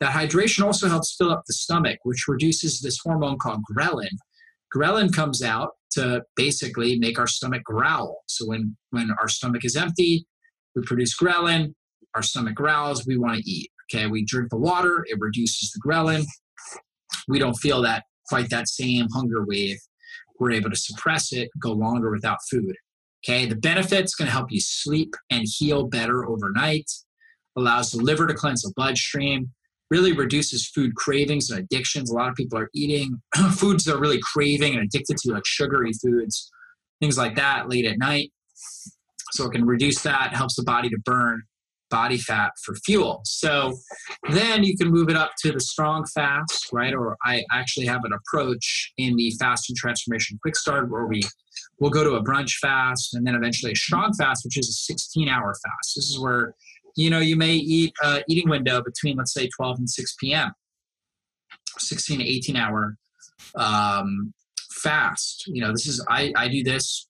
That 0.00 0.12
hydration 0.12 0.64
also 0.64 0.88
helps 0.88 1.16
fill 1.16 1.30
up 1.30 1.42
the 1.46 1.54
stomach, 1.54 1.98
which 2.04 2.28
reduces 2.28 2.80
this 2.80 2.98
hormone 3.04 3.38
called 3.38 3.60
ghrelin. 3.70 4.16
Ghrelin 4.74 5.12
comes 5.12 5.42
out 5.42 5.70
to 5.92 6.22
basically 6.36 6.98
make 6.98 7.18
our 7.18 7.26
stomach 7.26 7.62
growl. 7.64 8.22
So 8.26 8.46
when 8.46 8.76
when 8.90 9.10
our 9.20 9.28
stomach 9.28 9.64
is 9.64 9.76
empty, 9.76 10.26
we 10.76 10.82
produce 10.82 11.16
ghrelin. 11.16 11.74
Our 12.14 12.22
stomach 12.22 12.54
growls. 12.54 13.06
We 13.06 13.18
want 13.18 13.38
to 13.38 13.50
eat. 13.50 13.70
Okay, 13.92 14.06
we 14.06 14.24
drink 14.24 14.50
the 14.50 14.58
water. 14.58 15.04
It 15.08 15.18
reduces 15.20 15.70
the 15.72 15.80
ghrelin. 15.86 16.24
We 17.26 17.38
don't 17.38 17.54
feel 17.54 17.82
that 17.82 18.04
quite 18.28 18.50
that 18.50 18.68
same 18.68 19.08
hunger 19.12 19.44
wave. 19.44 19.78
We're 20.38 20.52
able 20.52 20.70
to 20.70 20.76
suppress 20.76 21.32
it, 21.32 21.48
go 21.60 21.72
longer 21.72 22.10
without 22.10 22.38
food. 22.50 22.74
Okay, 23.24 23.46
the 23.46 23.56
benefits 23.56 24.14
going 24.14 24.26
to 24.26 24.32
help 24.32 24.50
you 24.50 24.60
sleep 24.60 25.14
and 25.30 25.44
heal 25.44 25.84
better 25.84 26.28
overnight. 26.28 26.88
Allows 27.56 27.90
the 27.90 28.02
liver 28.02 28.26
to 28.26 28.34
cleanse 28.34 28.62
the 28.62 28.72
bloodstream. 28.76 29.50
Really 29.90 30.12
reduces 30.12 30.68
food 30.68 30.94
cravings 30.94 31.50
and 31.50 31.60
addictions. 31.60 32.10
A 32.10 32.14
lot 32.14 32.28
of 32.28 32.34
people 32.34 32.58
are 32.58 32.70
eating 32.74 33.20
foods 33.52 33.84
they're 33.84 33.98
really 33.98 34.20
craving 34.22 34.74
and 34.74 34.84
addicted 34.84 35.16
to, 35.18 35.32
like 35.32 35.46
sugary 35.46 35.92
foods, 35.92 36.50
things 37.00 37.16
like 37.16 37.36
that, 37.36 37.68
late 37.68 37.86
at 37.86 37.98
night. 37.98 38.32
So 39.32 39.46
it 39.46 39.52
can 39.52 39.64
reduce 39.64 40.02
that, 40.02 40.34
helps 40.34 40.56
the 40.56 40.62
body 40.62 40.88
to 40.88 40.98
burn 41.04 41.42
body 41.90 42.18
fat 42.18 42.52
for 42.62 42.74
fuel. 42.74 43.20
So 43.24 43.78
then 44.30 44.64
you 44.64 44.76
can 44.76 44.88
move 44.88 45.08
it 45.08 45.16
up 45.16 45.30
to 45.42 45.52
the 45.52 45.60
strong 45.60 46.04
fast, 46.14 46.68
right? 46.72 46.94
Or 46.94 47.16
I 47.24 47.44
actually 47.52 47.86
have 47.86 48.04
an 48.04 48.12
approach 48.12 48.92
in 48.98 49.16
the 49.16 49.32
fast 49.38 49.70
and 49.70 49.76
transformation 49.76 50.38
quick 50.42 50.56
start 50.56 50.90
where 50.90 51.06
we 51.06 51.22
will 51.80 51.90
go 51.90 52.04
to 52.04 52.12
a 52.12 52.22
brunch 52.22 52.54
fast 52.60 53.14
and 53.14 53.26
then 53.26 53.34
eventually 53.34 53.72
a 53.72 53.76
strong 53.76 54.12
fast, 54.14 54.44
which 54.44 54.58
is 54.58 54.68
a 54.68 54.72
16 54.72 55.28
hour 55.28 55.54
fast. 55.54 55.94
This 55.96 56.10
is 56.10 56.18
where 56.18 56.54
you 56.96 57.10
know 57.10 57.20
you 57.20 57.36
may 57.36 57.54
eat 57.54 57.92
uh, 58.02 58.20
eating 58.28 58.48
window 58.48 58.82
between 58.82 59.16
let's 59.16 59.32
say 59.32 59.48
12 59.56 59.78
and 59.78 59.90
6 59.90 60.16
p.m. 60.20 60.52
16 61.78 62.18
to 62.18 62.24
18 62.24 62.56
hour 62.56 62.96
um, 63.56 64.32
fast. 64.70 65.44
You 65.46 65.62
know 65.62 65.72
this 65.72 65.86
is 65.86 66.04
I 66.08 66.32
I 66.36 66.48
do 66.48 66.62
this 66.62 67.08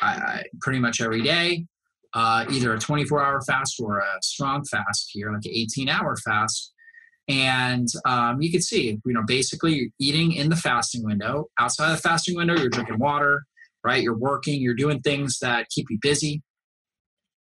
I, 0.00 0.06
I 0.06 0.42
pretty 0.60 0.78
much 0.78 1.00
every 1.00 1.22
day 1.22 1.66
uh, 2.14 2.44
either 2.50 2.72
a 2.72 2.78
24 2.78 3.22
hour 3.22 3.40
fast 3.42 3.80
or 3.80 3.98
a 3.98 4.18
strong 4.22 4.64
fast 4.64 5.10
here, 5.12 5.32
like 5.32 5.44
an 5.44 5.52
18 5.52 5.88
hour 5.88 6.16
fast. 6.16 6.72
And 7.28 7.88
um, 8.04 8.40
you 8.40 8.50
can 8.52 8.62
see, 8.62 9.00
you 9.04 9.12
know, 9.12 9.22
basically 9.26 9.74
you're 9.74 9.90
eating 9.98 10.32
in 10.32 10.48
the 10.48 10.56
fasting 10.56 11.04
window. 11.04 11.46
Outside 11.58 11.90
of 11.90 11.96
the 11.96 12.02
fasting 12.02 12.36
window, 12.36 12.56
you're 12.56 12.68
drinking 12.68 12.98
water, 12.98 13.44
right? 13.82 14.02
You're 14.02 14.16
working, 14.16 14.60
you're 14.60 14.74
doing 14.74 15.00
things 15.00 15.38
that 15.40 15.68
keep 15.70 15.86
you 15.90 15.98
busy, 16.00 16.42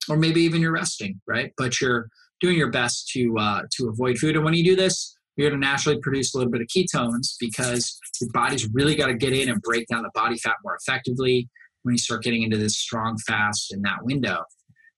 or 0.09 0.17
maybe 0.17 0.41
even 0.41 0.61
you're 0.61 0.71
resting, 0.71 1.21
right? 1.27 1.51
But 1.57 1.81
you're 1.81 2.09
doing 2.41 2.57
your 2.57 2.71
best 2.71 3.09
to 3.09 3.37
uh, 3.37 3.61
to 3.77 3.89
avoid 3.89 4.17
food. 4.17 4.35
And 4.35 4.45
when 4.45 4.53
you 4.53 4.63
do 4.63 4.75
this, 4.75 5.15
you're 5.35 5.49
going 5.49 5.59
to 5.59 5.65
naturally 5.65 5.99
produce 6.01 6.33
a 6.33 6.37
little 6.37 6.51
bit 6.51 6.61
of 6.61 6.67
ketones 6.67 7.35
because 7.39 7.99
your 8.21 8.29
body's 8.33 8.67
really 8.73 8.95
got 8.95 9.07
to 9.07 9.13
get 9.13 9.33
in 9.33 9.49
and 9.49 9.61
break 9.61 9.87
down 9.87 10.03
the 10.03 10.11
body 10.13 10.37
fat 10.37 10.55
more 10.63 10.77
effectively 10.79 11.49
when 11.83 11.93
you 11.93 11.99
start 11.99 12.23
getting 12.23 12.43
into 12.43 12.57
this 12.57 12.77
strong 12.77 13.17
fast 13.27 13.73
in 13.73 13.81
that 13.81 14.03
window. 14.03 14.43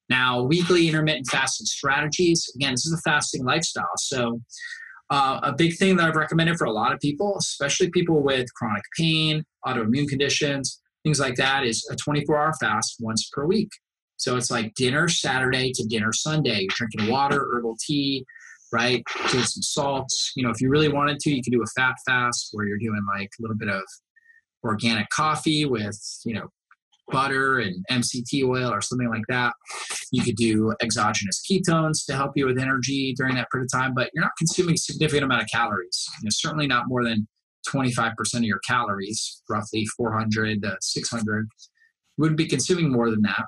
Now, 0.09 0.43
weekly 0.43 0.87
intermittent 0.87 1.27
fasting 1.27 1.65
strategies. 1.65 2.49
Again, 2.55 2.71
this 2.71 2.85
is 2.85 2.93
a 2.93 3.01
fasting 3.09 3.43
lifestyle. 3.43 3.89
So, 3.97 4.41
uh, 5.09 5.39
a 5.43 5.53
big 5.53 5.77
thing 5.77 5.95
that 5.97 6.07
I've 6.07 6.15
recommended 6.15 6.57
for 6.57 6.65
a 6.65 6.71
lot 6.71 6.93
of 6.93 6.99
people, 6.99 7.35
especially 7.39 7.89
people 7.89 8.21
with 8.21 8.53
chronic 8.53 8.83
pain, 8.97 9.43
autoimmune 9.65 10.07
conditions, 10.07 10.81
things 11.03 11.19
like 11.19 11.35
that, 11.35 11.65
is 11.65 11.87
a 11.91 11.95
24 11.95 12.37
hour 12.37 12.53
fast 12.59 12.97
once 12.99 13.29
per 13.33 13.45
week. 13.45 13.69
So 14.17 14.35
it's 14.35 14.51
like 14.51 14.73
dinner 14.73 15.07
Saturday 15.07 15.71
to 15.73 15.85
dinner 15.87 16.11
Sunday. 16.11 16.61
You're 16.61 16.89
drinking 16.89 17.11
water, 17.11 17.47
herbal 17.53 17.77
tea, 17.79 18.25
right? 18.71 19.03
Doing 19.31 19.43
some 19.43 19.61
salts. 19.61 20.33
You 20.35 20.43
know, 20.43 20.49
if 20.49 20.59
you 20.59 20.69
really 20.69 20.89
wanted 20.89 21.19
to, 21.19 21.31
you 21.31 21.41
could 21.43 21.53
do 21.53 21.61
a 21.61 21.79
fat 21.79 21.95
fast 22.05 22.49
where 22.51 22.67
you're 22.67 22.79
doing 22.79 23.01
like 23.15 23.29
a 23.39 23.41
little 23.41 23.55
bit 23.55 23.69
of 23.69 23.83
organic 24.63 25.09
coffee 25.09 25.65
with, 25.65 25.97
you 26.25 26.33
know, 26.33 26.47
butter 27.09 27.59
and 27.59 27.85
MCT 27.89 28.43
oil 28.43 28.69
or 28.69 28.81
something 28.81 29.09
like 29.09 29.23
that. 29.29 29.53
You 30.11 30.23
could 30.23 30.35
do 30.35 30.73
exogenous 30.81 31.41
ketones 31.49 32.05
to 32.07 32.15
help 32.15 32.31
you 32.35 32.45
with 32.47 32.59
energy 32.59 33.13
during 33.15 33.35
that 33.35 33.47
period 33.51 33.69
of 33.71 33.79
time, 33.79 33.93
but 33.93 34.09
you're 34.13 34.23
not 34.23 34.33
consuming 34.37 34.73
a 34.73 34.77
significant 34.77 35.23
amount 35.23 35.43
of 35.43 35.47
calories. 35.47 36.05
You 36.21 36.25
know, 36.25 36.31
certainly 36.31 36.67
not 36.67 36.85
more 36.87 37.03
than 37.03 37.27
25% 37.69 38.13
of 38.35 38.43
your 38.43 38.59
calories, 38.67 39.41
roughly 39.49 39.85
400 39.97 40.63
to 40.63 40.77
600. 40.81 41.47
You 42.17 42.21
wouldn't 42.21 42.37
be 42.37 42.47
consuming 42.47 42.91
more 42.91 43.09
than 43.09 43.21
that 43.21 43.45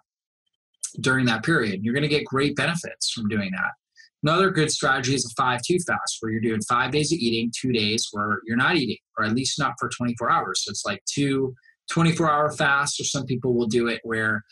during 1.01 1.25
that 1.25 1.43
period. 1.43 1.81
You're 1.83 1.93
going 1.93 2.03
to 2.03 2.09
get 2.09 2.25
great 2.25 2.55
benefits 2.55 3.11
from 3.11 3.27
doing 3.27 3.51
that. 3.51 3.71
Another 4.23 4.49
good 4.49 4.69
strategy 4.69 5.15
is 5.15 5.25
a 5.25 5.41
5 5.41 5.61
2 5.65 5.77
fast, 5.87 6.17
where 6.19 6.31
you're 6.31 6.41
doing 6.41 6.61
five 6.67 6.91
days 6.91 7.11
of 7.13 7.19
eating, 7.19 7.51
two 7.57 7.71
days 7.71 8.09
where 8.11 8.41
you're 8.45 8.57
not 8.57 8.75
eating, 8.75 8.97
or 9.17 9.25
at 9.25 9.33
least 9.33 9.57
not 9.57 9.73
for 9.79 9.89
24 9.89 10.29
hours. 10.29 10.63
So 10.65 10.71
it's 10.71 10.85
like 10.85 11.01
two 11.05 11.55
24 11.91 12.29
hour 12.29 12.51
fasts, 12.51 12.99
or 12.99 13.05
some 13.05 13.25
people 13.25 13.53
will 13.53 13.67
do 13.67 13.87
it 13.87 14.01
where 14.03 14.43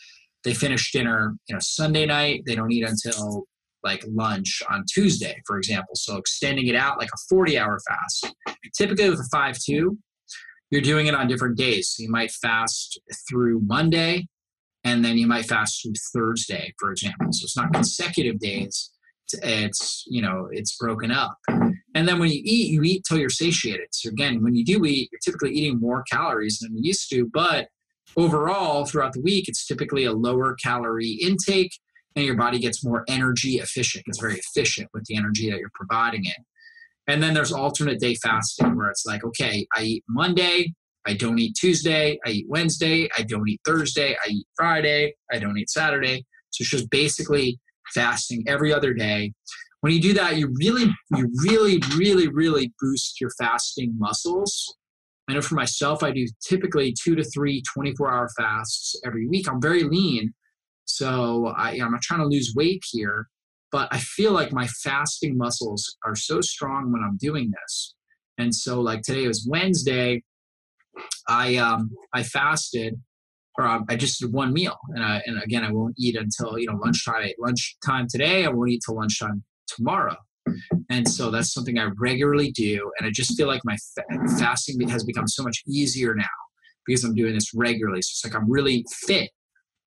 they 0.44 0.54
finish 0.54 0.92
dinner, 0.92 1.36
you 1.48 1.54
know, 1.54 1.60
Sunday 1.60 2.06
night, 2.06 2.42
they 2.46 2.54
don't 2.54 2.72
eat 2.72 2.84
until 2.84 3.44
like 3.84 4.04
lunch 4.08 4.62
on 4.70 4.84
Tuesday, 4.92 5.40
for 5.46 5.56
example. 5.56 5.94
So 5.94 6.16
extending 6.16 6.66
it 6.66 6.74
out 6.74 6.98
like 6.98 7.10
a 7.14 7.18
40 7.28 7.58
hour 7.58 7.78
fast. 7.86 8.34
Typically 8.76 9.10
with 9.10 9.20
a 9.20 9.28
5 9.30 9.58
2, 9.58 9.98
you're 10.70 10.80
doing 10.80 11.06
it 11.06 11.14
on 11.14 11.28
different 11.28 11.56
days. 11.56 11.90
So 11.90 12.02
you 12.02 12.10
might 12.10 12.30
fast 12.30 13.00
through 13.28 13.60
Monday 13.64 14.28
and 14.84 15.04
then 15.04 15.18
you 15.18 15.26
might 15.26 15.46
fast 15.46 15.82
through 15.82 15.94
Thursday, 16.12 16.72
for 16.78 16.90
example. 16.90 17.28
So 17.32 17.44
it's 17.44 17.56
not 17.56 17.72
consecutive 17.72 18.38
days. 18.38 18.90
It's, 19.42 20.04
you 20.06 20.22
know, 20.22 20.48
it's 20.50 20.76
broken 20.76 21.10
up. 21.10 21.36
And 21.94 22.08
then 22.08 22.18
when 22.18 22.30
you 22.30 22.40
eat, 22.44 22.70
you 22.70 22.82
eat 22.82 23.04
till 23.06 23.18
you're 23.18 23.28
satiated. 23.28 23.88
So 23.92 24.08
again, 24.08 24.42
when 24.42 24.54
you 24.54 24.64
do 24.64 24.84
eat, 24.84 25.10
you're 25.12 25.20
typically 25.24 25.52
eating 25.52 25.80
more 25.80 26.04
calories 26.10 26.58
than 26.60 26.76
you 26.76 26.82
used 26.84 27.10
to, 27.10 27.28
but 27.32 27.68
overall 28.16 28.86
throughout 28.86 29.12
the 29.12 29.20
week, 29.20 29.48
it's 29.48 29.66
typically 29.66 30.04
a 30.04 30.12
lower 30.12 30.54
calorie 30.54 31.18
intake 31.20 31.72
and 32.16 32.24
your 32.24 32.36
body 32.36 32.58
gets 32.58 32.84
more 32.84 33.04
energy 33.08 33.56
efficient. 33.56 34.04
It's 34.06 34.20
very 34.20 34.38
efficient 34.38 34.88
with 34.94 35.04
the 35.04 35.16
energy 35.16 35.50
that 35.50 35.58
you're 35.58 35.70
providing 35.74 36.24
it. 36.24 36.36
And 37.06 37.22
then 37.22 37.34
there's 37.34 37.52
alternate 37.52 38.00
day 38.00 38.14
fasting 38.14 38.76
where 38.76 38.90
it's 38.90 39.06
like, 39.06 39.24
okay, 39.24 39.66
I 39.74 39.82
eat 39.82 40.04
Monday, 40.08 40.74
I 41.08 41.14
don't 41.14 41.38
eat 41.38 41.56
Tuesday, 41.58 42.18
I 42.26 42.30
eat 42.30 42.46
Wednesday, 42.48 43.08
I 43.16 43.22
don't 43.22 43.48
eat 43.48 43.62
Thursday, 43.64 44.14
I 44.14 44.28
eat 44.28 44.46
Friday, 44.54 45.14
I 45.32 45.38
don't 45.38 45.56
eat 45.56 45.70
Saturday. 45.70 46.26
So 46.50 46.62
it's 46.62 46.70
just 46.70 46.90
basically 46.90 47.58
fasting 47.94 48.44
every 48.46 48.74
other 48.74 48.92
day. 48.92 49.32
When 49.80 49.92
you 49.92 50.02
do 50.02 50.12
that 50.14 50.36
you 50.36 50.52
really 50.60 50.92
you 51.16 51.30
really 51.42 51.80
really 51.96 52.28
really 52.28 52.72
boost 52.80 53.20
your 53.22 53.30
fasting 53.38 53.94
muscles. 53.96 54.76
I 55.28 55.34
know 55.34 55.42
for 55.42 55.54
myself 55.54 56.02
i 56.02 56.10
do 56.10 56.26
typically 56.46 56.92
two 56.92 57.14
to 57.14 57.24
three 57.24 57.62
24 57.74 58.12
hour 58.12 58.28
fasts 58.36 59.00
every 59.04 59.26
week. 59.26 59.48
I'm 59.48 59.62
very 59.62 59.84
lean 59.84 60.34
so 60.84 61.54
I, 61.56 61.78
i'm 61.82 61.92
not 61.92 62.02
trying 62.02 62.20
to 62.20 62.26
lose 62.26 62.54
weight 62.56 62.82
here 62.90 63.28
but 63.70 63.88
i 63.92 63.98
feel 63.98 64.32
like 64.32 64.52
my 64.52 64.66
fasting 64.66 65.36
muscles 65.36 65.96
are 66.04 66.16
so 66.16 66.40
strong 66.40 66.92
when 66.92 67.02
i'm 67.02 67.16
doing 67.18 67.50
this. 67.50 67.94
And 68.38 68.54
so 68.54 68.80
like 68.80 69.02
today 69.02 69.26
was 69.26 69.46
wednesday 69.48 70.22
i 71.28 71.56
um 71.56 71.90
i 72.12 72.22
fasted 72.22 72.94
or 73.58 73.66
um, 73.66 73.84
I 73.88 73.96
just 73.96 74.20
did 74.20 74.32
one 74.32 74.52
meal, 74.52 74.78
and, 74.90 75.04
I, 75.04 75.20
and 75.26 75.42
again, 75.42 75.64
I 75.64 75.72
won't 75.72 75.96
eat 75.98 76.16
until 76.16 76.56
you 76.58 76.68
know 76.68 76.78
lunchtime. 76.80 77.28
Lunchtime 77.40 78.06
today, 78.08 78.44
I 78.44 78.48
won't 78.48 78.70
eat 78.70 78.82
till 78.86 78.94
lunchtime 78.94 79.42
tomorrow. 79.66 80.16
And 80.90 81.06
so 81.06 81.30
that's 81.30 81.52
something 81.52 81.78
I 81.78 81.88
regularly 81.98 82.50
do. 82.52 82.90
And 82.98 83.06
I 83.06 83.10
just 83.10 83.36
feel 83.36 83.48
like 83.48 83.60
my 83.64 83.76
fa- 83.94 84.38
fasting 84.38 84.80
has 84.88 85.04
become 85.04 85.28
so 85.28 85.42
much 85.42 85.62
easier 85.66 86.14
now 86.14 86.24
because 86.86 87.04
I'm 87.04 87.14
doing 87.14 87.34
this 87.34 87.52
regularly. 87.54 88.00
So 88.00 88.10
it's 88.12 88.24
like 88.24 88.40
I'm 88.40 88.50
really 88.50 88.84
fit 88.90 89.30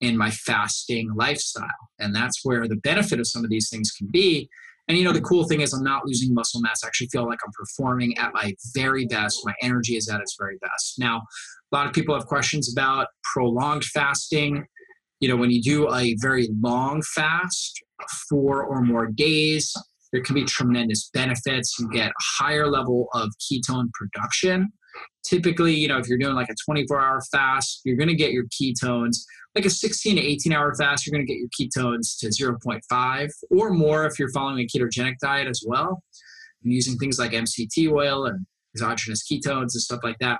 in 0.01 0.17
my 0.17 0.31
fasting 0.31 1.11
lifestyle. 1.15 1.67
And 1.99 2.15
that's 2.15 2.43
where 2.43 2.67
the 2.67 2.77
benefit 2.77 3.19
of 3.19 3.27
some 3.27 3.43
of 3.43 3.49
these 3.49 3.69
things 3.69 3.91
can 3.91 4.07
be. 4.11 4.49
And 4.89 4.97
you 4.97 5.03
know, 5.03 5.13
the 5.13 5.21
cool 5.21 5.47
thing 5.47 5.61
is 5.61 5.71
I'm 5.73 5.83
not 5.83 6.05
losing 6.05 6.33
muscle 6.33 6.59
mass. 6.61 6.83
I 6.83 6.87
actually 6.87 7.07
feel 7.07 7.25
like 7.25 7.39
I'm 7.45 7.51
performing 7.53 8.17
at 8.17 8.33
my 8.33 8.53
very 8.73 9.05
best. 9.05 9.39
My 9.45 9.53
energy 9.61 9.95
is 9.95 10.09
at 10.09 10.19
its 10.19 10.35
very 10.37 10.57
best. 10.57 10.99
Now, 10.99 11.21
a 11.71 11.75
lot 11.75 11.85
of 11.85 11.93
people 11.93 12.15
have 12.15 12.25
questions 12.25 12.73
about 12.73 13.07
prolonged 13.33 13.85
fasting. 13.85 14.65
You 15.19 15.29
know, 15.29 15.35
when 15.35 15.51
you 15.51 15.61
do 15.61 15.93
a 15.93 16.15
very 16.19 16.49
long 16.59 17.01
fast, 17.03 17.81
four 18.29 18.63
or 18.63 18.81
more 18.81 19.07
days. 19.07 19.73
There 20.11 20.23
can 20.23 20.35
be 20.35 20.43
tremendous 20.43 21.09
benefits. 21.13 21.77
You 21.79 21.89
get 21.89 22.09
a 22.09 22.43
higher 22.43 22.67
level 22.67 23.07
of 23.13 23.29
ketone 23.39 23.91
production. 23.93 24.71
Typically, 25.23 25.75
you 25.75 25.87
know, 25.87 25.97
if 25.97 26.07
you're 26.07 26.17
doing 26.17 26.35
like 26.35 26.49
a 26.49 26.55
24 26.65 26.99
hour 26.99 27.21
fast, 27.31 27.81
you're 27.85 27.97
going 27.97 28.09
to 28.09 28.15
get 28.15 28.31
your 28.31 28.45
ketones. 28.45 29.17
Like 29.59 29.65
a 29.65 29.69
16 29.71 30.15
to 30.15 30.21
18 30.21 30.53
hour 30.53 30.73
fast, 30.73 31.05
you're 31.05 31.11
going 31.11 31.27
to 31.27 31.33
get 31.33 31.37
your 31.37 31.49
ketones 31.49 32.17
to 32.19 32.27
0.5 32.27 33.29
or 33.51 33.71
more 33.71 34.05
if 34.05 34.17
you're 34.17 34.31
following 34.31 34.59
a 34.59 34.65
ketogenic 34.65 35.15
diet 35.21 35.49
as 35.49 35.61
well. 35.67 36.01
Using 36.61 36.97
things 36.97 37.19
like 37.19 37.31
MCT 37.31 37.91
oil 37.91 38.25
and 38.25 38.45
exogenous 38.73 39.21
ketones 39.29 39.73
and 39.73 39.81
stuff 39.81 39.99
like 40.01 40.15
that. 40.21 40.39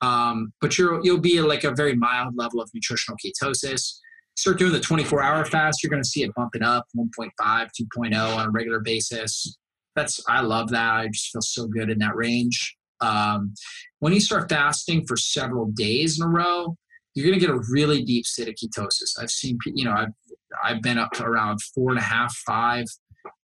Um, 0.00 0.52
but 0.60 0.76
you're, 0.76 1.00
you'll 1.04 1.20
be 1.20 1.38
at 1.38 1.44
like 1.44 1.62
a 1.62 1.70
very 1.70 1.94
mild 1.94 2.36
level 2.36 2.60
of 2.60 2.68
nutritional 2.74 3.16
ketosis. 3.24 3.98
Start 4.36 4.58
doing 4.58 4.72
the 4.72 4.80
24 4.80 5.22
hour 5.22 5.44
fast, 5.44 5.84
you're 5.84 5.90
going 5.90 6.02
to 6.02 6.08
see 6.08 6.24
it 6.24 6.34
bumping 6.34 6.64
up 6.64 6.86
1.5, 6.98 7.30
2.0 7.40 8.36
on 8.36 8.48
a 8.48 8.50
regular 8.50 8.80
basis. 8.80 9.56
That's, 9.94 10.20
I 10.28 10.40
love 10.40 10.70
that. 10.70 10.92
I 10.92 11.06
just 11.06 11.30
feel 11.30 11.42
so 11.42 11.68
good 11.68 11.88
in 11.88 12.00
that 12.00 12.16
range. 12.16 12.76
Um, 13.00 13.54
when 14.00 14.12
you 14.12 14.18
start 14.18 14.48
fasting 14.48 15.06
for 15.06 15.16
several 15.16 15.66
days 15.66 16.18
in 16.18 16.26
a 16.26 16.28
row, 16.28 16.74
you're 17.20 17.30
going 17.30 17.38
to 17.38 17.46
get 17.46 17.54
a 17.54 17.60
really 17.70 18.02
deep 18.02 18.26
state 18.26 18.48
of 18.48 18.54
ketosis. 18.54 19.20
I've 19.20 19.30
seen, 19.30 19.58
you 19.66 19.84
know, 19.84 19.92
I've, 19.92 20.12
I've 20.64 20.82
been 20.82 20.98
up 20.98 21.12
to 21.12 21.24
around 21.24 21.60
four 21.74 21.90
and 21.90 21.98
a 21.98 22.02
half, 22.02 22.34
five 22.46 22.86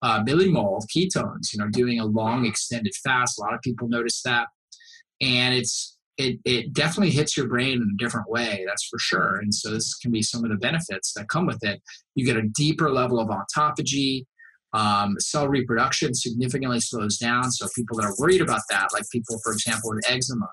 uh, 0.03 0.23
millimole 0.25 0.79
of 0.79 0.85
ketones, 0.95 1.53
you 1.53 1.59
know, 1.59 1.69
doing 1.71 2.01
a 2.01 2.05
long 2.07 2.47
extended 2.47 2.95
fast. 3.05 3.39
A 3.39 3.43
lot 3.43 3.55
of 3.55 3.61
people 3.63 3.89
notice 3.89 4.23
that. 4.23 4.49
And 5.21 5.55
it's, 5.55 5.97
it, 6.19 6.39
it 6.45 6.73
definitely 6.73 7.11
hits 7.11 7.37
your 7.37 7.47
brain 7.47 7.75
in 7.75 7.95
a 7.95 8.03
different 8.03 8.29
way, 8.31 8.65
that's 8.67 8.87
for 8.89 8.99
sure. 8.99 9.37
And 9.37 9.55
so 9.55 9.71
this 9.71 9.95
can 9.95 10.11
be 10.11 10.23
some 10.23 10.45
of 10.45 10.51
the 10.51 10.57
benefits 10.57 11.13
that 11.13 11.29
come 11.29 11.47
with 11.47 11.63
it. 11.63 11.83
You 12.15 12.25
get 12.25 12.37
a 12.37 12.49
deeper 12.55 12.91
level 12.91 13.21
of 13.21 13.29
autophagy. 13.29 14.25
Um, 14.73 15.17
cell 15.19 15.49
reproduction 15.49 16.15
significantly 16.15 16.81
slows 16.81 17.19
down. 17.19 17.51
So 17.51 17.67
people 17.75 17.97
that 17.99 18.07
are 18.07 18.15
worried 18.19 18.43
about 18.43 18.63
that, 18.71 18.89
like 18.93 19.05
people, 19.11 19.39
for 19.43 19.53
example, 19.53 19.91
with 19.91 20.05
eczema, 20.11 20.49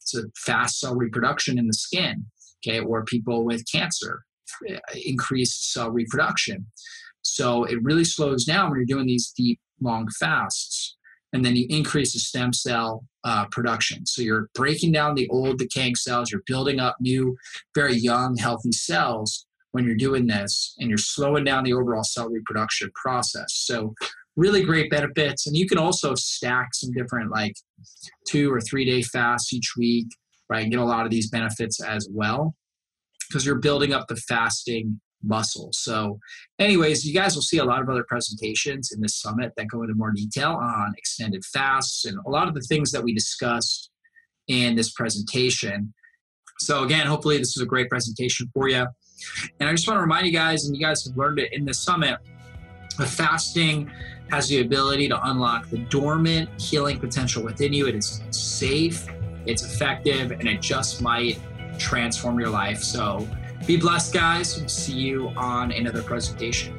it's 0.00 0.14
a 0.14 0.22
fast 0.36 0.80
cell 0.80 0.96
reproduction 0.96 1.58
in 1.58 1.66
the 1.66 1.74
skin, 1.74 2.26
okay, 2.66 2.80
or 2.80 3.04
people 3.04 3.44
with 3.44 3.64
cancer, 3.70 4.22
eh, 4.68 4.78
increased 5.04 5.72
cell 5.72 5.90
reproduction. 5.90 6.66
So 7.22 7.64
it 7.64 7.82
really 7.82 8.04
slows 8.04 8.44
down 8.44 8.70
when 8.70 8.78
you're 8.78 8.86
doing 8.86 9.06
these 9.06 9.32
deep, 9.36 9.60
long 9.80 10.08
fasts. 10.18 10.96
And 11.32 11.44
then 11.44 11.54
you 11.54 11.66
increase 11.70 12.12
the 12.12 12.18
stem 12.18 12.52
cell 12.52 13.04
uh, 13.22 13.46
production. 13.46 14.04
So 14.04 14.22
you're 14.22 14.48
breaking 14.54 14.92
down 14.92 15.14
the 15.14 15.28
old 15.28 15.58
decaying 15.58 15.94
cells, 15.94 16.30
you're 16.30 16.42
building 16.46 16.80
up 16.80 16.96
new, 17.00 17.36
very 17.74 17.94
young, 17.94 18.36
healthy 18.36 18.72
cells 18.72 19.46
when 19.72 19.84
you're 19.84 19.94
doing 19.94 20.26
this, 20.26 20.74
and 20.78 20.88
you're 20.88 20.98
slowing 20.98 21.44
down 21.44 21.62
the 21.62 21.72
overall 21.72 22.02
cell 22.02 22.28
reproduction 22.28 22.90
process. 22.94 23.54
So 23.54 23.94
really 24.36 24.62
great 24.62 24.90
benefits. 24.90 25.46
And 25.46 25.56
you 25.56 25.68
can 25.68 25.78
also 25.78 26.14
stack 26.14 26.74
some 26.74 26.92
different 26.92 27.30
like 27.30 27.54
two 28.26 28.52
or 28.52 28.60
three 28.60 28.84
day 28.84 29.02
fasts 29.02 29.52
each 29.52 29.74
week, 29.76 30.06
right? 30.50 30.68
Get 30.68 30.78
a 30.78 30.84
lot 30.84 31.04
of 31.04 31.10
these 31.10 31.30
benefits 31.30 31.82
as 31.82 32.08
well 32.10 32.54
because 33.28 33.46
you're 33.46 33.60
building 33.60 33.92
up 33.92 34.08
the 34.08 34.16
fasting 34.16 35.00
muscle. 35.22 35.70
So, 35.72 36.18
anyways, 36.58 37.04
you 37.04 37.14
guys 37.14 37.34
will 37.34 37.42
see 37.42 37.58
a 37.58 37.64
lot 37.64 37.80
of 37.80 37.88
other 37.88 38.04
presentations 38.08 38.90
in 38.92 39.00
this 39.00 39.20
summit 39.20 39.52
that 39.56 39.68
go 39.68 39.82
into 39.82 39.94
more 39.94 40.10
detail 40.10 40.52
on 40.52 40.94
extended 40.96 41.44
fasts 41.44 42.04
and 42.04 42.18
a 42.26 42.30
lot 42.30 42.48
of 42.48 42.54
the 42.54 42.62
things 42.62 42.90
that 42.92 43.02
we 43.02 43.14
discussed 43.14 43.90
in 44.48 44.74
this 44.74 44.90
presentation. 44.92 45.94
So, 46.58 46.84
again, 46.84 47.06
hopefully, 47.06 47.38
this 47.38 47.56
is 47.56 47.62
a 47.62 47.66
great 47.66 47.88
presentation 47.88 48.50
for 48.52 48.68
you. 48.68 48.86
And 49.60 49.68
I 49.68 49.72
just 49.72 49.86
want 49.86 49.98
to 49.98 50.02
remind 50.02 50.26
you 50.26 50.32
guys, 50.32 50.64
and 50.64 50.76
you 50.76 50.82
guys 50.82 51.06
have 51.06 51.16
learned 51.16 51.38
it 51.38 51.52
in 51.52 51.64
this 51.64 51.78
summit, 51.78 52.18
that 52.98 53.08
fasting 53.08 53.90
has 54.30 54.48
the 54.48 54.60
ability 54.60 55.08
to 55.08 55.28
unlock 55.28 55.68
the 55.70 55.78
dormant 55.78 56.48
healing 56.60 56.98
potential 56.98 57.42
within 57.42 57.72
you. 57.72 57.86
It 57.86 57.94
is 57.94 58.22
safe, 58.30 59.06
it's 59.46 59.62
effective, 59.64 60.32
and 60.32 60.48
it 60.48 60.60
just 60.60 61.02
might 61.02 61.38
transform 61.78 62.38
your 62.38 62.50
life. 62.50 62.82
So, 62.82 63.28
be 63.66 63.76
blessed, 63.76 64.14
guys. 64.14 64.58
We'll 64.58 64.68
see 64.68 64.94
you 64.94 65.28
on 65.36 65.72
another 65.72 66.02
presentation. 66.02 66.76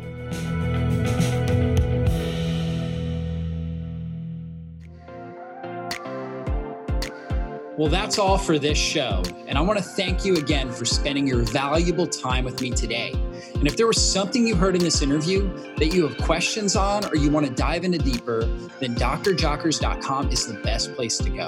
Well, 7.78 7.89
that's 7.89 8.20
all 8.20 8.38
for 8.38 8.59
this 8.59 8.78
show. 8.78 9.24
And 9.47 9.57
I 9.57 9.62
want 9.62 9.80
to 9.80 9.84
thank 9.84 10.24
you 10.24 10.36
again 10.36 10.72
for 10.72 10.86
spending 10.86 11.26
your 11.26 11.41
valuable 11.41 12.05
time 12.05 12.45
with 12.45 12.62
me 12.62 12.70
today. 12.70 13.12
And 13.55 13.66
if 13.66 13.76
there 13.76 13.88
was 13.88 13.99
something 13.99 14.45
you 14.45 14.55
heard 14.55 14.76
in 14.76 14.84
this 14.84 15.01
interview 15.01 15.51
that 15.78 15.88
you 15.88 16.07
have 16.07 16.16
questions 16.20 16.76
on 16.76 17.05
or 17.05 17.16
you 17.16 17.32
want 17.32 17.47
to 17.47 17.51
dive 17.51 17.84
into 17.84 17.97
deeper, 17.97 18.45
then 18.80 18.93
drjockers.com 18.93 20.30
is 20.30 20.45
the 20.45 20.53
best 20.62 20.93
place 20.93 21.18
to 21.18 21.30
go. 21.32 21.47